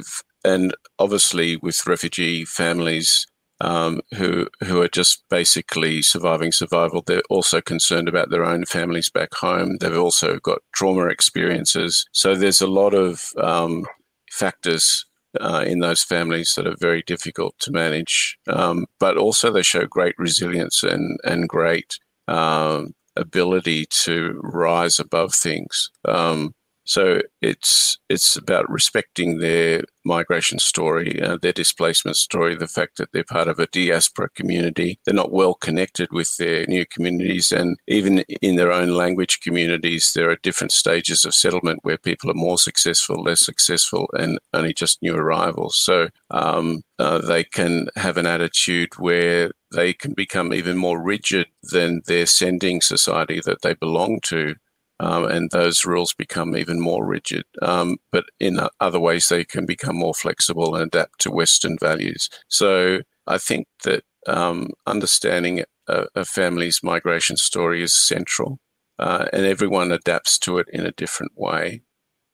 and 0.44 0.76
obviously 0.98 1.58
with 1.58 1.86
refugee 1.86 2.44
families 2.46 3.28
um, 3.62 4.02
who 4.16 4.48
who 4.64 4.82
are 4.82 4.88
just 4.88 5.24
basically 5.30 6.02
surviving 6.02 6.52
survival. 6.52 7.02
They're 7.02 7.22
also 7.30 7.62
concerned 7.62 8.10
about 8.10 8.30
their 8.30 8.44
own 8.44 8.66
families 8.66 9.10
back 9.10 9.34
home. 9.36 9.78
They've 9.78 9.98
also 9.98 10.40
got 10.40 10.60
trauma 10.74 11.06
experiences. 11.08 12.06
So 12.12 12.36
there's 12.36 12.62
a 12.62 12.68
lot 12.68 12.94
of 12.94 13.32
um, 13.38 13.86
factors 14.32 15.06
uh, 15.40 15.64
in 15.66 15.80
those 15.80 16.04
families 16.04 16.56
that 16.56 16.68
are 16.68 16.76
very 16.80 17.04
difficult 17.04 17.56
to 17.60 17.72
manage. 17.72 18.38
Um, 18.48 18.88
but 19.00 19.18
also 19.18 19.52
they 19.52 19.62
show 19.62 19.86
great 19.86 20.16
resilience 20.18 20.84
and 20.84 21.20
and 21.24 21.48
great 21.48 22.00
um, 22.28 22.94
ability 23.16 23.86
to 24.04 24.40
rise 24.44 25.00
above 25.00 25.36
things. 25.36 25.92
Um, 26.06 26.56
so 26.84 27.22
it's 27.42 27.98
it's 28.10 28.36
about 28.36 28.70
respecting 28.70 29.40
their 29.40 29.84
migration 30.04 30.60
story, 30.60 31.22
uh, 31.22 31.38
their 31.42 31.54
displacement 31.54 32.18
story, 32.18 32.56
the 32.56 32.68
fact 32.68 32.98
that 32.98 33.10
they're 33.14 33.24
part 33.24 33.48
of 33.48 33.60
a 33.60 33.68
diaspora 33.68 34.30
community. 34.36 35.00
They're 35.06 35.14
not 35.14 35.32
well 35.32 35.54
connected 35.54 36.10
with 36.12 36.36
their 36.38 36.66
new 36.68 36.86
communities, 36.86 37.52
and 37.52 37.78
even 37.88 38.20
in 38.42 38.56
their 38.56 38.72
own 38.72 38.90
language 38.90 39.40
communities, 39.42 40.12
there 40.16 40.30
are 40.30 40.38
different 40.38 40.72
stages 40.72 41.26
of 41.26 41.36
settlement 41.36 41.80
where 41.84 41.98
people 41.98 42.30
are 42.32 42.36
more 42.36 42.58
successful, 42.58 43.24
less 43.24 43.42
successful, 43.42 44.10
and 44.14 44.40
only 44.54 44.74
just 44.74 45.02
new 45.02 45.16
arrivals. 45.16 45.78
So 45.78 46.10
um, 46.32 46.82
uh, 47.00 47.20
they 47.20 47.44
can 47.44 47.88
have 47.96 48.18
an 48.18 48.26
attitude 48.26 48.98
where 48.98 49.52
they 49.72 49.94
can 49.94 50.14
become 50.14 50.54
even 50.54 50.78
more 50.78 51.02
rigid 51.02 51.48
than 51.64 52.02
their 52.06 52.26
sending 52.26 52.82
society 52.82 53.42
that 53.46 53.62
they 53.62 53.74
belong 53.74 54.20
to 54.24 54.56
um, 55.02 55.26
and 55.26 55.50
those 55.50 55.84
rules 55.84 56.14
become 56.14 56.56
even 56.56 56.80
more 56.80 57.04
rigid. 57.04 57.44
Um, 57.64 57.98
but 58.12 58.26
in 58.40 58.60
other 58.80 59.00
ways, 59.00 59.28
they 59.28 59.44
can 59.44 59.66
become 59.66 59.96
more 59.96 60.14
flexible 60.14 60.76
and 60.76 60.84
adapt 60.84 61.20
to 61.22 61.32
Western 61.32 61.76
values. 61.80 62.30
So 62.48 63.00
I 63.26 63.40
think 63.40 63.68
that 63.84 64.04
um, 64.28 64.70
understanding 64.86 65.64
a, 65.88 66.06
a, 66.14 66.24
family's 66.24 66.82
migration 66.84 67.36
story 67.36 67.82
is 67.82 68.00
central, 68.00 68.60
uh, 69.00 69.26
and 69.34 69.44
everyone 69.44 69.92
adapts 69.92 70.38
to 70.40 70.60
it 70.60 70.68
in 70.72 70.86
a 70.86 70.92
different 70.92 71.32
way. 71.36 71.82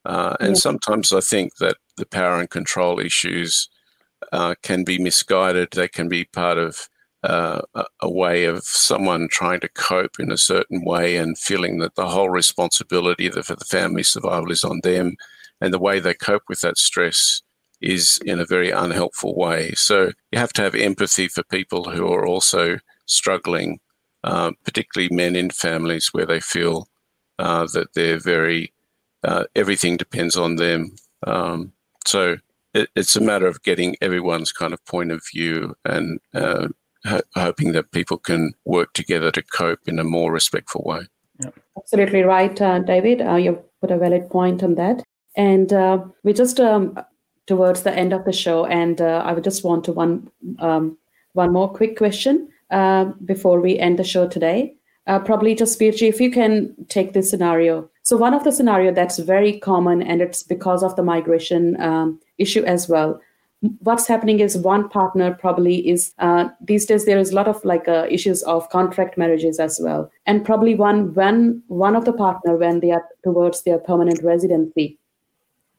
Uh, 0.03 0.35
and 0.41 0.49
yeah. 0.49 0.59
sometimes 0.59 1.13
I 1.13 1.21
think 1.21 1.55
that 1.61 1.77
the 1.95 2.05
power 2.05 2.37
and 2.37 2.49
control 2.49 2.99
issues 2.99 3.69
uh, 4.33 4.55
can 4.61 4.83
be 4.83 4.99
misguided. 4.99 5.69
They 5.71 5.87
can 5.87 6.09
be 6.09 6.25
part 6.25 6.57
of 6.57 6.89
uh, 7.27 7.61
a 7.99 8.09
way 8.09 8.45
of 8.45 8.63
someone 8.63 9.27
trying 9.27 9.59
to 9.59 9.69
cope 9.69 10.19
in 10.19 10.31
a 10.31 10.37
certain 10.37 10.83
way 10.83 11.17
and 11.17 11.37
feeling 11.37 11.79
that 11.79 11.95
the 11.95 12.07
whole 12.07 12.29
responsibility 12.29 13.29
for 13.29 13.55
the 13.55 13.65
family 13.65 14.03
survival 14.03 14.51
is 14.51 14.63
on 14.63 14.79
them, 14.83 15.17
and 15.59 15.73
the 15.73 15.79
way 15.79 15.99
they 15.99 16.13
cope 16.13 16.43
with 16.47 16.61
that 16.61 16.77
stress 16.77 17.41
is 17.81 18.19
in 18.25 18.39
a 18.39 18.45
very 18.45 18.71
unhelpful 18.71 19.35
way. 19.35 19.73
So 19.73 20.11
you 20.31 20.39
have 20.39 20.53
to 20.53 20.61
have 20.61 20.73
empathy 20.73 21.27
for 21.27 21.43
people 21.43 21.91
who 21.91 22.11
are 22.11 22.25
also 22.25 22.79
struggling, 23.05 23.79
uh, 24.23 24.51
particularly 24.63 25.13
men 25.13 25.35
in 25.35 25.49
families 25.49 26.09
where 26.13 26.25
they 26.25 26.39
feel 26.39 26.87
uh, 27.39 27.67
that 27.73 27.93
they're 27.93 28.19
very 28.19 28.73
uh, 29.23 29.43
everything 29.55 29.97
depends 29.97 30.37
on 30.37 30.55
them. 30.55 30.95
Um, 31.25 31.73
so 32.05 32.37
it, 32.73 32.89
it's 32.95 33.15
a 33.15 33.21
matter 33.21 33.47
of 33.47 33.63
getting 33.63 33.95
everyone's 34.01 34.51
kind 34.51 34.73
of 34.73 34.85
point 34.85 35.11
of 35.11 35.21
view 35.33 35.75
and 35.83 36.19
uh, 36.33 36.69
ho- 37.05 37.21
hoping 37.35 37.71
that 37.73 37.91
people 37.91 38.17
can 38.17 38.53
work 38.65 38.93
together 38.93 39.31
to 39.31 39.41
cope 39.41 39.79
in 39.87 39.99
a 39.99 40.03
more 40.03 40.31
respectful 40.31 40.83
way. 40.85 41.01
Absolutely 41.77 42.23
right, 42.23 42.59
uh, 42.61 42.79
David. 42.79 43.21
Uh, 43.21 43.35
you 43.35 43.63
put 43.81 43.91
a 43.91 43.97
valid 43.97 44.29
point 44.29 44.63
on 44.63 44.75
that. 44.75 45.03
And 45.35 45.71
uh, 45.71 46.03
we 46.23 46.33
just 46.33 46.59
um, 46.59 46.97
towards 47.45 47.83
the 47.83 47.93
end 47.93 48.13
of 48.13 48.25
the 48.25 48.33
show, 48.33 48.65
and 48.65 48.99
uh, 48.99 49.21
I 49.23 49.33
would 49.33 49.43
just 49.43 49.63
want 49.63 49.85
to 49.85 49.93
one 49.93 50.29
um, 50.59 50.97
one 51.33 51.53
more 51.53 51.71
quick 51.71 51.97
question 51.97 52.49
uh, 52.71 53.05
before 53.25 53.61
we 53.61 53.77
end 53.77 53.99
the 53.99 54.03
show 54.03 54.27
today. 54.27 54.75
Uh, 55.05 55.19
probably 55.19 55.55
Jasbir 55.55 55.95
ji, 55.95 56.07
if 56.07 56.19
you 56.19 56.29
can 56.31 56.75
take 56.89 57.13
this 57.13 57.29
scenario. 57.29 57.89
So 58.03 58.17
one 58.17 58.33
of 58.33 58.43
the 58.43 58.51
scenario 58.51 58.91
that's 58.91 59.19
very 59.19 59.59
common, 59.59 60.01
and 60.01 60.21
it's 60.21 60.43
because 60.43 60.83
of 60.83 60.95
the 60.95 61.03
migration 61.03 61.79
um, 61.79 62.19
issue 62.37 62.63
as 62.63 62.89
well 62.89 63.21
what's 63.79 64.07
happening 64.07 64.39
is 64.39 64.57
one 64.57 64.87
partner 64.87 65.33
probably 65.33 65.87
is 65.87 66.13
uh, 66.19 66.49
these 66.61 66.85
days 66.85 67.05
there 67.05 67.17
is 67.17 67.31
a 67.31 67.35
lot 67.35 67.47
of 67.47 67.63
like 67.65 67.87
uh, 67.87 68.05
issues 68.09 68.43
of 68.43 68.69
contract 68.69 69.17
marriages 69.17 69.59
as 69.59 69.79
well. 69.81 70.11
And 70.25 70.45
probably 70.45 70.75
one 70.75 71.13
when 71.13 71.63
one 71.67 71.95
of 71.95 72.05
the 72.05 72.13
partner 72.13 72.55
when 72.55 72.79
they 72.81 72.91
are 72.91 73.03
towards 73.23 73.63
their 73.63 73.79
permanent 73.79 74.21
residency 74.23 74.99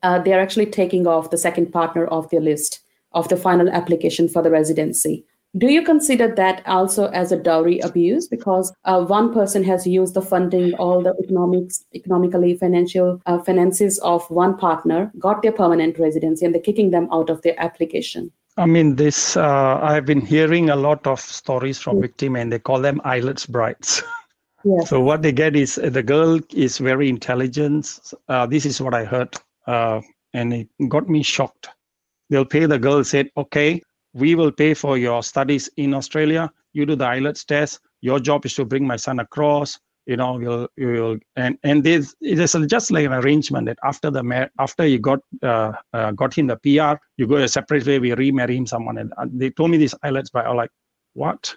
uh, 0.03 0.18
they 0.18 0.33
are 0.33 0.41
actually 0.41 0.66
taking 0.66 1.07
off 1.07 1.31
the 1.31 1.39
second 1.39 1.72
partner 1.72 2.07
of 2.07 2.29
their 2.31 2.41
list 2.41 2.81
of 3.12 3.29
the 3.29 3.37
final 3.37 3.68
application 3.70 4.29
for 4.29 4.43
the 4.43 4.51
residency 4.51 5.24
do 5.57 5.68
you 5.72 5.82
consider 5.82 6.34
that 6.34 6.62
also 6.66 7.07
as 7.07 7.32
a 7.32 7.36
dowry 7.36 7.78
abuse 7.80 8.28
because 8.28 8.72
uh, 8.84 9.03
one 9.03 9.32
person 9.32 9.64
has 9.64 9.86
used 9.86 10.14
the 10.14 10.22
funding 10.22 10.74
all 10.74 11.03
the 11.03 11.14
economics 11.22 11.84
economically 11.94 12.55
financial 12.57 13.20
uh, 13.26 13.38
finances 13.38 13.99
of 14.01 14.28
one 14.30 14.57
partner 14.57 15.11
got 15.18 15.42
their 15.42 15.53
permanent 15.53 15.99
residency 15.99 16.44
and 16.44 16.55
they're 16.55 16.62
kicking 16.62 16.90
them 16.90 17.09
out 17.12 17.30
of 17.30 17.40
their 17.42 17.59
application 17.61 18.30
I 18.59 18.66
mean, 18.66 18.96
this, 18.96 19.36
uh, 19.36 19.78
I've 19.80 20.05
been 20.05 20.20
hearing 20.20 20.68
a 20.68 20.74
lot 20.74 21.07
of 21.07 21.20
stories 21.20 21.78
from 21.78 22.01
victim 22.01 22.34
and 22.34 22.53
they 22.53 22.59
call 22.59 22.80
them 22.80 23.01
IELTS 23.05 23.49
brides. 23.49 24.03
Yes. 24.64 24.90
So 24.90 25.01
what 25.01 25.22
they 25.22 25.30
get 25.30 25.55
is 25.55 25.76
the 25.76 26.03
girl 26.03 26.40
is 26.53 26.78
very 26.78 27.09
intelligent. 27.09 28.01
Uh, 28.28 28.44
this 28.44 28.66
is 28.66 28.80
what 28.80 28.92
I 28.92 29.05
heard, 29.05 29.36
uh, 29.68 30.01
and 30.34 30.53
it 30.53 30.68
got 30.88 31.09
me 31.09 31.22
shocked. 31.22 31.68
They'll 32.28 32.44
pay 32.44 32.66
the 32.66 32.78
girl. 32.78 33.05
Said, 33.05 33.30
okay, 33.36 33.80
we 34.14 34.34
will 34.34 34.52
pay 34.52 34.74
for 34.74 34.98
your 34.98 35.22
studies 35.22 35.68
in 35.76 35.94
Australia. 35.94 36.50
You 36.72 36.86
do 36.86 36.96
the 36.96 37.04
IELTS 37.04 37.44
test. 37.44 37.80
Your 38.00 38.20
job 38.20 38.46
is 38.46 38.54
to 38.54 38.64
bring 38.64 38.86
my 38.86 38.96
son 38.96 39.20
across. 39.20 39.78
You 40.06 40.16
know, 40.16 40.38
you'll 40.38 40.68
you'll 40.76 41.18
and 41.36 41.59
and 41.64 41.86
it 41.86 42.06
is 42.22 42.56
just 42.66 42.90
like 42.90 43.04
an 43.04 43.12
arrangement 43.12 43.66
that 43.66 43.78
after 43.84 44.11
the 44.11 44.48
after 44.59 44.86
you 44.86 44.98
got 44.98 45.20
uh, 45.42 45.72
uh, 45.92 46.12
got 46.12 46.32
him 46.32 46.46
the 46.46 46.56
PR, 46.56 46.98
you 47.18 47.26
go 47.26 47.36
a 47.36 47.48
separate 47.48 47.86
way. 47.86 47.98
We 47.98 48.14
remarry 48.14 48.56
him 48.56 48.66
someone, 48.66 48.96
and 48.96 49.12
they 49.34 49.50
told 49.50 49.70
me 49.70 49.76
this 49.76 49.94
IELTS, 50.02 50.30
but 50.32 50.46
I 50.46 50.48
was 50.48 50.56
like, 50.56 50.70
what? 51.12 51.54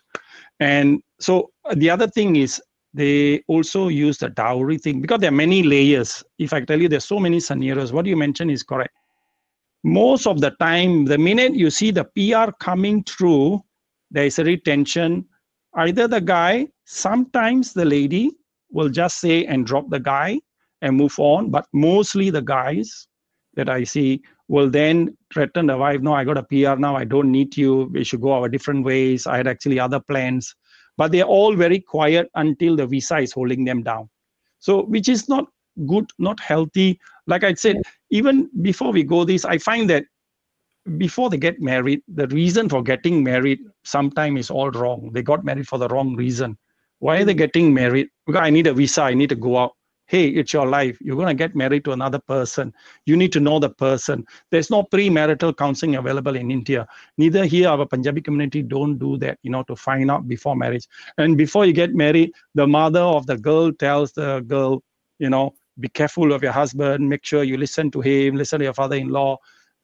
And 0.59 1.01
so 1.19 1.51
uh, 1.63 1.75
the 1.77 1.89
other 1.89 2.07
thing 2.07 2.35
is 2.35 2.61
they 2.93 3.41
also 3.47 3.87
use 3.87 4.17
the 4.17 4.29
dowry 4.29 4.77
thing 4.77 4.99
because 4.99 5.19
there 5.19 5.29
are 5.29 5.43
many 5.45 5.63
layers. 5.63 6.21
If 6.37 6.51
I 6.51 6.59
tell 6.59 6.81
you 6.81 6.89
there's 6.89 7.05
so 7.05 7.19
many 7.19 7.39
scenarios, 7.39 7.93
what 7.93 8.05
you 8.05 8.17
mentioned 8.17 8.51
is 8.51 8.63
correct 8.63 8.93
most 9.84 10.27
of 10.27 10.41
the 10.41 10.51
time, 10.51 11.05
the 11.05 11.17
minute 11.17 11.55
you 11.55 11.69
see 11.69 11.91
the 11.91 12.05
PR 12.15 12.51
coming 12.59 13.03
through, 13.03 13.61
there 14.11 14.25
is 14.25 14.39
a 14.39 14.43
retention. 14.43 15.25
Either 15.75 16.07
the 16.07 16.21
guy, 16.21 16.67
sometimes 16.86 17.73
the 17.73 17.86
lady 17.86 18.32
will 18.71 18.89
just 18.89 19.19
say 19.19 19.45
and 19.45 19.65
drop 19.65 19.89
the 19.89 19.99
guy 19.99 20.39
and 20.82 20.95
move 20.95 21.15
on, 21.17 21.49
but 21.49 21.65
mostly 21.73 22.29
the 22.29 22.41
guys 22.41 23.07
that 23.55 23.69
I 23.69 23.84
see 23.84 24.21
will 24.47 24.69
then 24.69 25.17
threaten 25.34 25.67
the 25.67 25.77
wife, 25.77 26.01
no, 26.01 26.13
I 26.13 26.23
got 26.23 26.38
a 26.38 26.43
PR 26.43 26.79
now, 26.79 26.95
I 26.95 27.05
don't 27.05 27.32
need 27.32 27.55
you, 27.55 27.89
we 27.93 28.03
should 28.03 28.21
go 28.21 28.34
our 28.34 28.49
different 28.49 28.84
ways. 28.84 29.27
I 29.27 29.38
had 29.38 29.47
actually 29.47 29.79
other 29.79 29.99
plans. 29.99 30.53
But 30.97 31.11
they're 31.11 31.23
all 31.23 31.55
very 31.55 31.79
quiet 31.79 32.29
until 32.36 32.75
the 32.75 32.86
visa 32.86 33.17
is 33.19 33.32
holding 33.32 33.63
them 33.63 33.82
down. 33.82 34.09
So, 34.59 34.84
which 34.84 35.09
is 35.09 35.29
not 35.29 35.45
good, 35.88 36.11
not 36.19 36.39
healthy. 36.39 36.99
Like 37.32 37.45
I 37.45 37.53
said, 37.53 37.77
even 38.09 38.49
before 38.61 38.91
we 38.91 39.03
go 39.03 39.23
this, 39.23 39.45
I 39.45 39.57
find 39.57 39.89
that 39.89 40.03
before 40.97 41.29
they 41.29 41.38
get 41.38 41.61
married, 41.61 42.01
the 42.07 42.27
reason 42.27 42.67
for 42.67 42.84
getting 42.84 43.23
married 43.23 43.59
sometimes 43.86 44.39
is 44.41 44.49
all 44.51 44.69
wrong. 44.71 45.11
They 45.13 45.23
got 45.23 45.45
married 45.45 45.65
for 45.65 45.79
the 45.79 45.88
wrong 45.88 46.17
reason. 46.17 46.57
Why 46.99 47.21
are 47.21 47.25
they 47.25 47.32
hmm. 47.32 47.45
getting 47.45 47.73
married? 47.73 48.09
Because 48.27 48.41
I 48.41 48.49
need 48.49 48.67
a 48.67 48.73
visa, 48.73 49.03
I 49.03 49.13
need 49.13 49.29
to 49.29 49.36
go 49.36 49.57
out. 49.57 49.71
Hey, 50.07 50.27
it's 50.27 50.51
your 50.51 50.67
life. 50.67 50.97
You're 50.99 51.15
going 51.15 51.29
to 51.29 51.34
get 51.34 51.55
married 51.55 51.86
to 51.86 51.93
another 51.93 52.19
person. 52.19 52.73
You 53.05 53.15
need 53.15 53.32
to 53.32 53.39
know 53.39 53.59
the 53.59 53.69
person. 53.69 54.25
There's 54.49 54.69
no 54.69 54.84
premarital 54.84 55.55
counseling 55.55 55.95
available 55.95 56.36
in 56.36 56.51
India. 56.51 56.86
Neither 57.17 57.45
here, 57.45 57.69
our 57.69 57.86
Punjabi 57.86 58.21
community 58.21 58.61
don't 58.61 58.97
do 58.97 59.15
that, 59.19 59.39
you 59.41 59.51
know, 59.51 59.63
to 59.63 59.75
find 59.77 60.11
out 60.11 60.27
before 60.27 60.57
marriage. 60.57 60.86
And 61.17 61.38
before 61.38 61.65
you 61.65 61.71
get 61.71 61.95
married, 61.95 62.34
the 62.55 62.67
mother 62.67 62.99
of 62.99 63.25
the 63.25 63.38
girl 63.38 63.71
tells 63.71 64.11
the 64.11 64.41
girl, 64.41 64.84
you 65.19 65.29
know, 65.29 65.53
be 65.80 65.88
careful 65.88 66.34
of 66.34 66.43
your 66.43 66.51
husband 66.51 67.07
make 67.07 67.26
sure 67.26 67.43
you 67.43 67.57
listen 67.57 67.89
to 67.91 68.01
him 68.01 68.36
listen 68.36 68.59
to 68.59 68.65
your 68.65 68.74
father-in-law. 68.74 69.38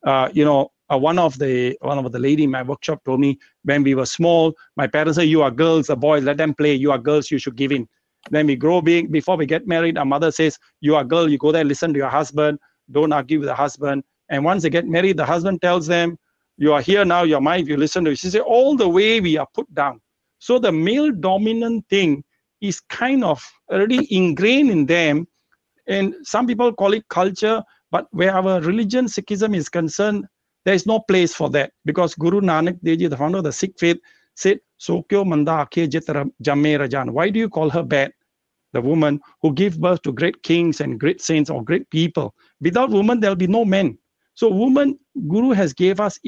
Uh, 0.06 0.30
you 0.34 0.46
know 0.46 0.72
uh, 0.92 0.98
one 0.98 1.18
of 1.20 1.38
the 1.40 1.78
one 1.82 1.98
of 1.98 2.12
the 2.12 2.20
lady 2.20 2.44
in 2.44 2.52
my 2.52 2.62
workshop 2.62 3.04
told 3.04 3.20
me 3.20 3.38
when 3.64 3.84
we 3.84 3.96
were 3.96 4.06
small 4.06 4.54
my 4.76 4.88
parents 4.88 5.18
said 5.18 5.24
you 5.24 5.42
are 5.42 5.52
girls 5.52 5.88
the 5.88 5.96
boys 5.96 6.24
let 6.24 6.38
them 6.38 6.54
play. 6.54 6.74
You 6.74 6.92
are 6.92 6.98
girls 6.98 7.32
you 7.32 7.40
should 7.40 7.56
give 7.56 7.72
in 7.72 7.88
then 8.30 8.48
we 8.48 8.56
grow 8.56 8.82
big 8.82 9.12
before 9.12 9.38
we 9.38 9.46
get 9.46 9.68
married 9.68 9.98
our 9.98 10.06
mother 10.06 10.32
says 10.32 10.58
you 10.82 10.96
are 10.96 11.04
girl 11.04 11.30
you 11.30 11.38
go 11.38 11.52
there 11.52 11.64
listen 11.64 11.94
to 11.94 12.00
your 12.00 12.10
husband. 12.10 12.60
Don't 12.92 13.12
argue 13.12 13.40
with 13.40 13.48
the 13.48 13.56
husband. 13.56 14.04
And 14.30 14.46
once 14.46 14.64
they 14.64 14.70
get 14.70 14.88
married 14.88 15.18
the 15.18 15.26
husband 15.26 15.62
tells 15.62 15.88
them 15.88 16.18
you 16.58 16.74
are 16.74 16.82
here 16.82 17.06
now 17.06 17.24
you're 17.24 17.42
mine 17.42 17.66
you 17.66 17.78
listen 17.78 18.06
to 18.06 18.16
she 18.16 18.30
said 18.30 18.42
all 18.42 18.76
the 18.76 18.88
way 18.88 19.20
we 19.20 19.38
are 19.38 19.48
put 19.54 19.74
down. 19.74 20.02
So 20.40 20.60
the 20.60 20.72
male 20.72 21.12
dominant 21.12 21.88
thing 21.90 22.24
is 22.62 22.80
kind 22.80 23.24
of 23.24 23.44
already 23.72 24.08
ingrained 24.16 24.72
in 24.72 24.86
them 24.86 25.28
and 25.88 26.16
some 26.24 26.48
people 26.48 26.74
call 26.74 26.94
it 26.94 27.08
culture, 27.10 27.64
but 27.92 28.08
where 28.12 28.34
our 28.34 28.60
religion, 28.62 29.06
Sikhism, 29.06 29.56
is 29.56 29.70
concerned, 29.70 30.26
there 30.66 30.74
is 30.74 30.86
no 30.86 31.00
place 31.00 31.34
for 31.34 31.50
that 31.52 31.72
because 31.86 32.14
Guru 32.16 32.42
Nanak 32.42 32.78
Dev 32.84 33.00
Ji, 33.00 33.08
the 33.08 33.16
founder 33.16 33.38
of 33.38 33.46
the 33.46 33.54
Sikh 33.54 33.80
faith, 33.80 33.98
said, 34.36 34.60
Sokyo 34.78 35.24
manda 35.24 35.52
akhe 35.66 35.88
jamme 35.90 36.78
rajan. 36.78 37.10
Why 37.12 37.30
do 37.30 37.40
you 37.40 37.50
call 37.50 37.70
her 37.70 37.84
bad? 37.84 38.12
The 38.74 38.82
woman 38.82 39.22
who 39.42 39.54
gave 39.54 39.80
birth 39.80 40.02
to 40.04 40.12
great 40.12 40.44
kings 40.44 40.82
and 40.82 41.00
great 41.00 41.22
saints 41.22 41.50
or 41.50 41.64
great 41.64 41.90
people. 41.90 42.36
Without 42.60 42.90
woman, 42.90 43.20
there'll 43.20 43.36
be 43.36 43.48
no 43.48 43.64
men. 43.64 43.98
So 44.36 44.50
woman, 44.50 45.00
Guru 45.28 45.52
has 45.52 45.74
gave 45.74 46.00
us, 46.00 46.20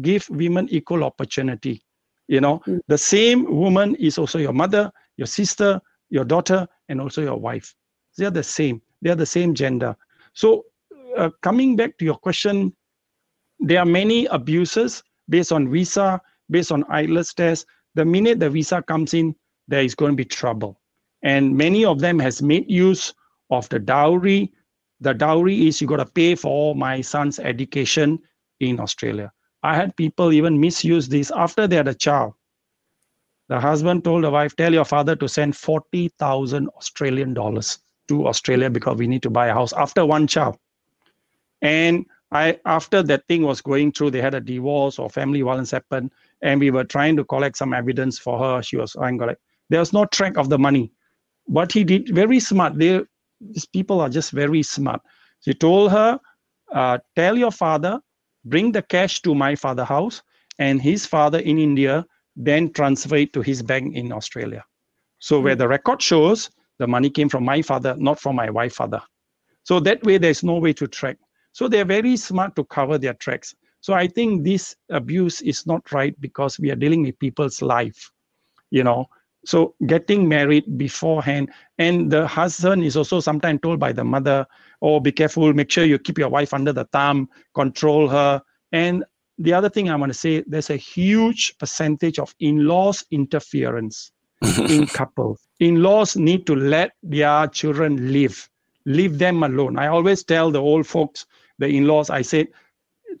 give 0.00 0.28
women 0.30 0.68
equal 0.70 1.04
opportunity. 1.04 1.82
You 2.28 2.40
know, 2.40 2.62
mm. 2.66 2.80
the 2.88 2.98
same 2.98 3.44
woman 3.44 3.94
is 3.96 4.16
also 4.16 4.38
your 4.38 4.54
mother, 4.54 4.90
your 5.18 5.26
sister, 5.26 5.80
your 6.08 6.24
daughter, 6.24 6.66
and 6.88 7.00
also 7.00 7.20
your 7.20 7.36
wife. 7.36 7.74
They 8.16 8.24
are 8.24 8.30
the 8.30 8.42
same 8.42 8.80
they 9.02 9.10
are 9.10 9.16
the 9.16 9.26
same 9.26 9.52
gender. 9.52 9.94
So, 10.32 10.64
uh, 11.16 11.30
coming 11.42 11.76
back 11.76 11.98
to 11.98 12.04
your 12.04 12.14
question, 12.14 12.74
there 13.58 13.80
are 13.80 13.86
many 13.86 14.26
abuses 14.26 15.02
based 15.28 15.52
on 15.52 15.70
visa, 15.70 16.20
based 16.50 16.72
on 16.72 16.84
IELTS 16.84 17.34
test. 17.34 17.66
The 17.94 18.04
minute 18.04 18.40
the 18.40 18.48
visa 18.48 18.80
comes 18.80 19.12
in, 19.12 19.34
there 19.68 19.82
is 19.82 19.94
going 19.94 20.12
to 20.12 20.16
be 20.16 20.24
trouble. 20.24 20.80
And 21.22 21.56
many 21.56 21.84
of 21.84 22.00
them 22.00 22.18
has 22.20 22.40
made 22.42 22.70
use 22.70 23.12
of 23.50 23.68
the 23.68 23.78
dowry. 23.78 24.52
The 25.00 25.12
dowry 25.12 25.66
is 25.68 25.80
you 25.80 25.86
got 25.86 25.96
to 25.96 26.06
pay 26.06 26.34
for 26.34 26.74
my 26.74 27.00
son's 27.00 27.38
education 27.38 28.18
in 28.60 28.80
Australia. 28.80 29.32
I 29.62 29.76
had 29.76 29.94
people 29.96 30.32
even 30.32 30.58
misuse 30.60 31.08
this 31.08 31.30
after 31.30 31.66
they 31.66 31.76
had 31.76 31.88
a 31.88 31.94
child. 31.94 32.34
The 33.48 33.60
husband 33.60 34.04
told 34.04 34.24
the 34.24 34.30
wife, 34.30 34.56
Tell 34.56 34.72
your 34.72 34.84
father 34.84 35.14
to 35.16 35.28
send 35.28 35.56
40,000 35.56 36.68
Australian 36.68 37.34
dollars 37.34 37.78
to 38.08 38.26
Australia 38.26 38.70
because 38.70 38.96
we 38.96 39.06
need 39.06 39.22
to 39.22 39.30
buy 39.30 39.46
a 39.46 39.54
house 39.54 39.72
after 39.72 40.04
one 40.04 40.26
child. 40.26 40.56
And 41.60 42.06
I 42.32 42.58
after 42.64 43.02
that 43.02 43.26
thing 43.28 43.42
was 43.42 43.60
going 43.60 43.92
through, 43.92 44.10
they 44.10 44.20
had 44.20 44.34
a 44.34 44.40
divorce 44.40 44.98
or 44.98 45.10
family 45.10 45.42
violence 45.42 45.70
happened, 45.70 46.10
and 46.40 46.60
we 46.60 46.70
were 46.70 46.84
trying 46.84 47.16
to 47.16 47.24
collect 47.24 47.56
some 47.56 47.74
evidence 47.74 48.18
for 48.18 48.38
her. 48.38 48.62
She 48.62 48.76
was 48.76 48.92
to 48.92 49.36
there 49.68 49.80
was 49.80 49.92
no 49.92 50.04
track 50.06 50.36
of 50.36 50.48
the 50.48 50.58
money. 50.58 50.92
But 51.48 51.72
he 51.72 51.84
did 51.84 52.14
very 52.14 52.40
smart. 52.40 52.78
They 52.78 53.02
these 53.40 53.66
people 53.66 54.00
are 54.00 54.08
just 54.08 54.30
very 54.30 54.62
smart. 54.62 55.00
He 55.40 55.52
told 55.52 55.90
her, 55.90 56.20
uh, 56.72 56.98
tell 57.16 57.36
your 57.36 57.50
father, 57.50 58.00
bring 58.44 58.72
the 58.72 58.82
cash 58.82 59.20
to 59.22 59.34
my 59.34 59.56
father 59.56 59.84
house, 59.84 60.22
and 60.58 60.80
his 60.80 61.04
father 61.04 61.38
in 61.38 61.58
India 61.58 62.06
then 62.36 62.72
transfer 62.72 63.16
it 63.16 63.32
to 63.34 63.42
his 63.42 63.62
bank 63.62 63.94
in 63.94 64.12
Australia. 64.12 64.64
So 65.18 65.40
where 65.40 65.54
the 65.56 65.68
record 65.68 66.00
shows 66.00 66.50
the 66.78 66.86
money 66.86 67.10
came 67.10 67.28
from 67.28 67.44
my 67.44 67.62
father, 67.62 67.94
not 67.98 68.20
from 68.20 68.36
my 68.36 68.50
wife 68.50 68.74
father. 68.74 69.02
So 69.64 69.80
that 69.80 70.02
way 70.04 70.18
there's 70.18 70.42
no 70.42 70.58
way 70.58 70.72
to 70.74 70.86
track. 70.86 71.18
So 71.52 71.68
they're 71.68 71.84
very 71.84 72.16
smart 72.16 72.56
to 72.56 72.64
cover 72.64 72.98
their 72.98 73.14
tracks. 73.14 73.54
So 73.80 73.94
I 73.94 74.06
think 74.06 74.44
this 74.44 74.74
abuse 74.90 75.40
is 75.42 75.66
not 75.66 75.90
right 75.92 76.18
because 76.20 76.58
we 76.58 76.70
are 76.70 76.76
dealing 76.76 77.02
with 77.02 77.18
people's 77.18 77.60
life, 77.62 78.10
you 78.70 78.84
know. 78.84 79.06
So 79.44 79.74
getting 79.86 80.28
married 80.28 80.78
beforehand, 80.78 81.50
and 81.78 82.10
the 82.10 82.26
husband 82.26 82.84
is 82.84 82.96
also 82.96 83.18
sometimes 83.18 83.60
told 83.60 83.80
by 83.80 83.92
the 83.92 84.04
mother, 84.04 84.46
"Oh, 84.80 85.00
be 85.00 85.10
careful. 85.10 85.52
Make 85.52 85.70
sure 85.70 85.84
you 85.84 85.98
keep 85.98 86.16
your 86.16 86.28
wife 86.28 86.54
under 86.54 86.72
the 86.72 86.84
thumb, 86.86 87.28
control 87.54 88.08
her." 88.08 88.40
And 88.70 89.04
the 89.38 89.52
other 89.52 89.68
thing 89.68 89.90
I 89.90 89.96
want 89.96 90.12
to 90.12 90.18
say, 90.18 90.44
there's 90.46 90.70
a 90.70 90.76
huge 90.76 91.58
percentage 91.58 92.20
of 92.20 92.34
in-laws 92.38 93.04
interference 93.10 94.12
in 94.42 94.86
couples 94.86 95.40
In-laws 95.61 96.15
need 96.15 96.45
to 96.47 96.55
let 96.55 96.91
their 97.01 97.47
children 97.47 98.11
live, 98.11 98.49
leave 98.85 99.17
them 99.17 99.43
alone. 99.43 99.77
I 99.79 99.87
always 99.87 100.23
tell 100.23 100.51
the 100.51 100.61
old 100.61 100.85
folks, 100.85 101.25
the 101.59 101.67
in-laws, 101.67 102.09
I 102.09 102.21
said, 102.21 102.47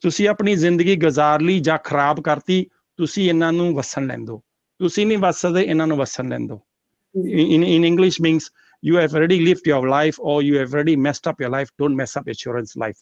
ਤੁਸੀਂ 0.01 0.27
ਆਪਣੀ 0.29 0.55
ਜ਼ਿੰਦਗੀ 0.55 0.95
ਗੁਜ਼ਾਰ 1.01 1.41
ਲਈ 1.41 1.59
ਜਾਂ 1.67 1.77
ਖਰਾਬ 1.83 2.21
ਕਰਤੀ 2.23 2.65
ਤੁਸੀਂ 2.97 3.29
ਇਹਨਾਂ 3.29 3.51
ਨੂੰ 3.53 3.73
ਵਸਣ 3.75 4.07
ਲੈਂਦੋ 4.07 4.41
ਤੁਸੀਂ 4.79 5.05
ਨਹੀਂ 5.07 5.17
ਵਸ 5.17 5.41
ਸਕਦੇ 5.41 5.61
ਇਹਨਾਂ 5.61 5.87
ਨੂੰ 5.87 5.97
ਵਸਣ 5.97 6.29
ਲੈਂਦੋ 6.29 6.59
in, 7.15 7.63
in 7.63 7.83
english 7.89 8.17
means 8.25 8.47
you 8.87 8.95
have 9.01 9.13
already 9.17 9.37
lived 9.45 9.67
your 9.69 9.83
life 9.93 10.17
or 10.31 10.35
you 10.47 10.57
have 10.61 10.73
already 10.75 10.95
messed 11.05 11.29
up 11.29 11.39
your 11.43 11.49
life 11.53 11.69
don't 11.81 11.97
mess 12.01 12.11
up 12.19 12.27
your 12.29 12.37
children's 12.41 12.73
life 12.83 12.99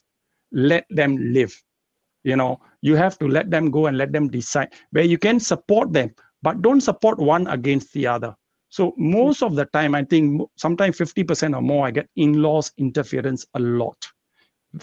let 0.71 0.86
them 0.99 1.17
live 1.38 1.55
you 2.30 2.38
know 2.41 2.51
you 2.89 2.95
have 3.01 3.17
to 3.23 3.28
let 3.38 3.49
them 3.55 3.69
go 3.78 3.88
and 3.89 3.97
let 4.03 4.13
them 4.17 4.30
decide 4.38 4.69
where 4.91 5.09
you 5.13 5.17
can 5.26 5.41
support 5.49 5.91
them 5.97 6.13
but 6.47 6.61
don't 6.67 6.86
support 6.89 7.19
one 7.19 7.47
against 7.57 7.91
the 7.97 8.05
other 8.15 8.32
so 8.70 8.94
most 8.96 9.42
of 9.42 9.54
the 9.54 9.66
time 9.66 9.94
i 9.94 10.02
think 10.02 10.40
sometimes 10.56 10.96
50% 10.96 11.56
or 11.56 11.62
more 11.62 11.86
i 11.86 11.90
get 11.90 12.08
in-laws 12.16 12.72
interference 12.78 13.46
a 13.54 13.60
lot. 13.60 13.96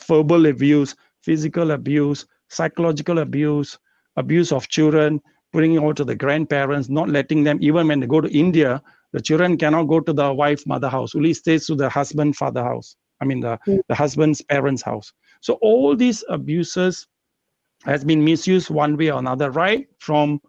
Verbal 0.07 0.47
abuse 0.47 0.95
physical 1.21 1.71
abuse 1.71 2.25
psychological 2.49 3.19
abuse 3.19 3.77
abuse 4.17 4.51
of 4.51 4.67
children 4.67 5.21
bringing 5.53 5.83
out 5.83 5.95
to 5.95 6.03
the 6.03 6.15
grandparents 6.15 6.89
not 6.89 7.09
letting 7.09 7.43
them 7.43 7.57
even 7.61 7.88
when 7.88 7.99
they 7.99 8.07
go 8.07 8.21
to 8.21 8.29
india 8.29 8.81
the 9.13 9.21
children 9.21 9.57
cannot 9.57 9.83
go 9.83 9.99
to 9.99 10.13
the 10.13 10.33
wife 10.33 10.65
mother 10.67 10.89
house 10.89 11.15
only 11.15 11.33
stays 11.33 11.65
to 11.65 11.75
the 11.75 11.89
husband 11.89 12.35
father 12.35 12.63
house 12.63 12.95
i 13.21 13.25
mean 13.25 13.39
the, 13.39 13.57
hmm. 13.65 13.77
the 13.88 13.95
husband's 13.95 14.41
parents 14.41 14.81
house. 14.81 15.13
So 15.41 15.53
all 15.61 15.95
these 15.95 16.23
abuses 16.29 17.07
has 17.83 18.03
been 18.03 18.23
misused 18.23 18.69
one 18.69 18.97
way 18.97 19.11
or 19.11 19.19
another, 19.19 19.51
right 19.51 19.88
from 19.99 20.41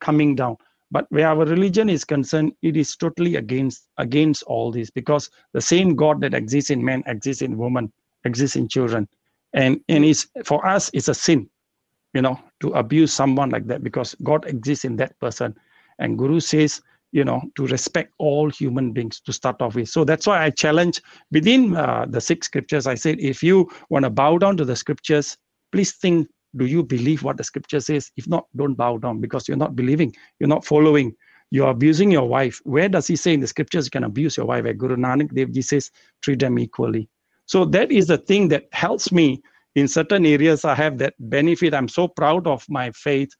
coming 0.00 0.34
down. 0.34 0.56
But 0.90 1.06
where 1.10 1.28
our 1.28 1.44
religion 1.46 1.88
is 1.90 2.04
concerned, 2.04 2.52
it 2.62 2.76
is 2.76 2.96
totally 2.96 3.36
against 3.36 3.88
against 3.98 4.42
all 4.44 4.72
this 4.72 4.90
because 4.90 5.30
the 5.52 5.60
same 5.60 5.96
God 5.96 6.20
that 6.22 6.34
exists 6.34 6.70
in 6.70 6.84
men 6.84 7.02
exists 7.06 7.42
in 7.42 7.58
woman, 7.58 7.92
exists 8.24 8.56
in 8.56 8.68
children, 8.68 9.08
and 9.54 9.80
and 9.88 10.04
is 10.04 10.28
for 10.44 10.66
us 10.66 10.90
it's 10.94 11.08
a 11.08 11.14
sin, 11.14 11.50
you 12.14 12.22
know, 12.22 12.40
to 12.60 12.70
abuse 12.74 13.12
someone 13.12 13.50
like 13.50 13.66
that 13.68 13.84
because 13.84 14.14
God 14.22 14.46
exists 14.46 14.84
in 14.84 14.96
that 14.96 15.18
person, 15.20 15.54
and 15.98 16.18
Guru 16.18 16.40
says 16.40 16.82
you 17.12 17.24
know 17.24 17.42
to 17.56 17.66
respect 17.68 18.12
all 18.18 18.50
human 18.50 18.92
beings 18.92 19.20
to 19.22 19.32
start 19.32 19.62
off 19.62 19.76
with. 19.76 19.88
So 19.88 20.04
that's 20.04 20.26
why 20.26 20.44
i 20.44 20.50
challenge 20.50 21.00
within 21.32 21.76
uh, 21.76 22.06
the 22.08 22.20
Sikh 22.20 22.44
scriptures 22.44 22.86
i 22.86 22.94
said 22.96 23.18
if 23.20 23.42
you 23.42 23.70
want 23.90 24.04
to 24.04 24.10
bow 24.10 24.38
down 24.38 24.56
to 24.58 24.64
the 24.64 24.76
scriptures 24.76 25.36
please 25.72 25.92
think 25.92 26.28
do 26.56 26.66
you 26.66 26.82
believe 26.82 27.22
what 27.22 27.36
the 27.36 27.44
scripture 27.44 27.80
says? 27.80 28.10
If 28.16 28.28
not 28.28 28.46
don't 28.56 28.74
bow 28.74 28.98
down 28.98 29.20
because 29.20 29.48
you're 29.48 29.56
not 29.56 29.76
believing. 29.76 30.14
You're 30.38 30.48
not 30.48 30.64
following. 30.64 31.14
You're 31.50 31.70
abusing 31.70 32.10
your 32.10 32.28
wife. 32.28 32.60
Where 32.64 32.88
does 32.88 33.06
he 33.06 33.16
say 33.16 33.34
in 33.34 33.40
the 33.40 33.46
scriptures 33.46 33.86
you 33.86 33.90
can 33.90 34.04
abuse 34.04 34.36
your 34.36 34.46
wife? 34.46 34.64
Where 34.64 34.74
guru 34.74 34.96
nanak 34.96 35.34
dev 35.34 35.52
ji 35.52 35.62
says 35.62 35.90
treat 36.22 36.40
them 36.40 36.58
equally. 36.58 37.08
So 37.46 37.64
that 37.66 37.92
is 37.92 38.06
the 38.06 38.18
thing 38.18 38.48
that 38.48 38.64
helps 38.72 39.12
me 39.12 39.42
in 39.74 39.88
certain 39.88 40.24
areas. 40.24 40.64
I 40.64 40.74
have 40.74 40.98
that 40.98 41.14
benefit. 41.18 41.74
I'm 41.74 41.88
so 41.88 42.08
proud 42.08 42.46
of 42.46 42.64
my 42.68 42.90
faith 42.92 43.30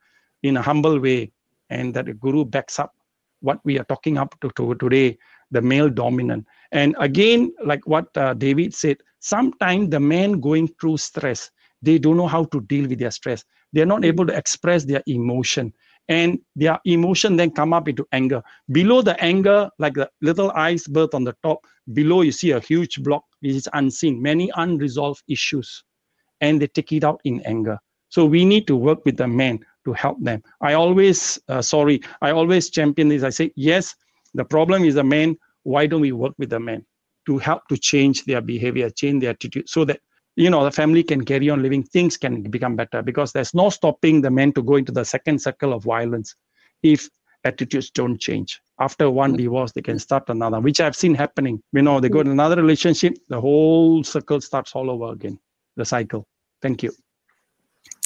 in 0.42 0.56
a 0.56 0.62
humble 0.62 1.00
way 1.00 1.32
and 1.70 1.94
that 1.94 2.06
the 2.06 2.14
guru 2.14 2.44
backs 2.44 2.78
up 2.78 2.92
what 3.40 3.58
we 3.64 3.78
are 3.78 3.84
talking 3.84 4.18
up 4.18 4.34
to, 4.40 4.50
to 4.56 4.74
today 4.76 5.18
the 5.50 5.60
male 5.60 5.88
dominant. 5.88 6.46
And 6.72 6.94
again 6.98 7.52
like 7.64 7.86
what 7.86 8.14
uh, 8.16 8.34
david 8.34 8.74
said 8.74 8.98
sometimes 9.20 9.90
the 9.90 10.00
man 10.00 10.40
going 10.40 10.68
through 10.80 10.98
stress 10.98 11.50
they 11.84 11.98
don't 11.98 12.16
know 12.16 12.26
how 12.26 12.44
to 12.44 12.60
deal 12.62 12.88
with 12.88 12.98
their 12.98 13.10
stress. 13.10 13.44
They're 13.72 13.86
not 13.86 14.04
able 14.04 14.26
to 14.26 14.36
express 14.36 14.84
their 14.84 15.02
emotion. 15.06 15.72
And 16.08 16.38
their 16.54 16.78
emotion 16.84 17.36
then 17.36 17.50
come 17.50 17.72
up 17.72 17.88
into 17.88 18.06
anger. 18.12 18.42
Below 18.72 19.02
the 19.02 19.20
anger 19.22 19.70
like 19.78 19.94
the 19.94 20.10
little 20.20 20.50
iceberg 20.52 21.14
on 21.14 21.24
the 21.24 21.34
top 21.42 21.64
below 21.92 22.22
you 22.22 22.32
see 22.32 22.52
a 22.52 22.60
huge 22.60 23.02
block 23.02 23.24
which 23.40 23.54
is 23.54 23.68
unseen. 23.72 24.20
Many 24.20 24.50
unresolved 24.56 25.22
issues. 25.28 25.82
And 26.40 26.60
they 26.60 26.66
take 26.66 26.92
it 26.92 27.04
out 27.04 27.20
in 27.24 27.40
anger. 27.42 27.78
So 28.08 28.24
we 28.24 28.44
need 28.44 28.66
to 28.66 28.76
work 28.76 29.04
with 29.04 29.16
the 29.16 29.26
men 29.26 29.60
to 29.84 29.92
help 29.92 30.22
them. 30.22 30.42
I 30.60 30.74
always 30.74 31.38
uh, 31.48 31.62
sorry 31.62 32.00
i 32.22 32.30
always 32.30 32.70
champion 32.70 33.08
this. 33.08 33.22
I 33.22 33.30
say 33.30 33.52
yes 33.56 33.94
the 34.34 34.44
problem 34.44 34.84
is 34.84 34.94
the 34.94 35.04
men 35.04 35.36
why 35.62 35.86
don't 35.86 36.00
we 36.00 36.12
work 36.12 36.34
with 36.38 36.50
the 36.50 36.60
men 36.60 36.84
to 37.26 37.38
help 37.38 37.66
to 37.68 37.76
change 37.76 38.24
their 38.24 38.40
behavior 38.40 38.90
change 38.90 39.22
their 39.22 39.30
attitude 39.30 39.68
so 39.68 39.84
that 39.84 40.00
you 40.36 40.50
know 40.50 40.64
the 40.64 40.70
family 40.70 41.02
can 41.02 41.24
carry 41.24 41.48
on 41.50 41.62
living 41.62 41.82
things 41.82 42.16
can 42.16 42.42
become 42.42 42.76
better 42.76 43.02
because 43.02 43.32
there's 43.32 43.54
no 43.54 43.70
stopping 43.70 44.20
the 44.20 44.30
men 44.30 44.52
to 44.52 44.62
go 44.62 44.76
into 44.76 44.92
the 44.92 45.04
second 45.04 45.40
circle 45.40 45.72
of 45.72 45.84
violence 45.84 46.34
if 46.82 47.08
attitudes 47.44 47.90
don't 47.90 48.18
change 48.18 48.60
after 48.80 49.10
one 49.10 49.34
Mm. 49.34 49.38
divorce 49.38 49.72
they 49.72 49.82
can 49.82 49.98
start 49.98 50.28
another 50.28 50.60
which 50.60 50.80
i've 50.80 50.96
seen 50.96 51.14
happening 51.14 51.62
you 51.72 51.82
know 51.82 52.00
they 52.00 52.08
go 52.08 52.20
in 52.20 52.28
another 52.28 52.56
relationship 52.56 53.14
the 53.28 53.40
whole 53.40 54.02
circle 54.02 54.40
starts 54.40 54.74
all 54.74 54.90
over 54.90 55.12
again 55.12 55.38
the 55.76 55.84
cycle 55.84 56.26
thank 56.62 56.82
you 56.82 56.92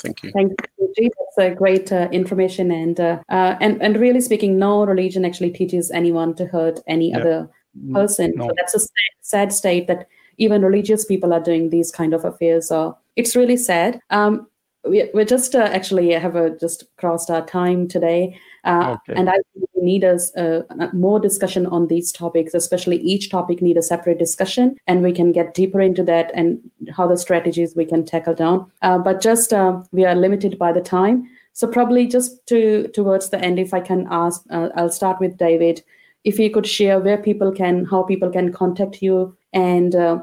Thank 0.02 0.22
you. 0.22 0.30
Thank 0.32 0.52
you, 0.78 0.92
G. 0.96 1.10
That's 1.18 1.52
a 1.52 1.54
great 1.54 1.90
uh, 1.92 2.08
information, 2.12 2.70
and 2.70 2.98
uh, 3.00 3.18
uh, 3.28 3.56
and 3.60 3.82
and 3.82 3.98
really 3.98 4.20
speaking, 4.20 4.56
no 4.58 4.84
religion 4.86 5.24
actually 5.24 5.50
teaches 5.50 5.90
anyone 5.90 6.34
to 6.36 6.46
hurt 6.46 6.80
any 6.86 7.10
Yeah. 7.10 7.18
other 7.18 7.50
person. 7.92 8.32
no. 8.36 8.46
So 8.46 8.54
that's 8.56 8.74
a 8.74 8.80
sad, 8.80 9.12
sad 9.22 9.52
state 9.52 9.86
that 9.88 10.06
even 10.38 10.62
religious 10.62 11.04
people 11.04 11.32
are 11.32 11.42
doing 11.42 11.70
these 11.70 11.90
kind 11.92 12.14
of 12.14 12.24
affairs. 12.24 12.68
So 12.68 12.96
it's 13.16 13.36
really 13.36 13.56
sad. 13.56 14.00
Um, 14.10 14.46
we, 14.84 15.10
we're 15.12 15.24
just 15.24 15.54
uh, 15.54 15.68
actually 15.72 16.12
have 16.12 16.36
a, 16.36 16.56
just 16.58 16.84
crossed 16.96 17.30
our 17.30 17.44
time 17.44 17.88
today, 17.88 18.38
uh, 18.64 18.96
Okay. 19.08 19.18
and 19.18 19.28
I 19.28 19.34
think 19.34 19.68
we 19.74 19.82
need 19.82 20.04
us 20.04 20.34
uh, 20.36 20.62
more 20.92 21.18
discussion 21.20 21.66
on 21.66 21.88
these 21.88 22.12
topics. 22.12 22.54
Especially 22.54 22.96
each 22.98 23.28
topic 23.28 23.60
need 23.60 23.76
a 23.76 23.82
separate 23.82 24.18
discussion, 24.18 24.76
and 24.86 25.02
we 25.02 25.12
can 25.12 25.32
get 25.32 25.54
deeper 25.54 25.80
into 25.80 26.04
that 26.04 26.30
and 26.32 26.58
how 26.96 27.08
the 27.08 27.16
strategies 27.16 27.74
we 27.74 27.84
can 27.84 28.04
tackle 28.04 28.34
down. 28.34 28.70
Uh, 28.82 28.98
but 28.98 29.20
just 29.20 29.52
uh, 29.52 29.82
we 29.92 30.04
are 30.04 30.14
limited 30.14 30.58
by 30.58 30.72
the 30.72 30.80
time. 30.80 31.28
So 31.52 31.66
probably 31.66 32.06
just 32.06 32.46
to 32.46 32.86
towards 32.94 33.30
the 33.30 33.40
end, 33.40 33.58
if 33.58 33.74
I 33.74 33.80
can 33.80 34.06
ask, 34.10 34.42
uh, 34.48 34.68
I'll 34.76 34.90
start 34.90 35.18
with 35.20 35.36
David. 35.36 35.82
If 36.24 36.38
you 36.38 36.50
could 36.50 36.66
share 36.66 37.00
where 37.00 37.18
people 37.18 37.52
can, 37.52 37.84
how 37.84 38.04
people 38.04 38.30
can 38.30 38.52
contact 38.52 39.02
you, 39.02 39.36
and 39.52 39.94
uh, 39.94 40.22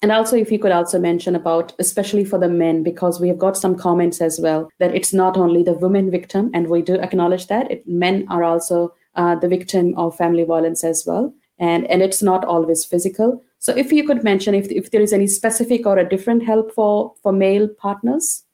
and 0.00 0.12
also 0.12 0.36
if 0.36 0.52
you 0.52 0.58
could 0.58 0.72
also 0.72 0.98
mention 0.98 1.34
about, 1.34 1.72
especially 1.78 2.24
for 2.24 2.38
the 2.38 2.48
men, 2.48 2.82
because 2.82 3.20
we 3.20 3.28
have 3.28 3.38
got 3.38 3.56
some 3.56 3.76
comments 3.76 4.20
as 4.20 4.38
well 4.38 4.70
that 4.78 4.94
it's 4.94 5.12
not 5.12 5.36
only 5.36 5.62
the 5.62 5.72
women 5.72 6.10
victim, 6.10 6.50
and 6.54 6.68
we 6.68 6.82
do 6.82 6.94
acknowledge 6.94 7.48
that 7.48 7.70
it, 7.70 7.86
men 7.86 8.26
are 8.28 8.44
also 8.44 8.94
uh, 9.16 9.34
the 9.34 9.48
victim 9.48 9.94
of 9.96 10.16
family 10.16 10.44
violence 10.44 10.84
as 10.84 11.04
well, 11.06 11.34
and 11.58 11.86
and 11.90 12.02
it's 12.02 12.22
not 12.22 12.44
always 12.44 12.84
physical. 12.84 13.42
So 13.58 13.74
if 13.76 13.92
you 13.92 14.06
could 14.06 14.22
mention 14.22 14.54
if 14.54 14.70
if 14.70 14.90
there 14.90 15.00
is 15.00 15.12
any 15.12 15.26
specific 15.26 15.86
or 15.86 15.98
a 15.98 16.08
different 16.08 16.44
help 16.44 16.72
for 16.72 17.14
for 17.22 17.32
male 17.32 17.68
partners. 17.68 18.44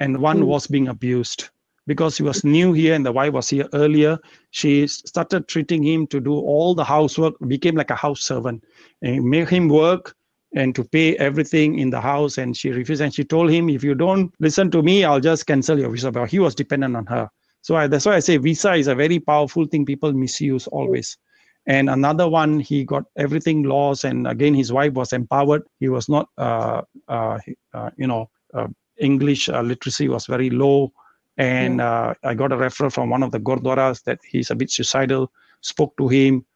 and 0.00 0.18
one 0.18 0.40
mm. 0.40 0.46
was 0.46 0.66
being 0.66 0.88
abused 0.88 1.50
because 1.86 2.16
he 2.16 2.22
was 2.22 2.44
new 2.44 2.72
here 2.72 2.94
and 2.94 3.06
the 3.06 3.12
wife 3.12 3.32
was 3.32 3.48
here 3.48 3.68
earlier 3.72 4.18
she 4.50 4.86
started 4.86 5.46
treating 5.48 5.82
him 5.82 6.06
to 6.06 6.20
do 6.20 6.32
all 6.32 6.74
the 6.74 6.84
housework 6.84 7.34
became 7.46 7.74
like 7.74 7.90
a 7.90 7.94
house 7.94 8.22
servant. 8.22 8.64
And 9.02 9.24
made 9.24 9.48
him 9.48 9.68
work 9.68 10.14
and 10.54 10.74
to 10.74 10.84
pay 10.84 11.16
everything 11.16 11.78
in 11.78 11.90
the 11.90 12.00
house 12.00 12.38
and 12.38 12.56
she 12.56 12.70
refused 12.70 13.02
and 13.02 13.14
she 13.14 13.24
told 13.24 13.50
him 13.50 13.68
if 13.68 13.84
you 13.84 13.94
don't 13.94 14.32
listen 14.40 14.70
to 14.70 14.82
me 14.82 15.04
i'll 15.04 15.20
just 15.20 15.46
cancel 15.46 15.78
your 15.78 15.90
visa. 15.90 16.10
But 16.10 16.30
he 16.30 16.38
was 16.38 16.54
dependent 16.54 16.96
on 16.96 17.06
her. 17.06 17.28
So 17.62 17.76
I, 17.76 17.86
that's 17.86 18.06
why 18.06 18.16
i 18.16 18.20
say 18.20 18.36
visa 18.38 18.74
is 18.74 18.86
a 18.86 18.94
very 18.94 19.18
powerful 19.18 19.66
thing 19.66 19.84
people 19.84 20.12
misuse 20.12 20.66
always. 20.68 21.16
And 21.68 21.90
another 21.90 22.28
one 22.28 22.60
he 22.60 22.84
got 22.84 23.04
everything 23.16 23.64
lost 23.64 24.04
and 24.04 24.26
again 24.26 24.54
his 24.54 24.72
wife 24.72 24.92
was 24.92 25.12
empowered. 25.12 25.62
He 25.80 25.88
was 25.88 26.08
not 26.08 26.28
uh, 26.38 26.82
uh, 27.08 27.38
uh, 27.74 27.90
you 27.96 28.06
know 28.06 28.30
uh, 28.54 28.68
english 28.98 29.48
uh, 29.48 29.60
literacy 29.60 30.08
was 30.08 30.26
very 30.26 30.48
low 30.48 30.90
and 31.36 31.80
uh, 31.80 32.14
I 32.22 32.34
got 32.34 32.52
a 32.52 32.56
referral 32.56 32.92
from 32.92 33.10
one 33.10 33.22
of 33.22 33.30
the 33.30 33.40
gurdwaras 33.40 34.02
that 34.04 34.20
he's 34.26 34.50
a 34.50 34.54
bit 34.54 34.70
suicidal. 34.70 35.32
Spoke 35.60 35.96
to 35.98 36.08
him, 36.08 36.46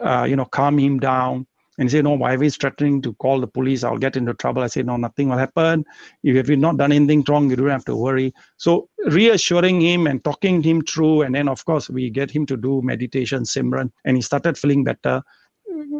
uh, 0.00 0.26
you 0.28 0.36
know, 0.36 0.44
calm 0.46 0.78
him 0.78 0.98
down, 0.98 1.46
and 1.78 1.88
he 1.88 1.96
said, 1.96 2.04
"No, 2.04 2.14
why 2.14 2.36
is 2.36 2.56
threatening 2.56 3.02
to 3.02 3.12
call 3.14 3.40
the 3.40 3.46
police? 3.46 3.84
I'll 3.84 3.98
get 3.98 4.16
into 4.16 4.34
trouble." 4.34 4.62
I 4.62 4.68
said, 4.68 4.86
"No, 4.86 4.96
nothing 4.96 5.28
will 5.28 5.38
happen. 5.38 5.84
If 6.22 6.48
you've 6.48 6.58
not 6.58 6.78
done 6.78 6.92
anything 6.92 7.24
wrong, 7.28 7.50
you 7.50 7.56
don't 7.56 7.68
have 7.68 7.84
to 7.86 7.96
worry." 7.96 8.32
So 8.56 8.88
reassuring 9.06 9.80
him 9.80 10.06
and 10.06 10.22
talking 10.24 10.62
him 10.62 10.82
through, 10.82 11.22
and 11.22 11.34
then 11.34 11.48
of 11.48 11.64
course 11.64 11.90
we 11.90 12.08
get 12.10 12.30
him 12.30 12.46
to 12.46 12.56
do 12.56 12.80
meditation, 12.82 13.42
Simran, 13.42 13.90
and 14.04 14.16
he 14.16 14.22
started 14.22 14.56
feeling 14.56 14.84
better. 14.84 15.22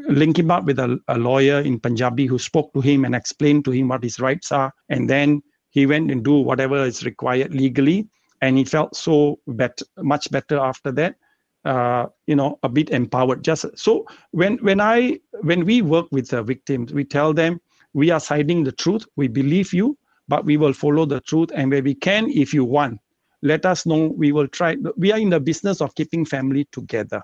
Link 0.09 0.39
him 0.39 0.51
up 0.51 0.65
with 0.65 0.79
a, 0.79 0.99
a 1.09 1.19
lawyer 1.19 1.61
in 1.61 1.79
Punjabi 1.79 2.27
who 2.27 2.39
spoke 2.39 2.73
to 2.75 2.81
him 2.81 3.05
and 3.05 3.15
explained 3.15 3.65
to 3.65 3.71
him 3.71 3.89
what 3.89 4.03
his 4.03 4.19
rights 4.19 4.53
are, 4.53 4.73
and 4.89 5.09
then 5.11 5.43
he 5.71 5.87
went 5.87 6.11
and 6.11 6.25
do 6.25 6.35
whatever 6.35 6.85
is 6.85 7.05
required 7.05 7.55
legally 7.55 8.09
and 8.41 8.57
he 8.57 8.65
felt 8.65 8.97
so 8.97 9.39
better, 9.47 9.85
much 9.99 10.31
better 10.31 10.59
after 10.59 10.93
that. 10.93 11.17
Uh, 11.65 12.07
you 12.27 12.35
know, 12.35 12.59
a 12.63 12.69
bit 12.71 12.89
empowered. 12.89 13.45
Just 13.45 13.67
so 13.77 14.07
when 14.31 14.57
when 14.59 14.81
I 14.81 15.21
when 15.43 15.67
we 15.67 15.83
work 15.83 16.07
with 16.11 16.29
the 16.29 16.43
victims, 16.43 16.93
we 16.95 17.05
tell 17.05 17.35
them 17.35 17.61
we 17.93 18.11
are 18.11 18.21
siding 18.21 18.65
the 18.65 18.73
truth. 18.73 19.05
We 19.17 19.29
believe 19.29 19.75
you, 19.75 19.99
but 20.27 20.47
we 20.47 20.57
will 20.57 20.73
follow 20.73 21.05
the 21.05 21.21
truth, 21.21 21.51
and 21.55 21.71
where 21.71 21.83
we 21.83 21.95
can, 21.95 22.31
if 22.31 22.55
you 22.55 22.65
want, 22.65 22.99
let 23.43 23.67
us 23.67 23.85
know. 23.85 24.07
We 24.17 24.33
will 24.33 24.49
try. 24.49 24.77
We 24.97 25.13
are 25.13 25.19
in 25.19 25.29
the 25.29 25.41
business 25.41 25.83
of 25.83 25.95
keeping 25.95 26.25
family 26.25 26.67
together. 26.73 27.23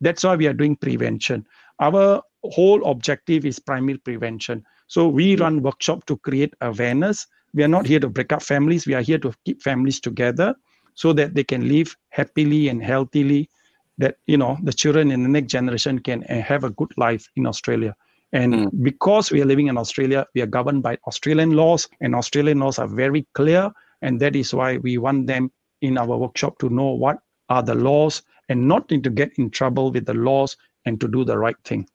That's 0.00 0.22
why 0.22 0.36
we 0.36 0.46
are 0.46 0.52
doing 0.52 0.76
prevention. 0.76 1.44
Our 1.80 2.22
whole 2.44 2.84
objective 2.88 3.44
is 3.44 3.58
primary 3.58 3.98
prevention. 3.98 4.64
So 4.86 5.08
we 5.08 5.34
run 5.34 5.62
workshop 5.62 6.06
to 6.06 6.16
create 6.18 6.54
awareness 6.60 7.26
we 7.54 7.62
are 7.62 7.68
not 7.68 7.86
here 7.86 8.00
to 8.00 8.08
break 8.08 8.32
up 8.32 8.42
families. 8.42 8.86
We 8.86 8.94
are 8.94 9.00
here 9.00 9.18
to 9.18 9.32
keep 9.44 9.62
families 9.62 10.00
together 10.00 10.54
so 10.94 11.12
that 11.14 11.34
they 11.34 11.44
can 11.44 11.68
live 11.68 11.96
happily 12.10 12.68
and 12.68 12.82
healthily 12.82 13.48
that 13.98 14.16
you 14.26 14.36
know 14.36 14.58
the 14.62 14.72
children 14.72 15.10
in 15.10 15.22
the 15.22 15.28
next 15.28 15.50
generation 15.50 16.00
can 16.00 16.24
uh, 16.24 16.40
have 16.40 16.64
a 16.64 16.70
good 16.70 16.92
life 16.96 17.28
in 17.36 17.46
australia. 17.46 17.94
And 18.32 18.54
mm. 18.54 18.82
because 18.82 19.30
we 19.30 19.40
are 19.40 19.44
living 19.44 19.68
in 19.68 19.78
australia 19.78 20.26
we 20.34 20.42
are 20.42 20.46
governed 20.46 20.82
by 20.82 20.98
australian 21.06 21.52
laws 21.52 21.88
and 22.00 22.14
australian 22.14 22.58
laws 22.58 22.80
are 22.80 22.88
very 22.88 23.24
clear 23.34 23.70
and 24.02 24.18
that 24.20 24.34
is 24.34 24.52
why 24.52 24.78
we 24.78 24.98
want 24.98 25.28
them 25.28 25.50
in 25.80 25.96
our 25.96 26.16
workshop 26.16 26.58
to 26.58 26.68
know 26.68 26.90
what 26.90 27.18
are 27.48 27.62
the 27.62 27.74
laws 27.74 28.22
and 28.48 28.66
not 28.66 28.88
to 28.88 28.98
get 28.98 29.32
in 29.38 29.50
trouble 29.50 29.92
with 29.92 30.06
the 30.06 30.14
laws 30.14 30.56
and 30.86 31.00
to 31.00 31.08
do 31.08 31.24
the 31.24 31.38
right 31.38 31.56
thing. 31.64 31.88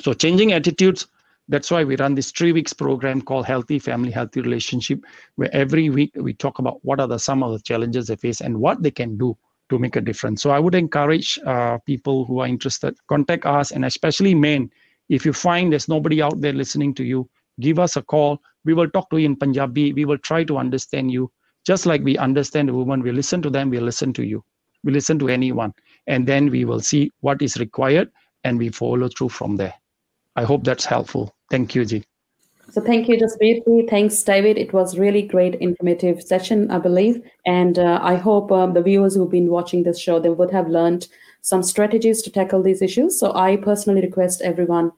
So 0.00 0.12
changing 0.12 0.52
attitudes 0.52 1.06
that's 1.48 1.70
why 1.70 1.84
we 1.84 1.96
run 1.96 2.14
this 2.14 2.30
three 2.30 2.52
weeks 2.52 2.72
program 2.72 3.20
called 3.20 3.46
Healthy 3.46 3.78
Family, 3.78 4.10
Healthy 4.10 4.40
Relationship, 4.40 5.00
where 5.36 5.54
every 5.54 5.90
week 5.90 6.12
we 6.16 6.32
talk 6.32 6.58
about 6.58 6.78
what 6.82 7.00
are 7.00 7.06
the 7.06 7.18
some 7.18 7.42
of 7.42 7.52
the 7.52 7.58
challenges 7.58 8.06
they 8.06 8.16
face 8.16 8.40
and 8.40 8.58
what 8.58 8.82
they 8.82 8.90
can 8.90 9.18
do 9.18 9.36
to 9.68 9.78
make 9.78 9.96
a 9.96 10.00
difference. 10.00 10.42
So 10.42 10.50
I 10.50 10.58
would 10.58 10.74
encourage 10.74 11.38
uh, 11.46 11.78
people 11.86 12.24
who 12.24 12.40
are 12.40 12.46
interested, 12.46 12.96
contact 13.08 13.44
us, 13.46 13.72
and 13.72 13.84
especially 13.84 14.34
men. 14.34 14.70
If 15.08 15.26
you 15.26 15.32
find 15.32 15.72
there's 15.72 15.88
nobody 15.88 16.22
out 16.22 16.40
there 16.40 16.52
listening 16.52 16.94
to 16.94 17.04
you, 17.04 17.28
give 17.60 17.78
us 17.78 17.96
a 17.96 18.02
call. 18.02 18.40
We 18.64 18.72
will 18.72 18.88
talk 18.88 19.10
to 19.10 19.18
you 19.18 19.26
in 19.26 19.36
Punjabi. 19.36 19.92
We 19.92 20.06
will 20.06 20.18
try 20.18 20.44
to 20.44 20.56
understand 20.56 21.12
you. 21.12 21.30
Just 21.66 21.86
like 21.86 22.02
we 22.02 22.16
understand 22.18 22.68
the 22.68 22.74
woman, 22.74 23.02
we 23.02 23.12
listen 23.12 23.42
to 23.42 23.50
them, 23.50 23.70
we 23.70 23.80
listen 23.80 24.12
to 24.14 24.22
you. 24.22 24.44
We 24.82 24.92
listen 24.92 25.18
to 25.18 25.28
anyone. 25.28 25.72
And 26.06 26.26
then 26.26 26.50
we 26.50 26.64
will 26.64 26.80
see 26.80 27.10
what 27.20 27.40
is 27.42 27.56
required 27.58 28.10
and 28.44 28.58
we 28.58 28.68
follow 28.68 29.08
through 29.08 29.30
from 29.30 29.56
there. 29.56 29.74
I 30.36 30.44
hope 30.44 30.64
that's 30.64 30.84
helpful. 30.84 31.34
Thank 31.50 31.74
you, 31.74 31.84
Ji. 31.84 32.04
So 32.70 32.80
thank 32.80 33.08
you, 33.08 33.16
briefly. 33.38 33.86
Thanks, 33.88 34.20
David. 34.22 34.58
It 34.58 34.72
was 34.72 34.98
really 34.98 35.22
great, 35.22 35.54
informative 35.56 36.22
session, 36.22 36.70
I 36.72 36.78
believe, 36.78 37.22
and 37.46 37.78
uh, 37.78 38.00
I 38.02 38.16
hope 38.16 38.50
um, 38.50 38.74
the 38.74 38.82
viewers 38.82 39.14
who've 39.14 39.30
been 39.30 39.48
watching 39.48 39.84
this 39.84 40.00
show 40.00 40.18
they 40.18 40.30
would 40.30 40.50
have 40.50 40.68
learned 40.68 41.06
some 41.42 41.62
strategies 41.62 42.20
to 42.22 42.32
tackle 42.32 42.62
these 42.62 42.82
issues. 42.82 43.20
So 43.20 43.32
I 43.34 43.58
personally 43.58 44.00
request 44.00 44.42
everyone 44.42 44.90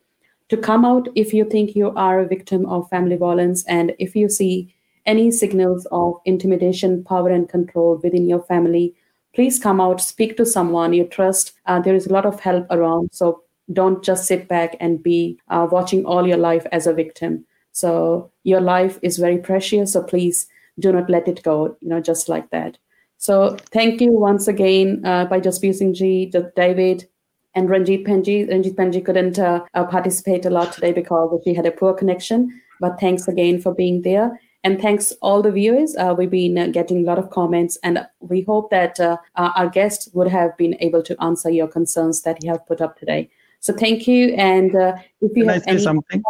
to 0.48 0.56
come 0.56 0.84
out 0.84 1.08
if 1.16 1.34
you 1.34 1.44
think 1.44 1.74
you 1.74 1.90
are 1.96 2.20
a 2.20 2.26
victim 2.26 2.64
of 2.66 2.88
family 2.88 3.16
violence, 3.16 3.64
and 3.66 3.94
if 3.98 4.16
you 4.16 4.30
see 4.30 4.74
any 5.04 5.30
signals 5.30 5.86
of 5.92 6.14
intimidation, 6.24 7.04
power, 7.04 7.30
and 7.30 7.48
control 7.48 8.00
within 8.02 8.26
your 8.26 8.42
family, 8.44 8.94
please 9.34 9.58
come 9.58 9.80
out, 9.80 10.00
speak 10.00 10.36
to 10.36 10.46
someone 10.46 10.92
you 10.92 11.04
trust. 11.04 11.52
Uh, 11.66 11.80
there 11.80 11.94
is 11.94 12.06
a 12.06 12.12
lot 12.12 12.24
of 12.24 12.40
help 12.40 12.66
around. 12.70 13.10
So 13.12 13.42
don't 13.72 14.04
just 14.04 14.26
sit 14.26 14.48
back 14.48 14.76
and 14.80 15.02
be 15.02 15.38
uh, 15.48 15.66
watching 15.70 16.04
all 16.04 16.26
your 16.26 16.36
life 16.36 16.66
as 16.72 16.86
a 16.86 16.94
victim 16.94 17.44
so 17.72 18.30
your 18.44 18.60
life 18.60 18.98
is 19.02 19.18
very 19.18 19.38
precious 19.38 19.92
so 19.92 20.02
please 20.02 20.46
do 20.78 20.92
not 20.92 21.10
let 21.10 21.28
it 21.28 21.42
go 21.42 21.76
you 21.80 21.88
know 21.88 22.00
just 22.00 22.28
like 22.28 22.48
that 22.50 22.78
so 23.18 23.56
thank 23.72 24.00
you 24.00 24.12
once 24.12 24.46
again 24.46 25.02
uh, 25.04 25.24
by 25.24 25.40
Jasbir 25.40 25.74
Singh 25.74 25.94
ji, 25.94 26.32
David, 26.54 27.08
and 27.54 27.68
Ranjit 27.70 28.04
Penji. 28.04 28.48
Ranjit 28.48 28.76
Penji 28.76 29.04
couldn't 29.04 29.38
uh, 29.38 29.64
uh, 29.74 29.84
participate 29.84 30.44
a 30.44 30.50
lot 30.50 30.72
today 30.72 30.92
because 30.92 31.40
she 31.42 31.54
had 31.54 31.66
a 31.66 31.70
poor 31.70 31.94
connection. 31.94 32.60
But 32.78 33.00
thanks 33.00 33.26
again 33.26 33.60
for 33.60 33.74
being 33.74 34.02
there. 34.02 34.38
And 34.62 34.80
thanks 34.80 35.12
all 35.22 35.42
the 35.42 35.50
viewers. 35.50 35.96
Uh, 35.96 36.14
we've 36.16 36.30
been 36.30 36.58
uh, 36.58 36.66
getting 36.66 36.98
a 36.98 37.06
lot 37.06 37.18
of 37.18 37.30
comments, 37.30 37.78
and 37.82 38.04
we 38.20 38.42
hope 38.42 38.70
that 38.70 38.98
uh, 38.98 39.16
our 39.36 39.68
guest 39.68 40.10
would 40.12 40.28
have 40.28 40.56
been 40.56 40.76
able 40.80 41.02
to 41.04 41.16
answer 41.22 41.48
your 41.50 41.68
concerns 41.68 42.22
that 42.22 42.42
you 42.42 42.50
have 42.50 42.66
put 42.66 42.80
up 42.80 42.98
today. 42.98 43.30
So 43.60 43.72
thank 43.72 44.06
you. 44.06 44.34
And 44.34 44.74
uh, 44.74 44.96
if 45.20 45.36
you 45.36 45.44
Can 45.44 45.54
have 45.54 45.62
I 45.66 45.70
any 45.70 45.80
something, 45.80 46.22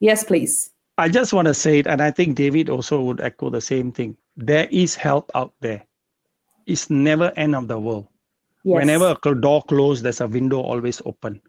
yes, 0.00 0.24
please. 0.24 0.70
I 0.98 1.08
just 1.08 1.32
want 1.32 1.46
to 1.46 1.54
say 1.54 1.78
it, 1.78 1.86
and 1.86 2.02
I 2.02 2.10
think 2.10 2.36
David 2.36 2.68
also 2.68 3.00
would 3.02 3.20
echo 3.20 3.50
the 3.50 3.60
same 3.60 3.92
thing. 3.92 4.16
There 4.36 4.66
is 4.70 4.96
help 4.96 5.30
out 5.34 5.54
there. 5.60 5.84
It's 6.66 6.90
never 6.90 7.32
end 7.36 7.54
of 7.54 7.68
the 7.68 7.78
world. 7.78 8.08
Yes. 8.64 8.74
Whenever 8.74 9.16
a 9.24 9.34
door 9.34 9.62
closed, 9.62 10.02
there's 10.02 10.20
a 10.20 10.26
window 10.26 10.60
always 10.60 11.00
open. 11.04 11.40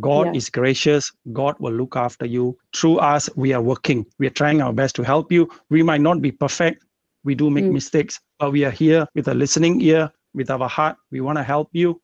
God 0.00 0.26
yeah. 0.26 0.32
is 0.34 0.50
gracious. 0.50 1.10
God 1.32 1.56
will 1.58 1.72
look 1.72 1.96
after 1.96 2.26
you. 2.26 2.58
Through 2.74 2.98
us, 2.98 3.30
we 3.34 3.52
are 3.54 3.62
working. 3.62 4.04
We 4.18 4.26
are 4.26 4.36
trying 4.38 4.60
our 4.60 4.72
best 4.72 4.94
to 4.96 5.02
help 5.02 5.32
you. 5.32 5.50
We 5.70 5.82
might 5.82 6.02
not 6.02 6.20
be 6.20 6.30
perfect. 6.30 6.84
We 7.24 7.34
do 7.34 7.50
make 7.50 7.64
mm. 7.64 7.72
mistakes, 7.72 8.20
but 8.38 8.52
we 8.52 8.64
are 8.64 8.70
here 8.70 9.06
with 9.14 9.28
a 9.28 9.34
listening 9.34 9.80
ear, 9.80 10.12
with 10.34 10.50
our 10.50 10.68
heart. 10.68 10.96
We 11.10 11.20
want 11.20 11.38
to 11.38 11.42
help 11.42 11.70
you. 11.72 12.00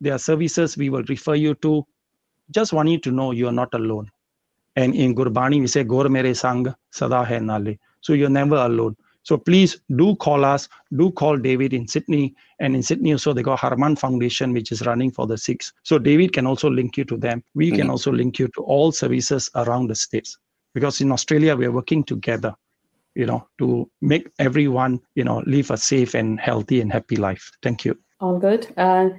There 0.00 0.14
are 0.14 0.18
services 0.18 0.76
we 0.76 0.90
will 0.90 1.04
refer 1.04 1.34
you 1.34 1.54
to 1.56 1.86
just 2.50 2.72
want 2.72 2.88
you 2.88 2.98
to 2.98 3.10
know 3.10 3.32
you 3.32 3.48
are 3.48 3.52
not 3.52 3.72
alone. 3.74 4.10
And 4.76 4.94
in 4.94 5.14
Gurbani, 5.14 5.60
we 5.60 5.66
say, 5.66 5.84
Gur 5.84 6.08
mere 6.08 6.34
sang 6.34 6.72
sada 6.90 7.24
hai 7.24 7.38
nale. 7.38 7.76
So 8.00 8.12
you're 8.12 8.30
never 8.30 8.56
alone. 8.56 8.96
So 9.22 9.36
please 9.36 9.80
do 9.96 10.16
call 10.16 10.44
us, 10.44 10.68
do 10.96 11.10
call 11.10 11.36
David 11.36 11.74
in 11.74 11.86
Sydney. 11.86 12.34
And 12.60 12.74
in 12.74 12.82
Sydney 12.82 13.12
also, 13.12 13.32
they 13.32 13.42
got 13.42 13.58
Harman 13.58 13.96
Foundation, 13.96 14.52
which 14.52 14.72
is 14.72 14.86
running 14.86 15.10
for 15.10 15.26
the 15.26 15.36
Sikhs. 15.36 15.72
So 15.82 15.98
David 15.98 16.32
can 16.32 16.46
also 16.46 16.70
link 16.70 16.96
you 16.96 17.04
to 17.04 17.16
them. 17.16 17.42
We 17.54 17.68
mm-hmm. 17.68 17.76
can 17.76 17.90
also 17.90 18.12
link 18.12 18.38
you 18.38 18.48
to 18.54 18.62
all 18.62 18.92
services 18.92 19.50
around 19.54 19.88
the 19.88 19.94
states. 19.94 20.38
because 20.74 21.00
in 21.00 21.12
Australia 21.12 21.56
we 21.56 21.66
are 21.66 21.72
working 21.72 22.04
together, 22.04 22.54
you 23.14 23.26
know, 23.26 23.46
to 23.58 23.90
make 24.00 24.30
everyone, 24.38 25.00
you 25.14 25.24
know, 25.24 25.42
live 25.46 25.70
a 25.70 25.76
safe 25.76 26.14
and 26.14 26.38
healthy 26.38 26.80
and 26.80 26.92
happy 26.92 27.16
life. 27.16 27.50
Thank 27.62 27.84
you. 27.84 27.98
All 28.20 28.38
good. 28.38 28.72
Uh, 28.76 29.10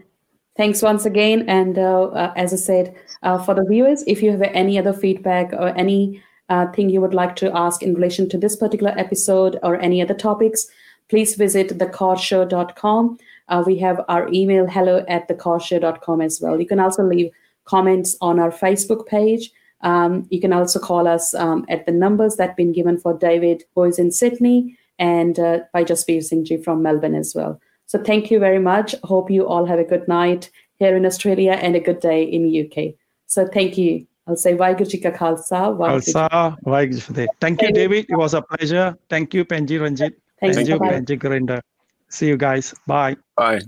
thanks 0.60 0.82
once 0.82 1.06
again. 1.06 1.48
And 1.48 1.80
uh, 1.80 2.08
uh, 2.08 2.34
as 2.36 2.52
I 2.52 2.58
said, 2.58 2.94
uh, 3.24 3.42
for 3.42 3.54
the 3.56 3.64
viewers, 3.64 4.04
if 4.08 4.22
you 4.22 4.32
have 4.32 4.42
any 4.42 4.78
other 4.78 4.92
feedback 4.92 5.54
or 5.54 5.70
any 5.78 6.22
uh, 6.50 6.70
thing 6.74 6.90
you 6.90 7.00
would 7.00 7.14
like 7.14 7.38
to 7.38 7.58
ask 7.58 7.82
in 7.82 7.94
relation 7.94 8.28
to 8.28 8.38
this 8.38 8.58
particular 8.58 8.94
episode 8.98 9.58
or 9.64 9.78
any 9.78 10.02
other 10.02 10.14
topics, 10.14 10.68
please 11.08 11.36
visit 11.36 11.70
thecoreshow.com. 11.70 13.18
Uh, 13.48 13.64
we 13.66 13.78
have 13.78 14.02
our 14.10 14.28
email 14.34 14.68
hello 14.68 15.06
at 15.08 15.30
thecoreshow.com 15.30 16.20
as 16.20 16.42
well. 16.42 16.60
You 16.60 16.68
can 16.68 16.82
also 16.82 17.04
leave 17.04 17.32
comments 17.64 18.18
on 18.20 18.38
our 18.38 18.52
Facebook 18.52 19.08
page. 19.08 19.52
Um, 19.82 20.28
you 20.30 20.42
can 20.42 20.52
also 20.52 20.78
call 20.78 21.08
us 21.08 21.34
um, 21.36 21.66
at 21.70 21.86
the 21.86 21.94
numbers 21.94 22.36
that 22.36 22.50
have 22.50 22.58
been 22.58 22.74
given 22.74 22.98
for 22.98 23.18
David, 23.18 23.64
who 23.76 23.84
is 23.86 23.98
in 23.98 24.12
Sydney, 24.12 24.78
and 24.98 25.40
uh, 25.40 25.60
by 25.72 25.86
Jasbir 25.86 26.22
Singh 26.22 26.44
Ji 26.44 26.58
from 26.58 26.84
Melbourne 26.84 27.16
as 27.16 27.34
well. 27.34 27.62
So 27.90 27.98
thank 27.98 28.30
you 28.30 28.38
very 28.38 28.60
much. 28.60 28.94
Hope 29.04 29.32
you 29.32 29.48
all 29.48 29.66
have 29.66 29.80
a 29.80 29.84
good 29.84 30.08
night 30.08 30.52
here 30.78 30.96
in 30.96 31.08
Australia 31.08 31.54
and 31.54 31.76
a 31.76 31.80
good 31.80 32.00
day 32.00 32.22
in 32.24 32.46
UK. 32.64 32.94
So 33.26 33.48
thank 33.48 33.80
you. 33.80 34.06
I'll 34.28 34.36
say 34.36 34.54
Waheguru 34.54 34.88
Ji 34.88 35.00
Ka 35.00 35.10
Khalsa. 35.10 35.76
Khalsa, 35.76 36.56
Waheguru 36.66 37.28
Thank 37.42 37.64
you, 37.64 37.72
David. 37.72 38.06
It 38.08 38.16
was 38.16 38.36
a 38.36 38.44
pleasure. 38.44 38.96
Thank 39.10 39.34
you, 39.34 39.44
Penji 39.44 39.82
Ranjit. 39.82 40.14
Thank, 40.40 40.54
Thank 40.54 40.70
you, 40.70 40.78
Bye-bye. 40.78 41.00
Penji 41.00 41.20
Gurinder. 41.20 41.62
See 42.10 42.28
you 42.28 42.38
guys. 42.38 42.76
Bye. 42.86 43.18
Bye. 43.36 43.62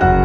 Bye. 0.00 0.24